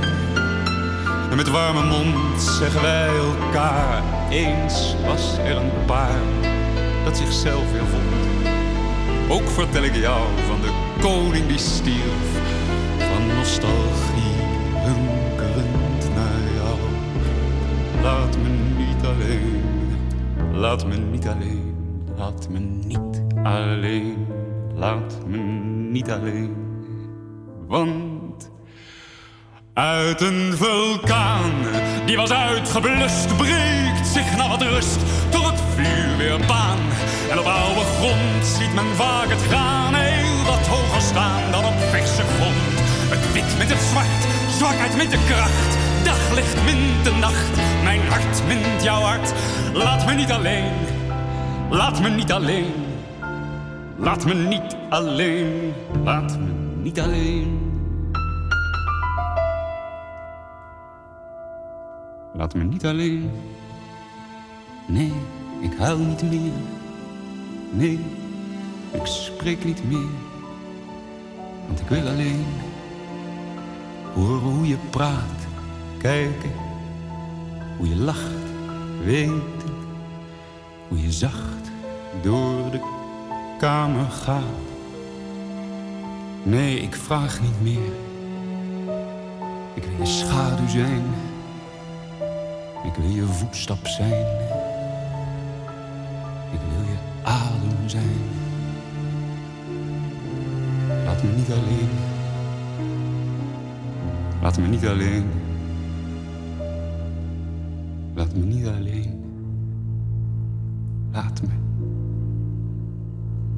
En 1.29 1.35
met 1.35 1.49
warme 1.49 1.83
mond 1.83 2.41
zeggen 2.41 2.81
wij 2.81 3.09
elkaar. 3.17 4.03
Eens 4.29 4.95
was 5.05 5.37
er 5.37 5.57
een 5.57 5.71
paar 5.85 6.54
dat 7.05 7.17
zichzelf 7.17 7.71
weer 7.71 7.85
vond. 7.85 8.25
Ook 9.29 9.49
vertel 9.49 9.83
ik 9.83 9.95
jou 9.95 10.27
van 10.47 10.61
de 10.61 10.71
koning 11.01 11.47
die 11.47 11.57
stierf. 11.57 12.41
Van 12.97 13.35
nostalgie 13.35 14.35
hunkerend 14.73 16.15
naar 16.15 16.53
jou. 16.55 16.79
Laat 18.01 18.37
me 18.37 18.49
niet 18.77 19.05
alleen. 19.05 19.63
Laat 20.53 20.85
me 20.85 20.97
niet 20.97 21.27
alleen. 21.27 21.75
Laat 22.15 22.49
me 22.49 22.59
niet 22.59 23.21
alleen. 23.43 24.27
Laat 24.75 25.17
me 25.27 25.37
niet 25.89 26.11
alleen. 26.11 26.55
Want 27.67 28.51
uit 29.73 30.21
een 30.21 30.53
vulkaan 30.55 31.51
die 32.05 32.17
was 32.17 32.31
uitgeblust, 32.31 33.37
breekt 33.37 34.07
zich 34.07 34.37
naar 34.37 34.49
wat 34.49 34.61
rust 34.61 34.99
door 35.29 35.53
vuur 35.75 36.17
weer 36.17 36.39
baan. 36.47 36.79
En 37.31 37.39
op 37.39 37.45
oude 37.45 37.85
grond 37.97 38.45
ziet 38.45 38.73
men 38.73 38.95
vaak 38.95 39.29
het 39.29 39.41
graan 39.41 39.93
heel 39.93 40.43
wat 40.45 40.67
hoger 40.67 41.01
staan 41.01 41.51
dan 41.51 41.65
op 41.65 41.77
verse 41.93 42.23
grond. 42.35 42.75
Het 43.13 43.33
wit 43.33 43.57
met 43.57 43.69
het 43.69 43.83
zwart, 43.91 44.21
zwakheid 44.57 44.95
met 44.97 45.11
de 45.11 45.23
kracht, 45.29 45.71
daglicht 46.03 46.63
mint 46.63 47.03
de 47.03 47.11
nacht. 47.11 47.53
Mijn 47.83 48.01
hart 48.09 48.37
mint 48.47 48.83
jouw 48.83 49.01
hart, 49.01 49.33
laat 49.73 50.05
me 50.05 50.13
niet 50.13 50.31
alleen, 50.31 50.71
laat 51.69 52.01
me 52.01 52.09
niet 52.09 52.31
alleen. 52.31 52.73
Laat 53.97 54.25
me 54.25 54.33
niet 54.33 54.75
alleen, 54.89 55.73
laat 56.03 56.37
me 56.37 56.51
niet 56.81 56.99
alleen. 56.99 57.65
Laat 62.33 62.53
me 62.53 62.63
niet 62.63 62.85
alleen. 62.85 63.31
Nee, 64.87 65.13
ik 65.61 65.73
huil 65.77 65.97
niet 65.97 66.21
meer. 66.21 66.51
Nee, 67.71 67.99
ik 68.91 69.05
spreek 69.05 69.65
niet 69.65 69.89
meer. 69.89 70.09
Want 71.67 71.79
ik 71.79 71.87
wil 71.87 72.07
alleen 72.07 72.45
horen 74.13 74.39
hoe 74.39 74.67
je 74.67 74.77
praat, 74.89 75.47
kijken, 75.97 76.51
hoe 77.77 77.89
je 77.89 77.95
lacht, 77.95 78.31
weten, 79.03 79.75
hoe 80.87 81.01
je 81.01 81.11
zacht 81.11 81.71
door 82.21 82.71
de 82.71 82.79
kamer 83.59 84.09
gaat. 84.09 84.43
Nee, 86.43 86.79
ik 86.79 86.95
vraag 86.95 87.41
niet 87.41 87.61
meer. 87.61 87.91
Ik 89.73 89.83
wil 89.83 89.97
je 89.97 90.05
schaduw 90.05 90.67
zijn. 90.67 91.03
Ik 92.83 92.95
wil 92.95 93.09
je 93.09 93.23
voetstap 93.25 93.87
zijn. 93.87 94.44
Laat 101.05 101.23
me 101.23 101.31
niet 101.35 101.51
alleen. 101.51 101.89
Laat 104.41 104.57
me 104.57 104.67
niet 104.67 104.85
alleen. 104.85 105.25
Laat 108.15 108.35
me 108.35 108.43
niet 108.43 108.67
alleen. 108.67 109.23
Laat 111.11 111.41
me 111.41 111.53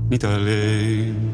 niet 0.09 0.25
alleen. 0.25 1.31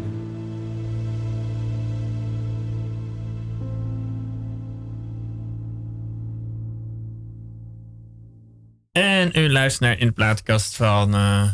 En 8.92 9.32
u 9.34 9.52
luistert 9.52 9.90
naar 9.90 10.00
In 10.00 10.08
de 10.08 10.14
Plaatkast 10.14 10.76
van 10.76 11.14
eh, 11.14 11.50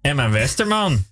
Emma 0.00 0.30
Westerman. 0.30 1.04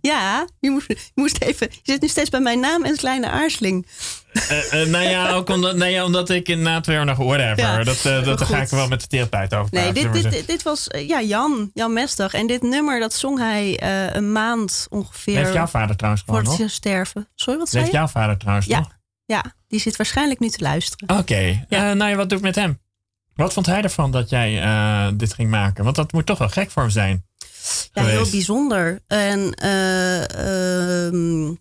Ja, 0.00 0.46
je 0.60 0.70
moest, 0.70 0.88
je 0.88 1.10
moest 1.14 1.42
even. 1.42 1.68
Je 1.70 1.92
zit 1.92 2.00
nu 2.00 2.08
steeds 2.08 2.30
bij 2.30 2.40
mijn 2.40 2.60
naam 2.60 2.84
en 2.84 2.96
kleine 2.96 3.28
aarzeling. 3.28 3.86
Eh, 4.32 4.70
nou 4.86 5.04
ja, 5.04 5.30
ook 5.32 5.48
omdat, 5.48 5.76
nou 5.76 5.90
ja, 5.90 6.04
omdat 6.04 6.30
ik 6.30 6.48
inderdaad 6.48 6.86
weer 6.86 7.04
nog 7.04 7.16
whatever. 7.16 7.58
Ja, 7.58 7.84
dat 7.84 8.04
eh, 8.04 8.24
dat 8.24 8.42
ga 8.42 8.62
ik 8.62 8.68
wel 8.68 8.88
met 8.88 9.00
de 9.00 9.06
therapeut 9.06 9.54
over 9.54 9.68
Nee, 9.74 9.92
praten, 9.92 10.12
dit, 10.12 10.22
we 10.22 10.28
dit, 10.28 10.38
dit, 10.38 10.46
dit 10.46 10.62
was 10.62 10.86
ja, 11.06 11.22
Jan, 11.22 11.70
Jan 11.74 11.92
Mesdag. 11.92 12.34
En 12.34 12.46
dit 12.46 12.62
nummer 12.62 13.00
dat 13.00 13.14
zong 13.14 13.38
hij 13.38 13.82
een 14.14 14.32
maand 14.32 14.86
ongeveer 14.90 15.36
Heeft 15.36 15.52
jouw 15.52 15.66
vader 15.66 15.96
trouwens 15.96 16.22
gewoon 16.26 16.56
zou 16.56 16.68
sterven. 16.68 17.28
Sorry, 17.34 17.58
wat 17.58 17.68
zei 17.68 17.82
Heeft 17.82 17.94
jouw 17.94 18.06
vader 18.08 18.38
trouwens 18.38 18.66
Ja. 18.66 18.78
nog? 18.78 18.88
Ja, 19.24 19.44
die 19.68 19.80
zit 19.80 19.96
waarschijnlijk 19.96 20.40
nu 20.40 20.48
te 20.48 20.62
luisteren. 20.62 21.18
Oké, 21.18 21.66
Eh, 21.68 21.80
nou 21.80 22.10
ja, 22.10 22.14
wat 22.16 22.28
doe 22.28 22.38
ik 22.38 22.44
met 22.44 22.54
hem? 22.54 22.80
Wat 23.34 23.52
vond 23.52 23.66
hij 23.66 23.82
ervan 23.82 24.10
dat 24.10 24.30
jij 24.30 24.62
dit 25.14 25.34
ging 25.34 25.50
maken? 25.50 25.84
Want 25.84 25.96
dat 25.96 26.12
moet 26.12 26.26
toch 26.26 26.38
wel 26.38 26.48
gek 26.48 26.70
voor 26.70 26.82
hem 26.82 26.90
zijn. 26.90 27.24
Ja, 27.94 28.04
heel 28.04 28.30
bijzonder. 28.30 29.00
En 29.06 29.54
eh, 29.54 31.06
ehm, 31.06 31.54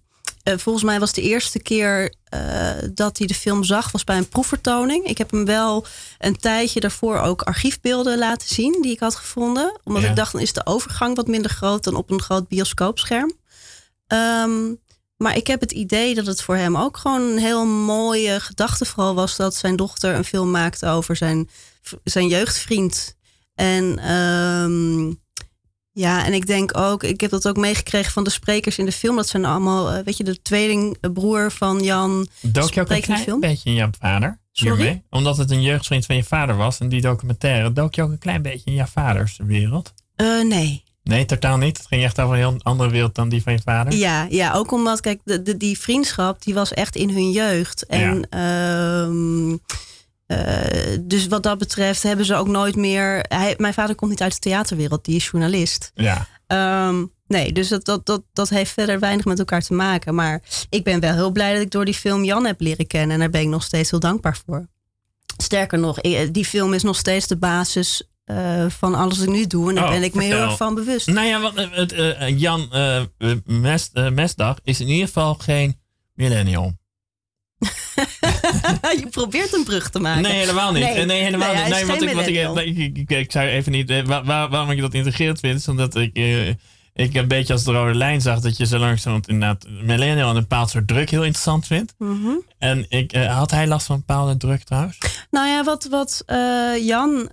eh, 0.44 0.58
volgens 0.58 0.84
mij 0.86 1.00
was 1.00 1.14
de 1.14 1.22
eerste 1.22 1.60
keer 1.62 2.14
eh, 2.24 2.72
dat 2.94 3.18
hij 3.18 3.28
de 3.28 3.34
film 3.34 3.64
zag, 3.64 3.92
was 3.92 4.04
bij 4.04 4.18
een 4.18 4.30
proefvertoning. 4.30 5.06
Ik 5.06 5.18
heb 5.18 5.32
hem 5.32 5.46
wel 5.46 5.86
een 6.20 6.38
tijdje 6.38 6.80
daarvoor 6.80 7.20
ook 7.20 7.42
archiefbeelden 7.42 8.18
laten 8.18 8.48
zien 8.48 8.82
die 8.82 8.92
ik 8.92 9.00
had 9.00 9.16
gevonden. 9.16 9.80
Omdat 9.84 10.04
Ja. 10.04 10.10
ik 10.10 10.16
dacht, 10.16 10.32
dan 10.32 10.42
is 10.42 10.54
de 10.54 10.66
overgang 10.66 11.16
wat 11.16 11.28
minder 11.28 11.52
groot 11.52 11.84
dan 11.84 11.96
op 11.96 12.10
een 12.12 12.22
groot 12.22 12.48
bioscoopscherm. 12.48 13.32
Ehm, 14.08 14.74
maar 15.18 15.36
ik 15.38 15.48
heb 15.48 15.60
het 15.60 15.72
idee 15.72 16.16
dat 16.16 16.26
het 16.26 16.42
voor 16.42 16.56
hem 16.56 16.78
ook 16.78 16.98
gewoon 16.98 17.22
een 17.22 17.38
heel 17.38 17.66
mooie 17.66 18.40
gedachte 18.40 18.86
vooral 18.86 19.16
was 19.16 19.36
dat 19.36 19.56
zijn 19.56 19.76
dochter 19.76 20.16
een 20.16 20.24
film 20.26 20.52
maakte 20.52 20.88
over 20.88 21.16
zijn, 21.16 21.50
zijn 22.04 22.28
jeugdvriend. 22.28 23.16
En 23.56 24.00
ehm, 24.00 25.14
ja, 25.94 26.26
en 26.26 26.34
ik 26.34 26.48
denk 26.48 26.78
ook, 26.78 27.04
ik 27.04 27.22
heb 27.22 27.32
dat 27.32 27.48
ook 27.48 27.58
meegekregen 27.58 28.12
van 28.12 28.24
de 28.24 28.30
sprekers 28.30 28.78
in 28.78 28.86
de 28.86 28.92
film. 28.92 29.16
Dat 29.16 29.28
zijn 29.28 29.46
allemaal, 29.46 29.92
eh, 29.92 30.04
weet 30.04 30.18
je, 30.18 30.24
de 30.24 30.42
tweelingbroer 30.42 31.52
van 31.52 31.84
Jan. 31.84 32.28
Dook 32.42 32.74
je 32.74 32.82
ook 32.82 32.90
een 32.90 33.02
klein 33.02 33.20
film. 33.20 33.40
beetje 33.40 33.70
in 33.70 33.76
jouw 33.76 33.90
vader? 34.00 34.40
Sorry? 34.52 34.76
hiermee? 34.76 35.04
Omdat 35.10 35.38
het 35.38 35.52
een 35.52 35.62
jeugdvriend 35.62 36.06
van 36.06 36.16
je 36.16 36.24
vader 36.24 36.56
was 36.56 36.80
en 36.80 36.90
die 36.90 37.02
documentaire. 37.02 37.74
Dook 37.74 37.96
je 37.96 38.04
ook 38.04 38.12
een 38.12 38.18
klein 38.18 38.42
beetje 38.42 38.66
in 38.66 38.74
jouw 38.74 38.86
vaders 38.86 39.40
wereld? 39.44 39.94
Eh, 40.16 40.42
nee. 40.44 40.84
Nee, 41.04 41.26
totaal 41.26 41.58
niet. 41.58 41.78
Het 41.78 41.88
ging 41.88 42.04
echt 42.04 42.20
over 42.20 42.34
een 42.34 42.40
heel 42.40 42.60
andere 42.64 42.90
wereld 42.90 43.16
dan 43.16 43.30
die 43.30 43.44
van 43.44 43.54
je 43.54 43.60
vader. 43.64 43.94
Ja, 43.94 44.28
ja, 44.30 44.54
ook 44.54 44.72
omdat, 44.72 45.02
kijk, 45.02 45.22
de, 45.24 45.42
de, 45.42 45.58
die 45.58 45.80
vriendschap, 45.80 46.44
die 46.44 46.54
was 46.54 46.74
echt 46.74 46.96
in 46.96 47.10
hun 47.10 47.32
jeugd. 47.32 47.86
En 47.86 48.28
ehm, 48.30 49.52
eh, 49.52 49.58
dus 51.02 51.28
wat 51.28 51.44
dat 51.44 51.58
betreft 51.58 52.04
hebben 52.04 52.26
ze 52.26 52.36
ook 52.36 52.48
nooit 52.48 52.76
meer... 52.76 53.26
Hij, 53.28 53.54
mijn 53.58 53.74
vader 53.74 53.96
komt 53.96 54.12
niet 54.12 54.22
uit 54.22 54.34
de 54.34 54.40
theaterwereld, 54.40 55.06
die 55.06 55.16
is 55.16 55.26
journalist. 55.32 55.92
Ja. 55.96 56.28
Ehm, 56.48 57.06
nee, 57.28 57.52
dus 57.52 57.68
dat, 57.68 57.86
dat, 57.86 58.06
dat, 58.06 58.24
dat 58.34 58.50
heeft 58.50 58.72
verder 58.72 59.00
weinig 59.00 59.26
met 59.26 59.40
elkaar 59.40 59.62
te 59.62 59.74
maken. 59.74 60.16
Maar 60.16 60.42
ik 60.70 60.84
ben 60.84 61.00
wel 61.00 61.14
heel 61.14 61.32
blij 61.32 61.54
dat 61.54 61.62
ik 61.62 61.72
door 61.72 61.86
die 61.86 61.94
film 61.94 62.24
Jan 62.24 62.46
heb 62.46 62.62
leren 62.62 62.88
kennen. 62.88 63.12
En 63.12 63.20
daar 63.20 63.30
ben 63.30 63.42
ik 63.42 63.48
nog 63.48 63.64
steeds 63.64 63.90
heel 63.92 64.00
dankbaar 64.00 64.38
voor. 64.46 64.68
Sterker 65.38 65.80
nog, 65.80 66.00
eh, 66.00 66.28
die 66.32 66.46
film 66.46 66.74
is 66.74 66.84
nog 66.84 66.96
steeds 66.96 67.28
de 67.28 67.38
basis 67.38 68.08
eh, 68.24 68.66
van 68.70 68.96
alles 68.96 69.18
wat 69.18 69.28
ik 69.28 69.34
nu 69.34 69.48
doe. 69.48 69.70
En 69.70 69.76
daar 69.76 69.84
Oh, 69.84 69.90
ben 69.90 70.04
ik 70.04 70.14
me 70.14 70.24
heel 70.24 70.38
erg 70.42 70.58
van 70.58 70.76
bewust. 70.76 71.08
Nou 71.08 71.28
ja, 71.28 71.42
want, 71.42 71.58
eh, 71.92 72.22
eh, 72.28 72.40
Jan 72.40 72.68
eh, 72.72 72.98
eh, 73.00 73.06
Mes, 73.46 73.90
eh, 73.94 74.10
Mesdag 74.10 74.58
is 74.64 74.80
in 74.80 74.88
ieder 74.88 75.08
geval 75.08 75.34
geen 75.34 75.80
millennial. 76.14 76.74
je 79.02 79.08
probeert 79.10 79.54
een 79.54 79.64
brug 79.64 79.90
te 79.90 80.00
maken. 80.00 80.22
Nee, 80.22 80.32
helemaal 80.32 80.72
niet. 80.72 80.84
Nee, 81.06 81.22
helemaal 81.24 81.54
nee, 81.54 81.64
niet. 81.64 81.74
Nee, 81.74 81.86
wat 81.86 82.02
ik, 82.02 82.10
wat 82.10 82.28
ik, 82.28 82.34
millennial. 82.34 82.54
nee, 82.54 82.66
ik, 82.66 82.98
ik, 82.98 83.10
ik 83.10 83.32
zou 83.32 83.48
even 83.48 83.72
niet. 83.72 83.90
eh, 83.90 84.06
waar, 84.06 84.24
waar- 84.24 84.50
waarom 84.50 84.72
ik 84.72 84.82
dat 84.82 84.94
integreerd 84.94 85.40
vind, 85.40 85.60
is 85.60 85.68
omdat 85.68 85.96
ik. 85.96 86.16
eh, 86.18 86.48
ik 86.96 87.14
een 87.14 87.28
beetje 87.28 87.54
als 87.54 87.64
de 87.64 87.72
rode 87.72 87.96
lijn 87.96 88.22
zag 88.22 88.40
dat 88.40 88.58
je 88.58 88.66
zo 88.66 88.78
langzamerhand 88.78 89.28
inderdaad 89.28 89.66
millennial 89.84 90.30
een 90.30 90.36
bepaald 90.36 90.70
soort 90.70 90.88
druk 90.88 91.10
heel 91.10 91.24
interessant 91.24 91.68
vindt. 91.68 91.94
Mhm. 91.98 92.30
En 92.58 92.86
ik, 92.90 93.12
eh, 93.14 93.38
had 93.38 93.52
hij 93.52 93.68
last 93.68 93.86
van 93.86 93.96
een 93.96 94.04
bepaalde 94.08 94.38
druk 94.38 94.64
trouwens? 94.64 94.98
Nou 95.32 95.48
ja, 95.48 95.64
wat, 95.64 95.88
wat 95.90 96.24
Jan 96.82 97.30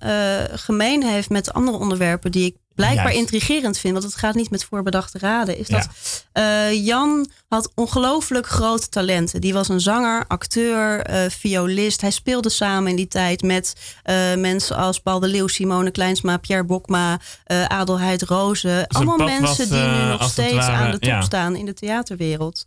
gemeen 0.53 1.03
heeft 1.05 1.31
met 1.31 1.53
andere 1.53 1.77
onderwerpen 1.79 2.33
die 2.33 2.45
ik 2.47 2.57
blijkbaar 2.75 3.05
Juist. 3.05 3.19
intrigerend 3.19 3.79
vind, 3.79 3.93
want 3.93 4.05
het 4.05 4.15
gaat 4.15 4.35
niet 4.35 4.51
met 4.51 4.65
voorbedachte 4.65 5.19
raden, 5.19 5.59
is 5.59 5.69
Ja. 5.69 5.77
dat 5.77 5.89
eh, 6.33 6.87
Jan 6.87 7.31
had 7.49 7.73
ongelooflijk 7.75 8.47
grote 8.47 8.89
talenten. 8.89 9.41
Die 9.41 9.53
was 9.53 9.69
een 9.69 9.81
zanger, 9.81 10.25
acteur, 10.29 11.01
eh, 11.01 11.31
violist. 11.31 12.01
Hij 12.01 12.11
speelde 12.11 12.49
samen 12.49 12.91
in 12.91 12.97
die 12.97 13.09
tijd 13.09 13.43
met 13.43 13.77
eh, 14.03 14.35
mensen 14.35 14.77
als 14.77 14.99
Paul 15.01 15.21
de 15.21 15.29
Leeuw, 15.29 15.47
Simone 15.47 15.91
Kleinsma, 15.91 16.37
Pierre 16.37 16.65
Bokma, 16.65 17.21
Adelheid 17.67 18.23
Rozen. 18.23 18.87
Allemaal 18.87 19.17
pad 19.17 19.27
mensen 19.27 19.69
was, 19.69 19.79
die 19.79 19.87
nu 19.87 20.09
nog 20.09 20.31
steeds 20.31 20.55
ware, 20.55 20.73
aan 20.73 20.91
de 20.91 20.99
top 20.99 21.11
ja. 21.11 21.21
staan 21.21 21.57
in 21.57 21.65
de 21.65 21.75
theaterwereld. 21.75 22.65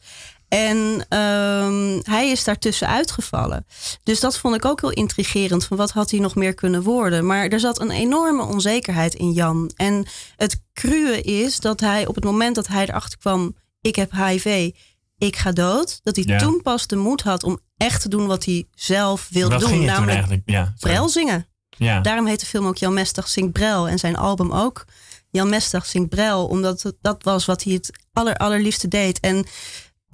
En 0.53 1.05
ehm, 1.09 1.99
hij 2.03 2.29
is 2.31 2.43
daartussen 2.43 2.87
uitgevallen. 2.87 3.65
Dus 4.03 4.19
dat 4.19 4.37
vond 4.37 4.55
ik 4.55 4.65
ook 4.65 4.81
heel 4.81 4.91
intrigerend. 4.91 5.65
Van 5.65 5.77
wat 5.77 5.91
had 5.91 6.11
hij 6.11 6.19
nog 6.19 6.35
meer 6.35 6.53
kunnen 6.53 6.83
worden? 6.83 7.25
Maar 7.25 7.47
er 7.47 7.59
zat 7.59 7.81
een 7.81 7.91
enorme 7.91 8.43
onzekerheid 8.43 9.13
in 9.13 9.31
Jan. 9.31 9.71
En 9.75 10.05
het 10.35 10.61
cruwe 10.73 11.21
is 11.21 11.59
dat 11.59 11.79
hij 11.79 12.05
op 12.07 12.15
het 12.15 12.23
moment 12.23 12.55
dat 12.55 12.67
hij 12.67 12.83
erachter 12.87 13.17
kwam: 13.19 13.55
ik 13.81 13.95
heb 13.95 14.11
HIV, 14.11 14.69
ik 15.17 15.35
ga 15.35 15.51
dood. 15.51 15.99
Dat 16.03 16.15
hij 16.15 16.25
Ja. 16.27 16.37
toen 16.37 16.61
pas 16.61 16.87
de 16.87 16.95
moed 16.95 17.21
had 17.21 17.43
om 17.43 17.59
echt 17.77 18.01
te 18.01 18.09
doen 18.09 18.27
wat 18.27 18.45
hij 18.45 18.67
zelf 18.75 19.27
wil 19.31 19.49
Wat 19.49 19.59
doen. 19.59 19.69
ging 19.69 19.81
je 19.81 19.87
toen 19.87 19.95
namelijk 19.95 20.17
eigenlijk? 20.17 20.49
Ja. 20.49 20.73
Brel 20.79 21.09
zingen. 21.09 21.47
Ja. 21.77 21.99
Daarom 21.99 22.25
heet 22.27 22.39
de 22.39 22.45
film 22.45 22.65
ook 22.67 22.77
Jan 22.77 22.93
Mestag 22.93 23.27
zingt 23.27 23.51
Brel. 23.51 23.87
En 23.87 23.99
zijn 23.99 24.15
album 24.17 24.51
ook 24.51 24.85
Jan 25.29 25.49
Mestag 25.49 25.85
zingt 25.85 26.09
Brel. 26.09 26.45
Omdat 26.47 26.93
dat 27.01 27.23
was 27.23 27.45
wat 27.45 27.63
hij 27.63 27.73
het 27.73 27.89
aller, 28.13 28.35
allerliefste 28.37 28.87
deed. 28.87 29.19
En 29.19 29.45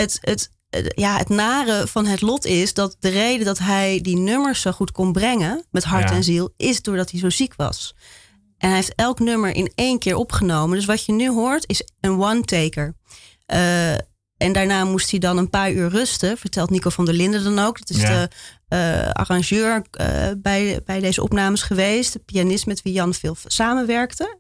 het, 0.02 0.18
het, 0.22 0.50
het- 0.70 0.92
ja, 0.96 1.18
het 1.18 1.30
nare 1.30 1.88
van 1.88 2.06
het 2.06 2.22
lot 2.22 2.46
is 2.46 2.74
dat 2.74 2.96
de 3.00 3.10
reden 3.10 3.46
dat 3.46 3.58
hij 3.58 4.00
die 4.02 4.18
nummers 4.18 4.62
zo 4.62 4.72
goed 4.72 4.92
kon 4.92 5.12
brengen... 5.12 5.66
met 5.72 5.84
hart 5.84 6.10
Ja. 6.10 6.16
en 6.16 6.24
ziel, 6.24 6.54
is 6.58 6.82
doordat 6.82 7.12
hij 7.12 7.20
zo 7.20 7.30
ziek 7.30 7.54
was. 7.56 7.96
En 8.58 8.68
hij 8.68 8.78
heeft 8.78 8.96
elk 8.96 9.20
nummer 9.20 9.56
in 9.56 9.72
één 9.76 10.00
keer 10.00 10.16
opgenomen. 10.16 10.76
Dus 10.78 10.86
wat 10.86 11.06
je 11.06 11.12
nu 11.12 11.30
hoort 11.30 11.64
is 11.68 11.84
een 12.02 12.20
one-taker. 12.22 12.96
Eh, 13.46 13.92
en 14.38 14.54
daarna 14.54 14.84
moest 14.84 15.12
hij 15.12 15.20
dan 15.20 15.38
een 15.38 15.50
paar 15.50 15.72
uur 15.72 15.90
rusten, 15.90 16.38
vertelt 16.38 16.70
Nico 16.70 16.90
van 16.90 17.06
der 17.06 17.14
Linden 17.14 17.44
dan 17.44 17.60
ook. 17.60 17.80
Dat 17.80 17.90
is 17.90 18.02
Ja. 18.02 18.10
de 18.10 18.30
eh, 18.68 19.12
arrangeur 19.12 19.86
eh, 19.92 20.28
bij, 20.38 20.82
bij 20.86 21.00
deze 21.00 21.22
opnames 21.24 21.62
geweest. 21.62 22.14
De 22.14 22.20
pianist 22.20 22.66
met 22.66 22.82
wie 22.82 22.94
Jan 22.94 23.14
veel 23.14 23.36
samenwerkte. 23.46 24.38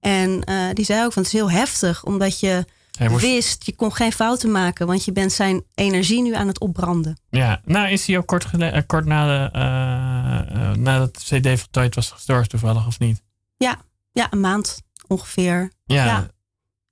En 0.00 0.40
die 0.74 0.84
zei 0.84 1.04
ook 1.04 1.12
van 1.12 1.22
het 1.22 1.32
is 1.32 1.38
heel 1.38 1.50
heftig, 1.50 2.04
omdat 2.04 2.40
je 2.40 2.64
moest- 2.98 3.22
wist, 3.24 3.66
je 3.66 3.74
kon 3.74 3.92
geen 3.92 4.12
fouten 4.12 4.50
maken, 4.50 4.86
want 4.86 5.04
je 5.04 5.12
bent 5.12 5.32
zijn 5.32 5.64
energie 5.74 6.22
nu 6.22 6.34
aan 6.34 6.46
het 6.46 6.60
opbranden. 6.60 7.20
Ja, 7.30 7.60
nou 7.64 7.88
is 7.88 8.06
hij 8.06 8.18
ook 8.18 8.26
kort, 8.26 8.44
gele- 8.44 8.66
eh, 8.68 8.82
kort 8.86 9.04
na 9.04 9.26
de, 9.26 9.50
eh, 9.52 10.72
nadat 10.76 11.14
de 11.14 11.40
CD 11.40 11.60
van 11.72 11.88
was 11.94 12.10
gestorven 12.10 12.48
toevallig, 12.48 12.86
of 12.86 12.98
niet? 12.98 13.22
Ja, 13.56 13.80
ja 14.12 14.26
een 14.32 14.40
maand 14.40 14.82
ongeveer. 15.06 15.72
Ja, 15.84 16.04
Ja. 16.04 16.28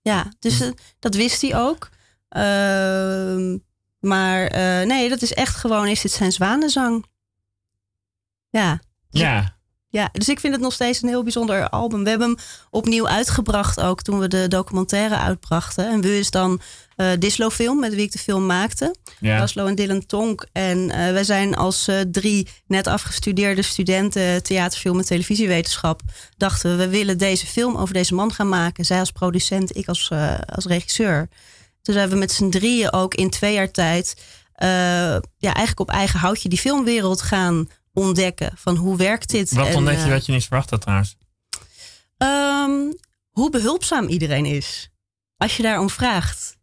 Ja, 0.04 0.32
dus 0.38 0.70
dat 0.98 1.14
wist 1.14 1.42
hij 1.42 1.56
ook. 1.56 1.88
Ehm, 2.28 3.58
maar 4.00 4.50
nee, 4.86 5.08
dat 5.08 5.22
is 5.22 5.32
echt 5.32 5.56
gewoon, 5.56 5.86
is 5.86 6.00
dit 6.00 6.10
zijn 6.12 6.32
zwanenzang? 6.32 7.06
Ja, 8.50 8.80
ja. 9.10 9.56
Ja, 9.92 10.08
dus 10.12 10.28
ik 10.28 10.40
vind 10.40 10.52
het 10.52 10.62
nog 10.62 10.72
steeds 10.72 11.02
een 11.02 11.08
heel 11.08 11.22
bijzonder 11.22 11.68
album. 11.68 12.02
We 12.02 12.08
hebben 12.08 12.28
hem 12.28 12.38
opnieuw 12.70 13.08
uitgebracht 13.08 13.80
ook 13.80 14.02
toen 14.02 14.18
we 14.18 14.28
de 14.28 14.48
documentaire 14.48 15.16
uitbrachten. 15.16 15.90
En 15.90 16.00
we 16.00 16.18
is 16.18 16.30
dan 16.30 16.60
eh 16.96 17.10
Dislo 17.18 17.50
Film, 17.50 17.80
met 17.80 17.94
wie 17.94 18.04
ik 18.04 18.12
de 18.12 18.18
film 18.18 18.46
maakte. 18.46 18.94
ja. 19.20 19.38
Laszlo 19.38 19.66
en 19.66 19.74
Dylan 19.74 20.06
Tonk. 20.06 20.46
En 20.52 20.90
eh, 20.90 21.12
wij 21.12 21.24
zijn 21.24 21.56
als 21.56 21.88
eh, 21.88 22.00
drie 22.10 22.48
net 22.66 22.86
afgestudeerde 22.86 23.62
studenten 23.62 24.42
theaterfilm 24.42 24.98
en 24.98 25.04
televisiewetenschap. 25.04 26.00
Dachten 26.36 26.70
we, 26.70 26.84
we 26.84 26.90
willen 26.90 27.18
deze 27.18 27.46
film 27.46 27.76
over 27.76 27.94
deze 27.94 28.14
man 28.14 28.32
gaan 28.32 28.48
maken. 28.48 28.84
Zij 28.84 28.98
als 28.98 29.12
producent, 29.12 29.76
ik 29.76 29.88
als, 29.88 30.10
als 30.46 30.64
regisseur. 30.64 31.28
Toen 31.82 31.94
zijn 31.94 32.08
we 32.08 32.16
met 32.16 32.32
z'n 32.32 32.50
drieën 32.50 32.92
ook 32.92 33.14
in 33.14 33.30
twee 33.30 33.54
jaar 33.54 33.70
tijd... 33.70 34.14
ja, 35.38 35.54
eigenlijk 35.54 35.80
op 35.80 35.90
eigen 35.90 36.18
houtje 36.18 36.48
die 36.48 36.58
filmwereld 36.58 37.22
gaan 37.22 37.68
ontdekken. 37.92 38.52
Van 38.54 38.76
hoe 38.76 38.96
werkt 38.96 39.30
dit? 39.30 39.52
Wat 39.52 39.66
En, 39.66 39.76
ontdek 39.76 39.96
je 39.96 40.02
eh, 40.02 40.10
wat 40.10 40.26
je 40.26 40.32
niet 40.32 40.44
verwacht 40.44 40.80
trouwens? 40.80 41.16
Ehm, 42.16 42.92
hoe 43.30 43.50
behulpzaam 43.50 44.06
iedereen 44.06 44.46
is. 44.46 44.90
Als 45.36 45.56
je 45.56 45.62
daarom 45.62 45.90
vraagt. 45.90 46.60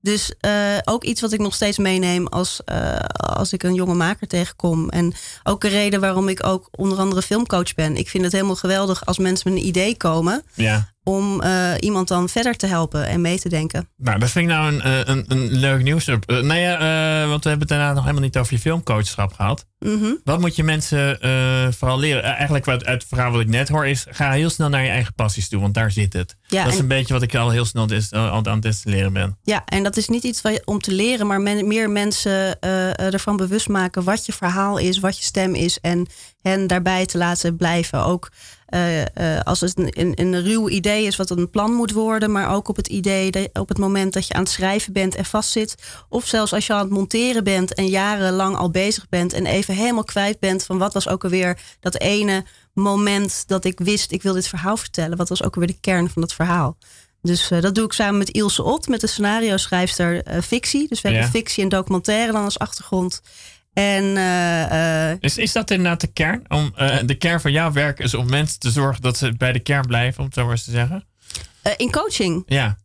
Dus 0.00 0.34
eh, 0.40 0.78
ook 0.84 1.04
iets 1.04 1.20
wat 1.20 1.32
ik 1.32 1.40
nog 1.40 1.54
steeds 1.54 1.78
meeneem 1.78 2.26
als, 2.26 2.60
eh, 2.64 2.98
als 3.16 3.52
ik 3.52 3.62
een 3.62 3.74
jonge 3.74 3.94
maker 3.94 4.26
tegenkom. 4.26 4.88
En 4.88 5.14
ook 5.42 5.64
een 5.64 5.70
reden 5.70 6.00
waarom 6.00 6.28
ik 6.28 6.46
ook 6.46 6.68
onder 6.70 6.98
andere 6.98 7.22
filmcoach 7.22 7.74
ben. 7.74 7.96
Ik 7.96 8.08
vind 8.08 8.24
het 8.24 8.32
helemaal 8.32 8.56
geweldig 8.56 9.06
als 9.06 9.18
mensen 9.18 9.52
met 9.52 9.62
een 9.62 9.68
idee 9.68 9.96
komen. 9.96 10.42
Ja. 10.54 10.92
Om 11.10 11.40
eh, 11.40 11.72
iemand 11.78 12.08
dan 12.08 12.28
verder 12.28 12.56
te 12.56 12.66
helpen 12.66 13.06
en 13.06 13.20
mee 13.20 13.38
te 13.38 13.48
denken. 13.48 13.88
Nou, 13.96 14.18
dat 14.18 14.30
vind 14.30 14.50
ik 14.50 14.56
nou 14.56 14.72
een, 14.72 14.80
eh, 14.80 14.98
een, 15.04 15.24
een 15.28 15.52
leuk 15.52 15.82
nieuws. 15.82 16.08
Uh, 16.08 16.16
ja, 16.26 17.26
want 17.28 17.42
we 17.42 17.48
hebben 17.48 17.68
het 17.68 17.68
daarna 17.68 17.92
nog 17.92 18.02
helemaal 18.02 18.22
niet 18.22 18.36
over 18.36 18.52
je 18.52 18.58
filmcoachschap 18.58 19.32
gehad. 19.32 19.66
Mhm. 19.78 20.14
Wat 20.24 20.40
moet 20.40 20.56
je 20.56 20.64
mensen 20.64 21.18
vooral 21.78 21.98
leren? 21.98 22.22
Eigenlijk 22.22 22.64
wat 22.64 22.84
uit 22.84 23.00
het 23.00 23.08
verhaal 23.08 23.30
wat 23.32 23.40
ik 23.40 23.48
net 23.48 23.68
hoor 23.68 23.86
is... 23.86 24.06
ga 24.10 24.30
heel 24.30 24.50
snel 24.50 24.68
naar 24.68 24.82
je 24.82 24.88
eigen 24.88 25.14
passies 25.14 25.48
toe, 25.48 25.60
want 25.60 25.74
daar 25.74 25.90
zit 25.90 26.12
het. 26.12 26.36
Ja, 26.46 26.62
dat 26.62 26.72
is 26.72 26.76
en- 26.78 26.82
een 26.82 26.88
beetje 26.88 27.12
wat 27.14 27.22
ik 27.22 27.34
al 27.34 27.50
heel 27.50 27.64
snel 27.64 27.86
des, 27.86 28.12
al 28.12 28.30
aan 28.30 28.52
het 28.52 28.62
destilleren 28.62 29.12
ben. 29.12 29.38
Ja, 29.42 29.62
en 29.64 29.82
dat 29.82 29.96
is 29.96 30.08
niet 30.08 30.24
iets 30.24 30.40
je, 30.42 30.62
om 30.64 30.80
te 30.80 30.92
leren, 30.92 31.26
maar 31.26 31.40
men- 31.40 31.66
meer 31.66 31.90
mensen 31.90 32.60
ervan 32.60 33.36
bewust 33.36 33.68
maken 33.68 34.04
wat 34.04 34.26
je 34.26 34.32
verhaal 34.32 34.78
is, 34.78 34.98
wat 34.98 35.18
je 35.18 35.24
stem 35.24 35.54
is 35.54 35.78
en 35.80 36.06
hen 36.42 36.66
daarbij 36.66 37.06
te 37.06 37.18
laten 37.18 37.56
blijven. 37.56 38.04
Ook 38.04 38.30
eh, 38.70 39.36
eh, 39.36 39.42
als 39.44 39.60
het 39.60 39.78
een, 39.78 39.90
een, 40.00 40.12
een 40.20 40.42
ruw 40.42 40.68
idee 40.68 41.06
is 41.06 41.16
wat 41.16 41.30
een 41.30 41.50
plan 41.50 41.72
moet 41.72 41.92
worden, 41.92 42.32
maar 42.32 42.54
ook 42.54 42.68
op 42.68 42.76
het 42.76 42.86
idee 42.86 43.30
dat 43.30 43.48
op 43.52 43.68
het 43.68 43.78
moment 43.78 44.12
dat 44.12 44.26
je 44.26 44.34
aan 44.34 44.42
het 44.42 44.50
schrijven 44.50 44.92
bent 44.92 45.14
en 45.14 45.24
vastzit, 45.24 45.74
of 46.08 46.26
zelfs 46.26 46.52
als 46.52 46.66
je 46.66 46.72
aan 46.72 46.80
het 46.80 46.90
monteren 46.90 47.44
bent 47.44 47.74
en 47.74 47.86
jarenlang 47.86 48.56
al 48.56 48.70
bezig 48.70 49.08
bent 49.08 49.32
en 49.32 49.46
even 49.46 49.74
helemaal 49.74 50.04
kwijt 50.04 50.38
bent 50.38 50.64
van 50.64 50.78
wat 50.78 50.94
was 50.94 51.08
ook 51.08 51.24
alweer 51.24 51.58
dat 51.80 51.98
ene 52.00 52.44
moment 52.74 53.44
dat 53.46 53.64
ik 53.64 53.78
wist 53.80 54.12
ik 54.12 54.22
wil 54.22 54.34
dit 54.34 54.48
verhaal 54.48 54.76
vertellen, 54.76 55.16
wat 55.16 55.28
was 55.28 55.42
ook 55.42 55.54
alweer 55.54 55.70
de 55.70 55.80
kern 55.80 56.10
van 56.10 56.22
het 56.22 56.32
verhaal. 56.32 56.76
Dus 57.22 57.50
eh, 57.50 57.60
dat 57.60 57.74
doe 57.74 57.84
ik 57.84 57.92
samen 57.92 58.18
met 58.18 58.30
Ilse 58.30 58.62
Ot, 58.62 58.88
met 58.88 59.00
de 59.00 59.06
scenario 59.06 59.56
schrijfster 59.56 60.42
fictie. 60.42 60.88
Dus 60.88 61.00
we 61.00 61.08
Ja. 61.08 61.14
hebben 61.14 61.32
fictie 61.32 61.62
en 61.62 61.68
documentaire 61.68 62.32
dan 62.32 62.44
als 62.44 62.58
achtergrond. 62.58 63.20
En 63.72 64.16
eh, 64.16 65.10
eh, 65.10 65.16
Is, 65.20 65.38
is 65.38 65.52
dat 65.52 65.70
inderdaad 65.70 66.00
de 66.00 66.06
kern? 66.06 66.44
Om, 66.48 66.72
eh, 66.76 66.98
de 67.04 67.14
kern 67.14 67.40
van 67.40 67.52
jouw 67.52 67.72
werk 67.72 67.98
is 67.98 68.14
om 68.14 68.30
mensen 68.30 68.58
te 68.58 68.70
zorgen 68.70 69.02
dat 69.02 69.16
ze 69.16 69.36
bij 69.36 69.52
de 69.52 69.60
kern 69.60 69.86
blijven, 69.86 70.18
om 70.18 70.24
het 70.24 70.34
zo 70.34 70.42
maar 70.42 70.50
eens 70.50 70.64
te 70.64 70.70
zeggen? 70.70 71.04
in 71.76 71.90
coaching. 71.90 72.42
Ja, 72.46 72.78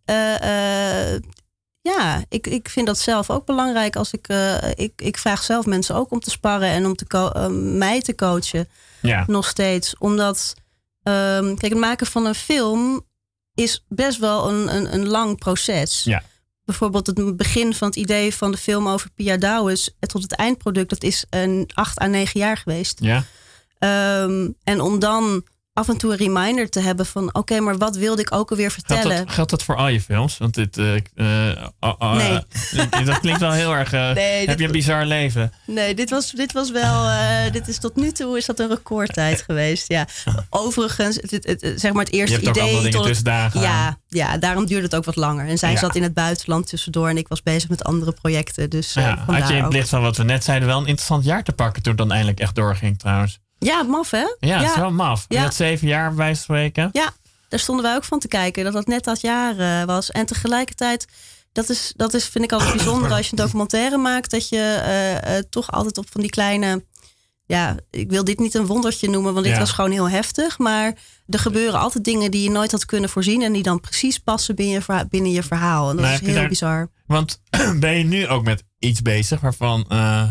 ja, 1.81 2.23
ik, 2.29 2.47
ik 2.47 2.69
vind 2.69 2.87
dat 2.87 2.99
zelf 2.99 3.29
ook 3.29 3.45
belangrijk. 3.45 3.95
Als 3.95 4.13
ik, 4.13 4.27
ik, 4.75 5.01
ik 5.01 5.17
vraag 5.17 5.43
zelf 5.43 5.65
mensen 5.65 5.95
ook 5.95 6.11
om 6.11 6.19
te 6.19 6.29
sparren 6.29 6.69
en 6.69 6.85
om 6.85 6.95
te 6.95 7.49
mij 7.77 8.01
te 8.01 8.15
coachen. 8.15 8.67
ja. 9.01 9.23
Nog 9.27 9.47
steeds. 9.47 9.97
Omdat, 9.97 10.53
ehm, 11.03 11.55
kijk, 11.55 11.71
het 11.71 11.81
maken 11.81 12.07
van 12.07 12.25
een 12.25 12.35
film 12.35 13.05
is 13.53 13.85
best 13.87 14.19
wel 14.19 14.49
een, 14.49 14.75
een, 14.75 14.93
een 14.93 15.07
lang 15.07 15.37
proces. 15.37 16.03
Ja. 16.03 16.23
Bijvoorbeeld 16.65 17.07
het 17.07 17.37
begin 17.37 17.73
van 17.73 17.87
het 17.87 17.97
idee 17.97 18.35
van 18.35 18.51
de 18.51 18.57
film 18.57 18.87
over 18.87 19.09
Pia 19.15 19.37
Douwes 19.37 19.95
tot 19.99 20.21
het 20.21 20.35
eindproduct, 20.35 20.89
dat 20.89 21.03
is 21.03 21.25
een 21.29 21.69
acht 21.73 22.01
à 22.01 22.07
negen 22.07 22.39
jaar 22.39 22.57
geweest. 22.57 22.99
ja. 23.01 23.23
Ehm, 23.79 24.49
en 24.63 24.81
om 24.81 24.99
dan 24.99 25.43
af 25.77 25.89
en 25.89 25.97
toe 25.97 26.11
een 26.11 26.17
reminder 26.17 26.69
te 26.69 26.79
hebben 26.79 27.05
van, 27.05 27.33
oké, 27.33 27.59
maar 27.59 27.77
wat 27.77 27.95
wilde 27.95 28.21
ik 28.21 28.33
ook 28.35 28.49
alweer 28.49 28.71
Geldt 28.71 28.85
vertellen? 28.87 29.25
dat, 29.25 29.33
geldt 29.35 29.49
dat 29.49 29.63
voor 29.63 29.75
al 29.75 29.87
je 29.87 30.01
films? 30.01 30.37
Want 30.37 30.53
dit, 30.53 30.77
eh, 30.77 30.95
eh, 30.95 31.67
oh, 31.79 32.13
Nee. 32.15 32.39
eh, 32.89 33.05
dat 33.05 33.19
klinkt 33.19 33.39
wel 33.39 33.51
heel 33.51 33.75
erg. 33.75 33.93
eh, 33.93 34.11
Nee, 34.23 34.47
heb 34.47 34.59
je 34.59 34.65
een 34.65 34.71
bizar 34.71 35.05
leven? 35.05 35.51
Nee, 35.65 35.93
dit 35.95 36.09
was, 36.09 36.31
dit 36.31 36.51
was 36.53 36.71
wel. 36.71 37.09
dit 37.51 37.67
is 37.67 37.77
tot 37.79 37.95
nu 37.95 38.11
toe 38.11 38.37
is 38.37 38.45
dat 38.45 38.59
een 38.59 38.67
recordtijd 38.69 39.41
geweest. 39.47 39.87
Ja. 39.87 40.07
Overigens, 40.49 41.15
het, 41.15 41.31
het, 41.31 41.45
het- 41.61 41.79
zeg 41.79 41.93
maar 41.93 42.03
het 42.03 42.13
Je 42.13 42.19
eerste 42.19 42.35
hebt 42.35 42.57
idee. 42.57 42.75
dingen 42.81 42.91
tot 42.91 43.21
ja, 43.53 43.97
ja, 44.07 44.37
daarom 44.37 44.65
duurde 44.65 44.83
het 44.85 44.95
ook 44.95 45.05
wat 45.05 45.15
langer. 45.15 45.47
En 45.47 45.57
zij 45.57 45.71
Ja. 45.71 45.77
zat 45.77 45.95
in 45.95 46.03
het 46.03 46.13
buitenland 46.13 46.67
tussendoor 46.69 47.09
en 47.09 47.17
ik 47.17 47.27
was 47.27 47.43
bezig 47.43 47.69
met 47.69 47.83
andere 47.83 48.11
projecten. 48.11 48.69
Dus 48.69 48.93
Ja, 48.93 49.23
had 49.27 49.47
je 49.47 49.53
in 49.55 49.63
het 49.63 49.73
licht 49.73 49.89
van 49.89 50.01
wat 50.01 50.17
we 50.17 50.23
net 50.23 50.43
zeiden 50.43 50.67
wel 50.67 50.77
een 50.79 50.85
interessant 50.85 51.23
jaar 51.25 51.43
te 51.43 51.51
pakken 51.51 51.81
toen 51.83 51.91
het 51.91 52.01
dan 52.01 52.11
eindelijk 52.11 52.39
echt 52.39 52.55
doorging 52.55 52.99
trouwens. 52.99 53.39
Ja, 53.65 53.83
maf 53.83 54.11
hè? 54.11 54.25
Ja, 54.39 54.59
dat 54.59 54.69
is 54.69 54.75
wel 54.75 54.91
maf. 54.91 55.25
Ja. 55.27 55.37
Je 55.37 55.43
had 55.43 55.55
zeven 55.55 55.87
jaar 55.87 56.13
bij 56.13 56.33
spreken. 56.35 56.89
Ja, 56.91 57.09
daar 57.49 57.59
stonden 57.59 57.85
wij 57.85 57.95
ook 57.95 58.03
van 58.03 58.19
te 58.19 58.27
kijken. 58.27 58.63
Dat 58.63 58.73
dat 58.73 58.87
net 58.87 59.03
dat 59.03 59.21
jaar 59.21 59.57
eh, 59.59 59.83
was. 59.85 60.11
En 60.11 60.25
tegelijkertijd, 60.25 61.07
dat 61.51 61.69
is, 61.69 61.93
dat 61.95 62.13
is 62.13 62.25
vind 62.25 62.43
ik 62.43 62.51
altijd 62.51 62.73
bijzonder 62.83 63.11
als 63.11 63.25
je 63.29 63.31
een 63.37 63.43
documentaire 63.45 63.97
maakt. 63.97 64.31
Dat 64.31 64.49
je 64.49 64.57
eh, 64.85 65.37
eh, 65.37 65.43
toch 65.49 65.71
altijd 65.71 65.97
op 65.97 66.05
van 66.11 66.21
die 66.21 66.29
kleine... 66.29 66.85
Ja, 67.47 67.75
ik 67.91 68.09
wil 68.09 68.23
dit 68.23 68.39
niet 68.39 68.53
een 68.53 68.65
wondertje 68.65 69.09
noemen, 69.09 69.33
want 69.33 69.45
dit 69.45 69.53
Ja. 69.53 69.59
was 69.59 69.71
gewoon 69.71 69.91
heel 69.91 70.09
heftig. 70.09 70.57
Maar 70.57 70.93
er 71.27 71.39
gebeuren 71.39 71.79
altijd 71.79 72.03
dingen 72.03 72.31
die 72.31 72.43
je 72.43 72.49
nooit 72.49 72.71
had 72.71 72.85
kunnen 72.85 73.09
voorzien. 73.09 73.41
En 73.41 73.53
die 73.53 73.63
dan 73.63 73.79
precies 73.79 74.17
passen 74.19 74.55
binnen 74.55 74.73
je, 74.75 74.81
verha- 74.81 75.05
binnen 75.05 75.31
je 75.31 75.43
verhaal. 75.43 75.89
En 75.89 75.95
dat 75.95 76.05
is 76.05 76.19
heel 76.19 76.33
daar- 76.33 76.47
bizar. 76.47 76.89
Want 77.07 77.41
ben 77.79 77.97
je 77.97 78.03
nu 78.03 78.27
ook 78.27 78.43
met 78.43 78.63
iets 78.79 79.01
bezig 79.01 79.39
waarvan. 79.39 79.85
eh, 79.89 80.29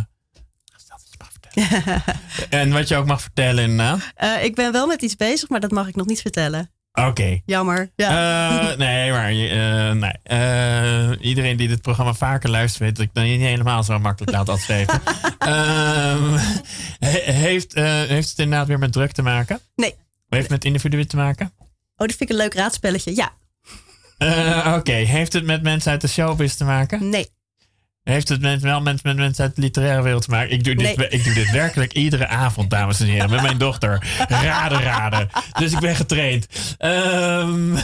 stel 0.77 0.97
dat 0.97 1.07
je 1.11 1.17
mag 1.19 1.31
vertellen. 1.31 1.44
en 2.51 2.73
wat 2.73 2.89
je 2.89 2.97
ook 2.97 3.07
mag 3.07 3.21
vertellen 3.23 3.65
inderdaad. 3.65 4.01
Eh, 4.15 4.45
ik 4.45 4.55
ben 4.55 4.73
wel 4.73 4.87
met 4.87 5.03
iets 5.03 5.17
bezig, 5.17 5.49
maar 5.49 5.61
dat 5.61 5.71
mag 5.71 5.89
ik 5.89 5.97
nog 5.97 6.07
niet 6.07 6.21
vertellen. 6.21 6.71
Oké. 6.93 7.41
Jammer. 7.47 7.91
Ja. 7.97 8.71
Eh, 8.71 8.77
nee, 8.87 9.11
maar 9.11 9.31
eh, 9.31 9.91
nee. 9.91 11.19
Iedereen 11.21 11.57
die 11.57 11.69
dit 11.69 11.83
programma 11.83 12.15
vaker 12.15 12.51
luistert, 12.51 12.83
weet 12.83 12.97
dat 12.97 13.05
ik 13.05 13.11
dan 13.15 13.25
niet 13.25 13.41
helemaal 13.41 13.83
zo 13.83 13.99
makkelijk 13.99 14.33
laat 14.33 14.49
afgeven. 14.49 15.01
Ehm, 15.39 16.39
he- 16.99 17.33
heeft, 17.33 17.75
heeft 18.09 18.29
het 18.29 18.39
inderdaad 18.39 18.67
weer 18.67 18.79
met 18.79 18.93
druk 18.93 19.13
te 19.13 19.23
maken? 19.23 19.61
Nee. 19.77 19.95
Heeft 20.29 20.43
het 20.43 20.51
met 20.53 20.65
individuen 20.65 21.09
te 21.09 21.17
maken? 21.17 21.53
Oh, 21.97 22.07
dat 22.07 22.09
vind 22.17 22.21
ik 22.21 22.29
een 22.29 22.37
leuk 22.37 22.55
raadspelletje. 22.55 23.15
Ja, 23.17 23.33
Oké, 24.77 24.93
heeft 24.93 25.33
het 25.33 25.45
met 25.45 25.63
mensen 25.63 25.91
uit 25.91 26.01
de 26.01 26.09
showbiz 26.09 26.55
te 26.55 26.65
maken? 26.65 27.09
nee. 27.09 27.29
Heeft 28.05 28.29
het 28.29 28.41
met, 28.41 28.61
wel 28.63 28.81
met, 28.81 29.03
met 29.03 29.17
mensen 29.17 29.45
uit 29.45 29.55
de 29.55 29.61
literaire 29.63 30.03
wereld 30.03 30.23
te 30.23 30.31
maken? 30.31 30.53
Ik 30.53 30.65
doe, 30.65 30.75
dit, 30.75 30.97
Nee. 30.97 31.09
ik 31.09 31.25
doe 31.25 31.35
dit 31.35 31.51
werkelijk 31.51 31.93
iedere 31.93 32.27
avond, 32.27 32.71
dames 32.71 33.01
en 33.01 33.07
heren, 33.07 33.31
met 33.31 33.43
mijn 33.43 33.59
dochter. 33.59 34.07
Raden, 34.29 34.83
raden. 34.83 35.29
Dus 35.59 35.73
ik 35.73 35.79
ben 35.81 35.97
getraind. 35.97 36.47
Ehm, 36.79 37.77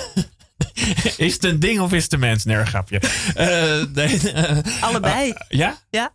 is 1.16 1.32
het 1.32 1.44
een 1.44 1.60
ding 1.60 1.80
of 1.80 1.92
is 1.92 2.02
het 2.02 2.12
een 2.12 2.20
mens? 2.20 2.44
Nee, 2.44 2.56
een 2.56 2.66
grapje. 2.66 3.00
Eh, 3.34 3.84
nee, 3.94 4.32
eh, 4.32 4.56
Allebei. 4.80 5.32
ja? 5.48 5.78
Ja. 5.90 6.12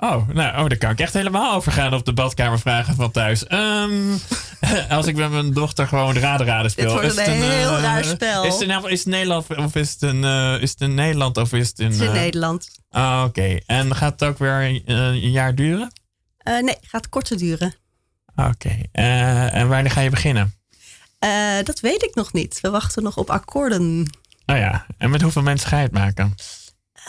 Oh, 0.00 0.28
nou, 0.28 0.62
oh, 0.62 0.68
daar 0.68 0.78
kan 0.78 0.90
ik 0.90 1.00
echt 1.00 1.12
helemaal 1.12 1.54
over 1.54 1.72
gaan 1.72 1.94
op 1.94 2.04
de 2.04 2.12
badkamervragen 2.12 2.94
van 2.94 3.10
thuis. 3.10 3.46
Ehm, 3.46 3.92
als 4.88 5.06
ik 5.06 5.16
met 5.16 5.30
mijn 5.30 5.52
dochter 5.52 5.86
gewoon 5.86 6.16
raden 6.18 6.46
raden 6.46 6.70
speel. 6.70 6.84
Dit 6.84 6.92
wordt 6.92 7.08
is 7.08 7.16
het 7.16 7.26
een 7.26 7.42
heel 7.42 7.76
eh, 7.76 7.82
raar 7.82 8.04
spel. 8.04 8.44
Is 8.44 8.52
het, 8.58 8.62
in, 8.62 8.90
is 8.90 8.98
het 8.98 9.08
Nederland 9.08 9.56
of 9.56 9.74
is 9.74 9.90
het, 9.90 10.02
een, 10.02 10.24
eh, 10.24 10.62
is 10.62 10.70
het 10.70 10.80
in 10.80 10.94
Nederland 10.94 11.36
of 11.36 11.52
is 11.52 11.68
het 11.68 11.78
in... 11.78 11.86
Het 11.86 11.94
is 11.94 12.00
in 12.00 12.06
eh, 12.06 12.12
Nederland. 12.12 12.68
Ah, 12.90 13.24
Oké, 13.26 13.58
en 13.66 13.94
gaat 13.96 14.20
het 14.20 14.24
ook 14.28 14.38
weer 14.38 14.62
een, 14.62 14.82
eh, 14.86 14.96
een 14.96 15.30
jaar 15.30 15.54
duren? 15.54 15.92
Eh, 16.38 16.62
nee, 16.62 16.76
gaat 16.80 17.08
korter 17.08 17.38
duren. 17.38 17.74
Ah, 18.34 18.48
Oké, 18.48 18.76
Eh, 18.92 19.54
en 19.54 19.68
wanneer 19.68 19.90
ga 19.90 20.00
je 20.00 20.10
beginnen? 20.10 20.54
Eh, 21.18 21.30
dat 21.64 21.80
weet 21.80 22.02
ik 22.02 22.14
nog 22.14 22.32
niet. 22.32 22.60
We 22.60 22.70
wachten 22.70 23.02
nog 23.02 23.16
op 23.16 23.30
akkoorden. 23.30 24.12
Nou 24.46 24.60
ja, 24.60 24.86
en 24.98 25.10
met 25.10 25.22
hoeveel 25.22 25.42
mensen 25.42 25.68
ga 25.68 25.76
je 25.76 25.82
het 25.82 25.92
maken? 25.92 26.34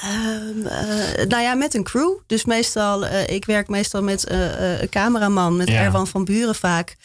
Ehm, 0.01 0.65
eh, 0.65 1.25
nou 1.27 1.41
ja, 1.43 1.53
met 1.53 1.73
een 1.73 1.83
crew. 1.83 2.17
Dus 2.27 2.45
meestal, 2.45 3.05
eh, 3.05 3.35
ik 3.35 3.45
werk 3.45 3.67
meestal 3.67 4.03
met 4.03 4.25
eh, 4.25 4.81
een 4.81 4.89
cameraman, 4.89 5.57
met 5.57 5.67
Ja. 5.67 5.83
Erwan 5.83 6.07
van 6.07 6.25
Buren 6.25 6.55
vaak. 6.55 6.95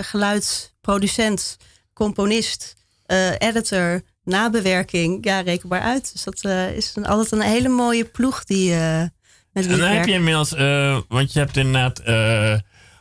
Geluidsproducent, 0.00 1.56
componist, 1.92 2.76
editor, 3.38 4.02
nabewerking. 4.24 5.24
Ja, 5.24 5.40
rekenbaar 5.40 5.80
uit. 5.80 6.12
Dus 6.12 6.24
dat 6.24 6.44
is 6.74 6.92
een, 6.94 7.06
altijd 7.06 7.32
een 7.32 7.40
hele 7.40 7.68
mooie 7.68 8.04
ploeg 8.04 8.44
die 8.44 8.70
met 8.70 9.66
wie 9.66 9.72
En 9.72 9.78
dan 9.78 9.88
heb 9.88 10.06
je 10.06 10.12
inmiddels, 10.12 10.50
want 11.08 11.32
je 11.32 11.38
hebt 11.38 11.56
inderdaad 11.56 12.02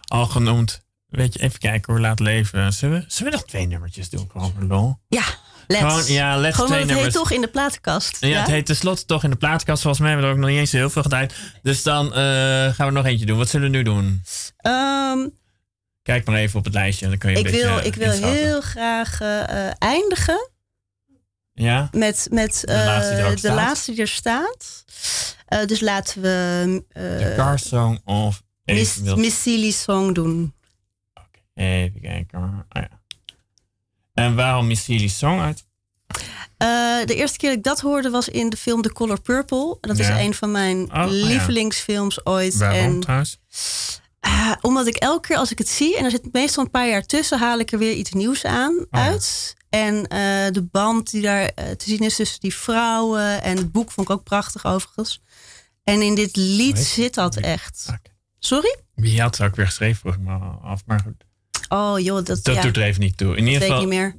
al 0.08 0.26
genoemd. 0.26 0.86
Weet 1.08 1.34
je, 1.34 1.40
even 1.40 1.60
kijken 1.60 1.94
hoe 1.94 2.02
laat 2.02 2.20
leven. 2.20 2.74
Zullen 2.74 3.00
we, 3.00 3.06
zullen 3.08 3.32
we 3.32 3.38
nog 3.38 3.48
twee 3.48 3.66
nummertjes 3.66 4.10
doen? 4.10 4.30
Gewoon 4.32 4.54
voor 4.58 4.68
lol. 4.68 4.96
Ja, 5.08 5.24
let's. 5.68 5.84
Gewoon, 5.86 6.06
ja, 6.06 6.38
let's 6.38 6.56
Gewoon, 6.56 6.72
het 6.80 6.92
heet 6.92 7.12
toch 7.14 7.32
in 7.32 7.42
de 7.42 7.48
platenkast. 7.48 8.18
Ja, 8.20 8.40
het 8.40 8.48
heet 8.50 8.66
tenslotte 8.66 9.06
toch 9.06 9.24
in 9.24 9.30
de 9.30 9.36
plaatkast. 9.36 9.82
Volgens 9.82 10.02
mij 10.02 10.12
hebben 10.12 10.28
we 10.28 10.34
er 10.34 10.38
ook 10.38 10.46
nog 10.46 10.52
niet 10.56 10.60
eens 10.64 10.72
heel 10.72 10.90
veel 10.90 11.02
gedaan. 11.02 11.28
Dus 11.62 11.84
dan 11.84 12.14
eh, 12.14 12.20
gaan 12.74 12.86
we 12.88 12.92
nog 12.92 13.06
eentje 13.06 13.26
doen. 13.26 13.38
Wat 13.38 13.50
zullen 13.50 13.72
we 13.72 13.78
nu 13.78 13.84
doen? 13.84 14.24
Ehm, 14.58 15.28
Kijk 16.02 16.26
maar 16.26 16.36
even 16.36 16.60
op 16.60 16.66
het 16.66 16.74
lijstje. 16.74 17.08
Dan 17.08 17.18
kun 17.18 17.30
je 17.32 17.38
ik, 17.40 17.46
een 17.46 17.52
beetje 17.52 17.68
wil, 17.68 17.78
ik 17.86 17.96
wil 17.96 18.12
inschatten. 18.12 18.40
heel 18.40 18.62
graag 18.62 19.22
eh, 19.22 19.72
eindigen 19.78 20.50
Ja? 21.54 21.90
met, 21.92 22.28
met 22.32 22.62
De 22.66 22.74
laatste 22.86 23.14
die 23.14 23.24
er 23.24 23.26
eh, 23.26 23.32
de 23.32 23.38
staat. 23.38 23.56
laatste 23.56 23.92
die 23.92 24.02
er 24.02 24.08
staat. 24.08 24.86
Dus 25.66 25.80
laten 25.80 26.22
we 26.22 26.84
De 26.94 27.34
Car 27.38 27.60
Song 27.60 28.02
of... 28.06 28.44
Miss, 28.66 29.82
Song 29.84 30.14
doen. 30.14 30.54
even 31.54 32.02
kijken. 32.02 32.40
Oh, 32.40 32.60
ja. 32.70 32.97
En 34.18 34.36
waarom 34.36 34.68
Miss 34.68 34.84
Silly 34.84 35.08
Song 35.08 35.40
uit? 35.40 35.66
Eh, 36.58 36.68
de 37.06 37.16
eerste 37.16 37.38
keer 37.38 37.50
dat 37.50 37.58
ik 37.58 37.64
dat 37.64 37.80
hoorde 37.80 38.10
was 38.10 38.30
in 38.30 38.50
de 38.50 38.58
film 38.58 38.82
The 38.82 38.92
Color 38.94 39.22
Purple. 39.22 39.78
Dat 39.82 40.00
is 40.00 40.08
een 40.08 40.34
van 40.34 40.52
mijn 40.52 40.78
Oh, 40.84 40.90
ja. 40.92 41.06
lievelingsfilms 41.06 42.26
ooit. 42.26 42.58
Waarom 42.58 42.78
En, 42.80 43.00
trouwens? 43.00 43.40
ah, 44.20 44.52
omdat 44.62 44.88
ik 44.88 44.96
elke 44.96 45.28
keer 45.28 45.38
als 45.38 45.52
ik 45.52 45.58
het 45.58 45.70
zie, 45.70 45.98
en 45.98 46.06
er 46.06 46.12
zit 46.12 46.34
meestal 46.34 46.64
een 46.64 46.70
paar 46.72 46.88
jaar 46.88 47.06
tussen, 47.06 47.40
haal 47.40 47.60
ik 47.60 47.72
er 47.72 47.78
weer 47.80 47.94
iets 47.94 48.12
nieuws 48.12 48.46
aan 48.46 48.78
Oh, 48.78 48.86
uit. 48.90 49.56
En 49.70 50.08
eh, 50.08 50.52
de 50.52 50.68
band 50.72 51.12
die 51.12 51.22
daar 51.22 51.46
eh, 51.46 51.70
te 51.70 51.86
zien 51.90 52.00
is 52.00 52.16
tussen 52.16 52.40
die 52.40 52.56
vrouwen. 52.56 53.42
En 53.44 53.58
het 53.58 53.72
boek 53.72 53.92
vond 53.92 54.10
ik 54.10 54.16
ook 54.16 54.24
prachtig 54.24 54.66
overigens. 54.66 55.22
En 55.84 56.02
in 56.02 56.16
dit 56.16 56.36
lied 56.36 56.80
zit 56.80 57.14
dat 57.14 57.36
echt. 57.36 57.86
Sorry? 58.40 58.76
Wie 58.96 59.22
had 59.22 59.38
het 59.38 59.48
ook 59.48 59.56
weer 59.56 59.66
geschreven, 59.66 59.96
vroeg 60.00 60.14
ik 60.14 60.20
me 60.20 60.38
af. 60.64 60.82
Maar 60.86 61.00
goed, 61.00 61.24
Oh 61.70 62.00
joh, 62.00 62.16
dat, 62.26 62.44
dat 62.44 62.56
ja, 62.56 62.62
doet 62.62 62.78
er 62.78 62.84
even 62.84 63.02
niet 63.02 63.18
toe. 63.18 63.36
In 63.38 63.48
ieder 63.48 63.60
weet 63.60 63.70
ik 63.70 63.76
geval... 63.76 63.80
niet 63.80 63.90
meer. 63.90 64.16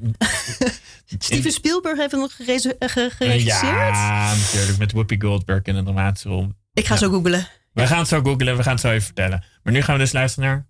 Steven 1.18 1.53
Spielberg 1.53 1.99
heeft 1.99 2.11
hem 2.11 2.20
nog 2.20 2.32
eh, 2.32 2.46
ge- 2.88 3.11
geregisseerd. 3.11 3.76
Ja, 3.94 4.34
natuurlijk. 4.34 4.78
Met 4.78 4.92
Whoopi 4.92 5.20
Goldberg 5.20 5.62
in 5.62 5.76
een 5.76 5.84
dramatische 5.84 6.28
rol. 6.28 6.49
Ik 6.72 6.86
ga 6.86 6.94
Ja. 6.94 7.01
zo 7.01 7.11
googlen. 7.11 7.49
We 7.72 7.86
gaan 7.86 7.99
het 7.99 8.09
zo 8.09 8.20
googlen, 8.22 8.57
we 8.57 8.62
gaan 8.62 8.72
het 8.72 8.80
zo 8.80 8.90
even 8.90 9.03
vertellen. 9.05 9.44
Maar 9.62 9.72
nu 9.72 9.82
gaan 9.82 9.94
we 9.94 10.01
dus 10.01 10.12
luisteren 10.12 10.49
naar... 10.49 10.66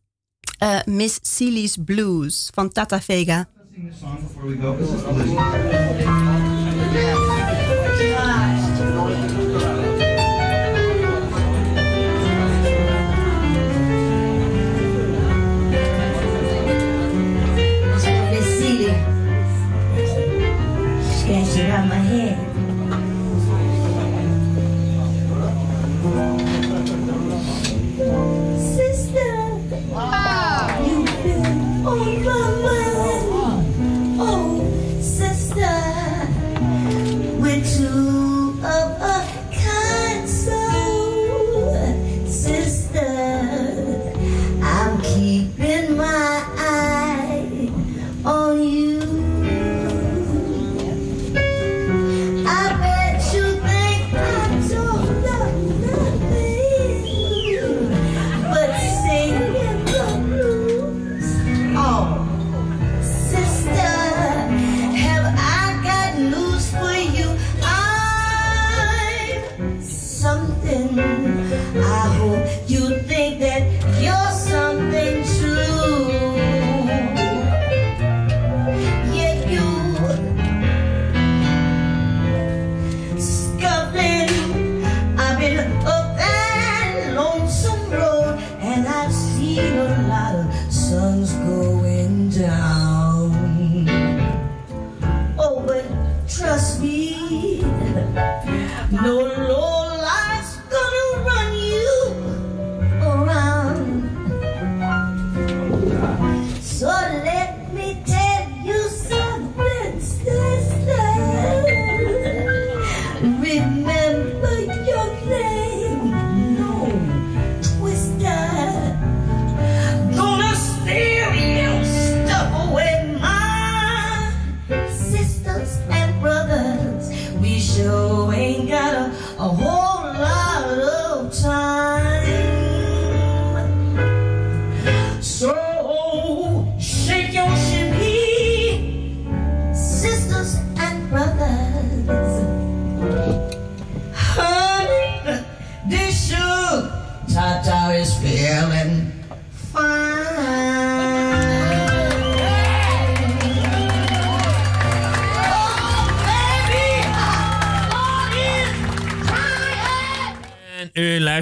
Eh, 0.59 0.95
Miss 0.95 1.19
Silly's 1.23 1.77
Blues 1.85 2.51
van 2.55 2.73
Tata 2.73 3.01
Vega. 3.01 3.49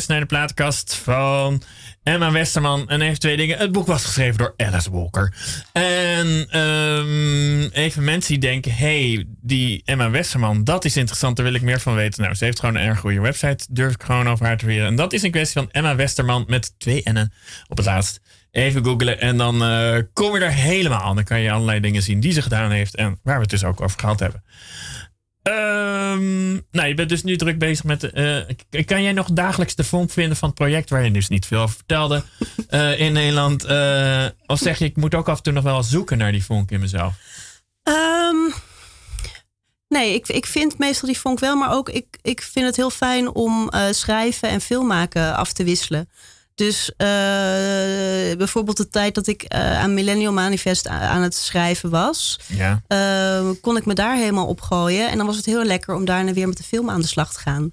Naar 0.07 0.20
de 0.20 0.26
plaatkast 0.26 0.94
van 0.94 1.62
Emma 2.03 2.32
Westerman. 2.32 2.88
En 2.88 3.01
even 3.01 3.18
twee 3.18 3.36
dingen. 3.36 3.59
Het 3.59 3.72
boek 3.72 3.86
was 3.86 4.05
geschreven 4.05 4.38
door 4.38 4.55
Alice 4.57 4.90
Walker. 4.90 5.34
En 5.72 6.47
ehm, 6.51 7.61
even 7.61 8.05
mensen 8.05 8.30
die 8.32 8.51
denken: 8.51 8.74
hey, 8.74 9.24
die 9.40 9.82
Emma 9.84 10.11
Westerman, 10.11 10.64
dat 10.64 10.84
is 10.84 10.97
interessant, 10.97 11.36
daar 11.36 11.44
wil 11.44 11.55
ik 11.55 11.62
meer 11.62 11.80
van 11.80 11.94
weten. 11.94 12.22
Nou, 12.22 12.34
ze 12.34 12.44
heeft 12.44 12.61
gewoon 12.61 12.74
een 12.74 12.86
erg 12.86 12.99
goede 12.99 13.20
website. 13.20 13.66
Durf 13.70 13.94
ik 13.94 14.03
gewoon 14.03 14.28
over 14.28 14.47
haar 14.47 14.57
te 14.57 14.66
leren. 14.66 14.86
En 14.86 14.97
dat 14.97 15.12
is 15.12 15.22
een 15.22 15.30
kwestie 15.30 15.61
van 15.61 15.70
Emma 15.70 15.97
Westerman 15.97 16.44
met 16.49 16.74
twee 16.78 17.01
N'en 17.05 17.32
op 17.68 17.76
het 17.76 17.86
laatst. 17.86 18.20
Even 18.51 18.84
googlen 18.84 19.20
en 19.20 19.36
dan 19.36 19.62
eh, 19.62 19.99
kom 20.12 20.34
je 20.34 20.44
er 20.44 20.53
helemaal 20.53 21.01
aan. 21.01 21.14
Dan 21.14 21.24
kan 21.24 21.40
je 21.40 21.51
allerlei 21.51 21.80
dingen 21.80 22.03
zien 22.03 22.20
die 22.20 22.32
ze 22.32 22.42
gedaan 22.42 22.70
heeft 22.70 22.94
en 22.94 23.18
waar 23.22 23.34
we 23.34 23.40
het 23.40 23.51
dus 23.51 23.64
ook 23.64 23.80
over 23.80 24.01
gehad 24.01 24.20
hebben. 24.20 24.42
Ehm, 25.47 26.53
nou, 26.53 26.88
je 26.88 26.94
bent 26.94 27.09
dus 27.09 27.22
nu 27.22 27.36
druk 27.36 27.59
bezig 27.59 27.84
met. 27.84 28.11
k- 28.70 28.86
kan 28.86 29.03
jij 29.03 29.12
nog 29.12 29.28
dagelijks 29.30 29.74
de 29.74 29.84
vonk 29.84 30.11
vinden 30.11 30.36
van 30.36 30.49
het 30.49 30.59
project 30.59 30.90
waar 30.90 31.05
je 31.05 31.11
dus 31.11 31.28
niet 31.28 31.47
veel 31.47 31.61
over 31.61 31.76
vertelde 31.76 32.22
eh, 32.68 33.01
in 33.01 33.12
Nederland? 33.12 33.64
Eh, 33.64 34.26
of 34.47 34.59
zeg 34.59 34.78
je, 34.78 34.84
ik 34.84 34.97
moet 34.97 35.14
ook 35.14 35.28
af 35.28 35.36
en 35.36 35.42
toe 35.42 35.53
nog 35.53 35.62
wel 35.64 35.82
zoeken 35.82 36.18
naar 36.18 36.32
die 36.32 36.44
vonk 36.44 36.70
in 36.70 36.80
mezelf? 36.80 37.14
Ehm, 37.82 38.51
nee, 39.88 40.14
ik, 40.14 40.28
ik 40.28 40.47
vind 40.47 40.78
meestal 40.78 41.09
die 41.09 41.18
vonk 41.18 41.38
wel, 41.38 41.57
maar 41.57 41.72
ook 41.72 41.88
ik, 41.88 42.07
ik 42.22 42.42
vind 42.42 42.66
het 42.66 42.76
heel 42.76 42.90
fijn 42.90 43.28
om 43.34 43.70
schrijven 43.90 44.49
en 44.49 44.61
filmmaken 44.61 45.34
af 45.36 45.53
te 45.53 45.64
wisselen. 45.64 46.09
Dus 46.57 46.92
eh, 46.96 47.07
bijvoorbeeld 48.36 48.76
de 48.76 48.88
tijd 48.88 49.14
dat 49.14 49.26
ik 49.26 49.42
eh, 49.42 49.78
aan 49.78 49.94
Millennial 49.94 50.32
Manifest 50.32 50.88
aan 50.88 51.22
het 51.22 51.34
schrijven 51.34 51.90
was, 51.90 52.38
Ja. 52.46 52.82
eh, 52.86 53.48
kon 53.61 53.76
ik 53.76 53.86
me 53.86 53.94
daar 53.94 54.16
helemaal 54.16 54.46
op 54.46 54.61
gooien. 54.61 55.11
En 55.11 55.16
dan 55.16 55.26
was 55.26 55.36
het 55.36 55.46
heel 55.46 55.64
lekker 55.64 55.94
om 55.94 56.04
daarna 56.04 56.32
weer 56.32 56.48
met 56.48 56.57
de 56.57 56.62
film 56.62 56.90
aan 56.90 57.00
de 57.00 57.07
slag 57.07 57.32
te 57.32 57.38
gaan. 57.40 57.72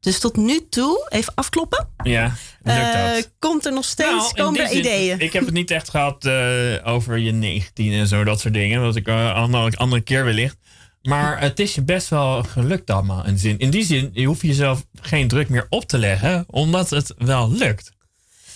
Dus 0.00 0.18
tot 0.18 0.36
nu 0.36 0.60
toe, 0.68 1.06
even 1.08 1.32
afkloppen, 1.34 1.88
Ja, 2.02 2.34
lukt 2.62 2.78
eh, 2.94 3.12
dat? 3.14 3.30
komt 3.38 3.66
er 3.66 3.72
nog 3.72 3.84
steeds 3.84 4.10
Nou, 4.10 4.34
komen 4.34 4.60
er 4.60 4.68
zin, 4.68 4.78
ideeën. 4.78 5.18
Ik 5.20 5.32
heb 5.32 5.44
het 5.44 5.54
niet 5.54 5.70
echt 5.70 5.88
gehad 5.90 6.24
eh, 6.24 6.74
over 6.84 7.18
je 7.18 7.32
19 7.32 7.92
en 7.92 8.06
zo, 8.06 8.24
dat 8.24 8.40
soort 8.40 8.54
dingen. 8.54 8.82
Wat 8.82 8.96
ik 8.96 9.08
uh, 9.08 9.34
andere, 9.34 9.76
andere 9.76 10.02
keer 10.02 10.24
wellicht. 10.24 10.56
Maar 11.02 11.40
het 11.40 11.60
is 11.60 11.74
je 11.74 11.82
best 11.82 12.08
wel 12.08 12.42
gelukt 12.42 12.90
allemaal. 12.90 13.26
In, 13.26 13.38
zin. 13.38 13.58
in 13.58 13.70
die 13.70 13.84
zin, 13.84 14.10
je 14.12 14.26
hoeft 14.26 14.40
jezelf 14.42 14.84
geen 15.00 15.28
druk 15.28 15.48
meer 15.48 15.66
op 15.68 15.84
te 15.84 15.98
leggen, 15.98 16.44
omdat 16.46 16.90
het 16.90 17.14
wel 17.18 17.50
lukt. 17.52 17.92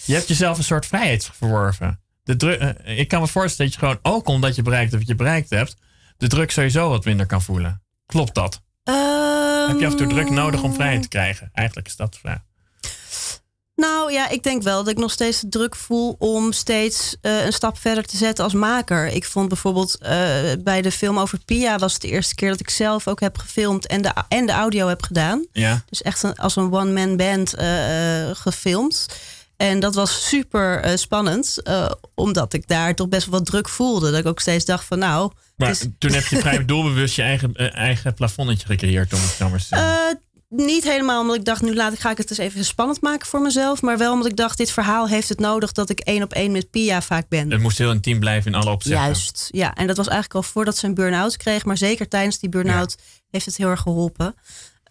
Je 0.04 0.14
hebt 0.14 0.28
jezelf 0.28 0.58
een 0.58 0.64
soort 0.64 0.86
vrijheid 0.86 1.30
verworven. 1.32 2.00
De 2.24 2.36
druk, 2.36 2.60
eh, 2.60 2.98
ik 2.98 3.08
kan 3.08 3.20
me 3.20 3.26
voorstellen 3.26 3.72
dat 3.72 3.80
je 3.80 3.86
gewoon, 3.86 4.14
ook 4.14 4.28
omdat 4.28 4.54
je 4.54 4.62
bereikt 4.62 4.90
hebt 4.90 5.02
wat 5.02 5.10
je 5.10 5.22
bereikt 5.22 5.50
hebt, 5.50 5.76
de 6.16 6.28
druk 6.28 6.50
sowieso 6.50 6.88
wat 6.88 7.04
minder 7.04 7.26
kan 7.26 7.42
voelen. 7.42 7.82
Klopt 8.06 8.34
dat? 8.34 8.62
Heb 9.68 9.78
je 9.78 9.86
af 9.86 9.92
en 9.92 9.96
toe 9.96 10.06
druk 10.06 10.30
nodig 10.30 10.62
om 10.62 10.74
vrijheid 10.74 11.02
te 11.02 11.08
krijgen? 11.08 11.50
Eigenlijk 11.52 11.86
is 11.86 11.96
dat 11.96 12.12
de 12.12 12.18
vraag. 12.18 12.38
Nou 13.76 14.12
ja, 14.12 14.28
ik 14.28 14.42
denk 14.42 14.62
wel 14.62 14.84
dat 14.84 14.92
ik 14.92 14.98
nog 14.98 15.10
steeds 15.10 15.40
de 15.40 15.48
druk 15.48 15.76
voel 15.76 16.16
om 16.18 16.52
steeds 16.52 17.16
eh, 17.20 17.44
een 17.44 17.52
stap 17.52 17.78
verder 17.78 18.04
te 18.04 18.16
zetten 18.16 18.44
als 18.44 18.52
maker. 18.52 19.06
Ik 19.06 19.24
vond 19.24 19.48
bijvoorbeeld 19.48 19.98
eh, 19.98 20.10
bij 20.58 20.82
de 20.82 20.90
film 20.90 21.18
over 21.18 21.38
Pia 21.44 21.78
was 21.78 21.92
het 21.92 22.02
de 22.02 22.08
eerste 22.08 22.34
keer 22.34 22.50
dat 22.50 22.60
ik 22.60 22.70
zelf 22.70 23.08
ook 23.08 23.20
heb 23.20 23.38
gefilmd 23.38 23.86
en 23.86 24.02
de, 24.02 24.12
en 24.28 24.46
de 24.46 24.52
audio 24.52 24.88
heb 24.88 25.02
gedaan. 25.02 25.46
Ja. 25.52 25.84
Dus 25.88 26.02
echt 26.02 26.22
een, 26.22 26.34
als 26.34 26.56
een 26.56 26.72
one-man 26.72 27.16
band 27.16 27.54
gefilmd. 28.38 29.06
En 29.56 29.80
dat 29.80 29.94
was 29.94 30.28
super 30.28 30.80
eh, 30.80 30.96
spannend, 30.96 31.62
eh, 31.62 31.90
omdat 32.14 32.52
ik 32.52 32.68
daar 32.68 32.94
toch 32.94 33.08
best 33.08 33.26
wel 33.26 33.38
wat 33.38 33.46
druk 33.46 33.68
voelde. 33.68 34.10
Dat 34.10 34.20
ik 34.20 34.26
ook 34.26 34.40
steeds 34.40 34.64
dacht 34.64 34.84
van 34.84 34.98
nou, 34.98 35.32
Maar 35.56 35.76
toen 35.98 36.12
heb 36.12 36.26
je 36.26 36.36
vrij 36.36 36.64
doelbewust 36.74 37.16
je 37.16 37.22
eigen, 37.22 37.54
eh, 37.54 37.76
eigen 37.76 38.14
plafonnetje 38.14 38.66
gecreëerd, 38.66 39.12
om 39.12 39.20
het 39.20 39.30
zo 39.30 39.48
maar 39.48 39.58
te 39.58 39.64
zeggen. 39.64 40.18
Niet 40.48 40.84
helemaal 40.84 41.20
omdat 41.20 41.36
ik 41.36 41.44
dacht, 41.44 41.62
nu 41.62 41.74
laat 41.74 41.92
ik, 41.92 41.98
ga 41.98 42.10
ik 42.10 42.16
het 42.18 42.30
eens 42.30 42.38
even 42.38 42.64
spannend 42.64 43.00
maken 43.00 43.26
voor 43.26 43.40
mezelf. 43.40 43.82
Maar 43.82 43.98
wel 43.98 44.12
omdat 44.12 44.30
ik 44.30 44.36
dacht, 44.36 44.58
dit 44.58 44.70
verhaal 44.70 45.08
heeft 45.08 45.28
het 45.28 45.40
nodig 45.40 45.72
dat 45.72 45.90
ik 45.90 46.00
één 46.00 46.22
op 46.22 46.32
één 46.32 46.52
met 46.52 46.70
Pia 46.70 47.02
vaak 47.02 47.28
ben. 47.28 47.50
het 47.50 47.60
moest 47.60 47.78
heel 47.78 47.90
intiem 47.90 48.20
blijven 48.20 48.52
in 48.52 48.58
alle 48.58 48.70
opzichten. 48.70 49.02
Juist, 49.02 49.48
ja. 49.50 49.74
En 49.74 49.86
dat 49.86 49.96
was 49.96 50.08
eigenlijk 50.08 50.36
al 50.36 50.52
voordat 50.52 50.76
ze 50.76 50.86
een 50.86 50.94
burn-out 50.94 51.36
kreeg. 51.36 51.64
Maar 51.64 51.76
zeker 51.76 52.08
tijdens 52.08 52.38
die 52.38 52.48
burn-out 52.48 52.96
heeft 53.30 53.46
het 53.46 53.56
heel 53.56 53.68
erg 53.68 53.80
geholpen. 53.80 54.34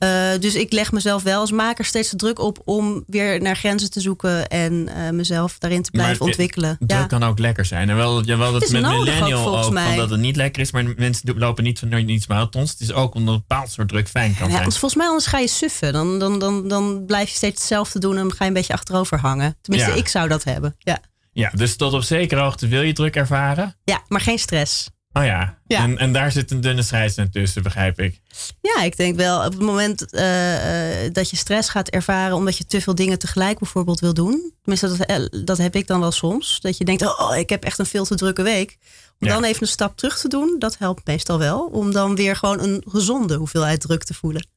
Eh, 0.04 0.40
dus 0.40 0.56
ik 0.56 0.72
leg 0.72 0.92
mezelf 0.92 1.24
wel 1.24 1.40
als 1.40 1.52
maker 1.52 1.86
steeds 1.86 2.10
de 2.10 2.16
druk 2.16 2.40
op 2.40 2.62
om 2.66 3.04
weer 3.08 3.42
naar 3.42 3.56
grenzen 3.56 3.92
te 3.92 4.00
zoeken 4.02 4.48
en 4.48 4.88
eh, 4.96 5.10
mezelf 5.10 5.58
daarin 5.60 5.82
te 5.84 5.92
blijven 5.92 6.18
Maar, 6.18 6.28
ontwikkelen. 6.28 6.76
Druk 6.80 6.92
Ja. 7.00 7.06
kan 7.06 7.24
ook 7.24 7.40
lekker 7.40 7.66
zijn. 7.66 7.90
En 7.90 7.96
wel, 7.96 8.26
ja, 8.26 8.38
wel 8.38 8.52
dat 8.52 8.62
Het 8.62 8.72
met 8.72 8.86
ook, 8.86 8.92
millennial 8.92 9.58
ook, 9.58 9.74
van 9.74 9.96
dat 9.96 10.10
het 10.10 10.20
niet 10.20 10.36
lekker 10.36 10.62
is, 10.62 10.72
maar 10.72 10.84
mensen 10.98 11.38
lopen 11.38 11.64
niet 11.64 11.80
van 11.80 12.06
niets 12.06 12.28
marathons. 12.28 12.72
Het 12.72 12.80
is 12.80 12.94
ook 12.94 13.16
omdat 13.16 13.34
een 13.34 13.44
bepaald 13.48 13.72
soort 13.72 13.88
druk 13.88 14.08
fijn 14.08 14.30
kan 14.32 14.38
Ja, 14.44 14.46
zijn. 14.46 14.58
anders, 14.58 14.78
volgens 14.78 15.02
mij 15.02 15.10
anders 15.10 15.26
ga 15.28 15.38
je 15.40 15.48
suffen. 15.48 15.94
Dan, 15.94 16.20
dan, 16.20 16.40
dan, 16.40 16.68
dan 16.68 17.06
blijf 17.06 17.30
je 17.30 17.36
steeds 17.36 17.60
hetzelfde 17.60 18.00
doen 18.00 18.18
en 18.18 18.32
ga 18.32 18.38
je 18.40 18.46
een 18.46 18.54
beetje 18.54 18.74
achterover 18.74 19.20
hangen. 19.20 19.58
Tenminste, 19.62 19.98
ik 19.98 20.08
zou 20.08 20.28
dat 20.28 20.44
hebben. 20.44 20.76
Ja. 20.78 21.00
Ja, 21.36 21.52
dus 21.56 21.76
tot 21.76 21.94
op 21.94 22.02
zekere 22.04 22.42
hoogte 22.42 22.68
wil 22.68 22.82
je 22.82 22.94
druk 22.94 23.16
ervaren. 23.16 23.76
ja, 23.84 24.02
maar 24.08 24.22
geen 24.22 24.40
stress. 24.40 24.90
Oh 25.14 25.24
ja, 25.26 25.58
Ja. 25.68 25.80
En, 25.84 25.98
en 25.98 26.14
daar 26.14 26.32
zit 26.32 26.52
een 26.52 26.62
dunne 26.62 26.82
scheidslijn 26.82 27.32
tussen, 27.32 27.64
begrijp 27.64 28.00
ik. 28.00 28.22
Ja, 28.62 28.84
ik 28.84 28.98
denk 28.98 29.16
wel 29.16 29.38
op 29.46 29.52
het 29.52 29.62
moment 29.62 30.12
eh, 30.12 31.06
eh, 31.06 31.14
dat 31.14 31.30
je 31.30 31.36
stress 31.36 31.70
gaat 31.70 31.90
ervaren 31.90 32.36
omdat 32.36 32.58
je 32.58 32.66
te 32.66 32.82
veel 32.82 32.96
dingen 32.96 33.20
tegelijk 33.20 33.60
bijvoorbeeld 33.60 34.00
wil 34.00 34.14
doen. 34.14 34.54
Tenminste, 34.62 34.98
dat, 34.98 35.08
eh, 35.08 35.44
dat 35.46 35.58
heb 35.58 35.76
ik 35.76 35.88
dan 35.88 36.00
wel 36.00 36.12
soms. 36.12 36.60
Dat 36.62 36.78
je 36.78 36.86
denkt, 36.86 37.02
oh, 37.20 37.36
ik 37.38 37.50
heb 37.50 37.64
echt 37.64 37.80
een 37.80 37.86
veel 37.86 38.06
te 38.06 38.16
drukke 38.16 38.42
week. 38.44 38.78
Om 39.20 39.28
Ja. 39.28 39.34
dan 39.34 39.44
even 39.44 39.62
een 39.62 39.68
stap 39.68 39.98
terug 39.98 40.20
te 40.20 40.28
doen, 40.28 40.56
dat 40.60 40.78
helpt 40.78 41.06
meestal 41.08 41.40
wel. 41.40 41.60
Om 41.72 41.92
dan 41.92 42.16
weer 42.16 42.36
gewoon 42.36 42.60
een 42.60 42.84
gezonde 42.90 43.36
hoeveelheid 43.36 43.82
druk 43.82 44.04
te 44.04 44.14
voelen. 44.14 44.48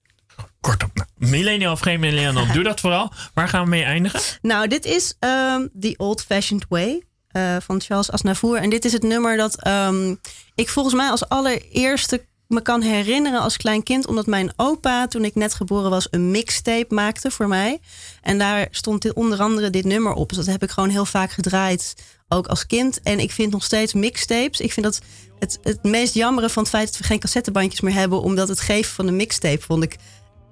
Kortom, 0.61 0.91
nou, 0.95 1.09
millennial 1.17 1.73
of 1.73 1.81
geen 1.81 2.01
millennial, 2.01 2.53
doe 2.53 2.63
dat 2.63 2.81
vooral. 2.81 3.13
Waar 3.35 3.49
gaan 3.49 3.63
we 3.63 3.69
mee 3.69 3.83
eindigen? 3.83 4.21
Nou, 4.43 4.69
dit 4.69 4.85
is 4.85 5.15
ehm 5.19 5.67
The 5.81 5.95
Old 5.97 6.23
Fashioned 6.23 6.67
Way 6.69 7.03
eh, 7.37 7.57
van 7.61 7.81
Charles 7.81 8.11
Aznavour. 8.11 8.57
En 8.57 8.71
dit 8.71 8.85
is 8.85 8.93
het 8.93 9.03
nummer 9.03 9.37
dat 9.37 9.63
ehm, 9.63 10.15
ik 10.55 10.69
volgens 10.69 10.95
mij 10.95 11.11
als 11.11 11.29
allereerste 11.29 12.25
me 12.49 12.63
kan 12.63 12.83
herinneren 12.83 13.41
als 13.41 13.57
klein 13.57 13.83
kind. 13.83 14.07
Omdat 14.07 14.27
mijn 14.27 14.53
opa, 14.57 15.07
toen 15.07 15.25
ik 15.25 15.35
net 15.35 15.55
geboren 15.55 15.91
was, 15.91 16.09
een 16.11 16.31
mixtape 16.31 16.95
maakte 16.95 17.31
voor 17.31 17.49
mij. 17.49 17.81
En 18.23 18.39
daar 18.39 18.69
stond 18.71 19.13
onder 19.13 19.41
andere 19.41 19.71
dit 19.71 19.85
nummer 19.85 20.13
op. 20.13 20.29
Dus 20.29 20.39
dat 20.39 20.47
heb 20.47 20.63
ik 20.63 20.71
gewoon 20.71 20.89
heel 20.89 21.05
vaak 21.05 21.31
gedraaid, 21.31 21.95
ook 22.29 22.47
als 22.47 22.67
kind. 22.67 23.01
En 23.03 23.19
ik 23.19 23.33
vind 23.33 23.53
nog 23.53 23.65
steeds 23.65 23.93
mixtapes. 23.93 24.61
Ik 24.61 24.73
vind 24.73 24.87
dat 24.87 25.01
het, 25.39 25.59
het 25.63 25.83
meest 25.83 26.15
jammere 26.15 26.49
van 26.49 26.63
het 26.63 26.73
feit 26.73 26.87
dat 26.87 26.99
we 26.99 27.05
geen 27.05 27.19
cassettebandjes 27.19 27.81
meer 27.81 27.95
hebben. 27.95 28.23
Omdat 28.23 28.49
het 28.49 28.61
geven 28.61 28.95
van 28.95 29.07
een 29.07 29.17
mixtape 29.17 29.63
vond 29.63 29.83
ik 29.83 29.97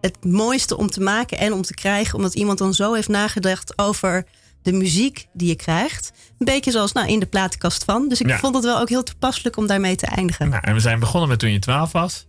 het 0.01 0.25
mooiste 0.25 0.77
om 0.77 0.91
te 0.91 1.01
maken 1.01 1.39
en 1.39 1.53
om 1.53 1.63
te 1.63 1.75
krijgen. 1.75 2.15
Omdat 2.15 2.35
iemand 2.35 2.59
dan 2.59 2.75
zo 2.75 2.93
heeft 2.93 3.09
nagedacht 3.09 3.79
over 3.79 4.25
de 4.65 4.73
muziek 4.73 5.27
die 5.33 5.49
je 5.49 5.55
krijgt. 5.57 6.13
Een 6.39 6.47
beetje 6.47 6.71
zoals 6.71 6.93
nou, 6.93 7.09
in 7.09 7.19
de 7.21 7.27
platenkast 7.27 7.85
van. 7.85 8.09
Dus 8.09 8.21
ik 8.21 8.27
Ja. 8.29 8.39
vond 8.39 8.55
het 8.55 8.65
wel 8.65 8.81
ook 8.81 8.89
heel 8.89 9.03
toepasselijk 9.03 9.57
om 9.57 9.67
daarmee 9.67 9.97
te 9.97 10.07
eindigen. 10.07 10.49
Nou, 10.49 10.63
en 10.65 10.75
we 10.75 10.81
zijn 10.81 10.99
begonnen 11.01 11.29
met 11.29 11.39
toen 11.39 11.53
je 11.53 11.59
12 11.59 11.93
was. 11.93 12.27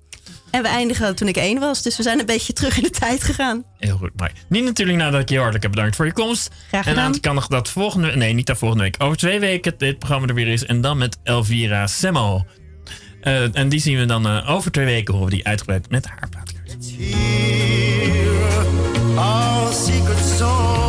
En 0.52 0.62
we 0.62 0.68
eindigen 0.68 1.16
toen 1.16 1.28
ik 1.28 1.36
één 1.38 1.60
was. 1.60 1.82
Dus 1.82 1.98
we 1.98 2.04
zijn 2.04 2.20
een 2.20 2.26
beetje 2.26 2.54
terug 2.54 2.78
in 2.78 2.84
de 2.84 2.90
tijd 2.90 3.24
gegaan. 3.24 3.64
Heel 3.78 3.98
goed, 3.98 4.12
mooi. 4.16 4.32
Niet 4.50 4.64
natuurlijk 4.64 4.98
nadat 4.98 5.22
ik 5.22 5.30
je 5.30 5.36
hartelijk 5.36 5.64
heb 5.64 5.72
bedankt 5.72 5.96
voor 5.96 6.06
je 6.06 6.14
komst. 6.14 6.50
Graag 6.68 6.86
En 6.86 6.94
gedaan. 6.94 7.14
aan 7.14 7.20
kan 7.20 7.36
nog 7.36 7.48
dat 7.48 7.70
volgende... 7.70 8.16
Nee, 8.16 8.34
niet 8.34 8.46
dat 8.48 8.58
volgende 8.58 8.84
week. 8.84 8.96
Over 9.00 9.18
twee 9.18 9.40
weken 9.40 9.74
dit 9.78 9.98
programma 10.00 10.28
er 10.28 10.34
weer 10.34 10.48
is. 10.48 10.66
En 10.66 10.82
dan 10.82 10.98
met 10.98 11.18
Elvira 11.24 11.88
Semmel. 11.88 12.46
Eh, 13.22 13.58
en 13.58 13.70
die 13.70 13.80
zien 13.80 13.98
we 13.98 14.06
dan 14.06 14.28
eh, 14.28 14.50
over 14.50 14.72
twee 14.72 14.86
weken. 14.86 15.14
Horen 15.14 15.30
we 15.30 15.36
die 15.36 15.46
uitgebreid 15.48 15.90
met 15.90 16.06
haar 16.06 16.30
plaatkast. 16.30 16.94
our 19.18 19.74
secret 19.74 20.26
song. 20.38 20.85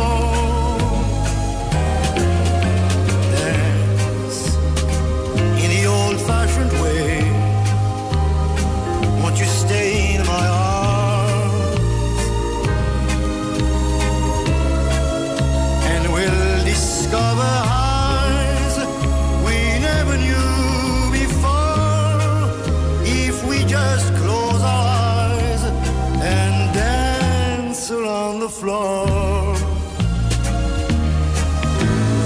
Floor. 28.67 29.55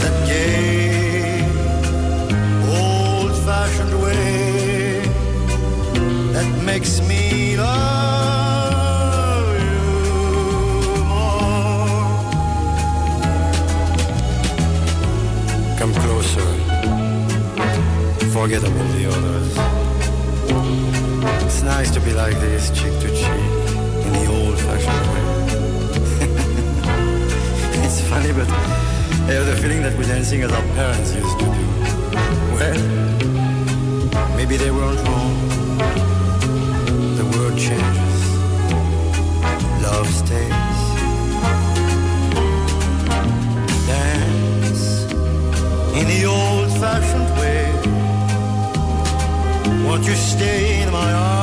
That 0.02 0.16
gay, 0.28 1.46
old 2.80 3.34
fashioned 3.46 3.96
way 4.02 5.04
that 6.34 6.50
makes 6.66 6.94
me 7.10 7.22
love 7.58 8.72
you 9.68 9.86
more. 11.12 12.10
Come 15.80 15.94
closer, 16.04 16.50
forget 18.34 18.64
about 18.64 18.90
the 18.98 19.04
others. 19.16 19.52
It's 21.46 21.62
nice 21.62 21.92
to 21.92 22.00
be 22.00 22.14
like 22.14 22.38
this, 22.40 22.72
cheek 22.72 22.96
to 23.02 23.10
cheek, 23.22 23.51
funny, 28.32 28.46
but 28.46 28.54
I 29.30 29.34
have 29.34 29.46
the 29.46 29.56
feeling 29.56 29.82
that 29.84 29.98
we're 29.98 30.04
dancing 30.04 30.42
as 30.44 30.52
our 30.52 30.62
parents 30.76 31.14
used 31.14 31.40
to 31.40 31.46
do. 31.46 31.52
Well, 32.56 32.80
maybe 34.36 34.58
they 34.58 34.72
weren't 34.72 35.00
wrong. 35.08 35.48
The 37.16 37.26
world 37.38 37.58
changes, 37.58 38.38
love 39.84 40.08
stays. 40.08 40.80
Dance 43.88 45.04
in 45.96 46.08
the 46.08 46.26
old-fashioned 46.26 47.30
way. 47.40 47.72
Won't 49.86 50.06
you 50.06 50.16
stay 50.16 50.82
in 50.84 50.92
my 50.92 51.14
arms? 51.14 51.41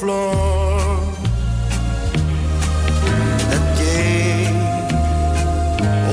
Floor. 0.00 1.00
That 3.50 3.64
gay, 3.80 4.46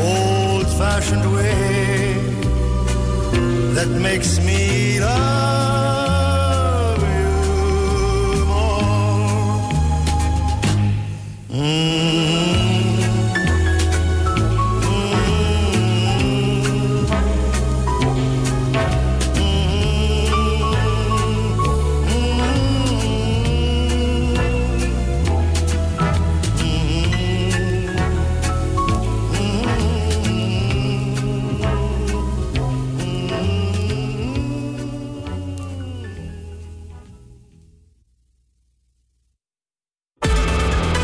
old-fashioned 0.07 1.27
way 1.33 2.17
that 3.75 3.89
makes 4.01 4.39
me 4.39 4.99
love 4.99 5.34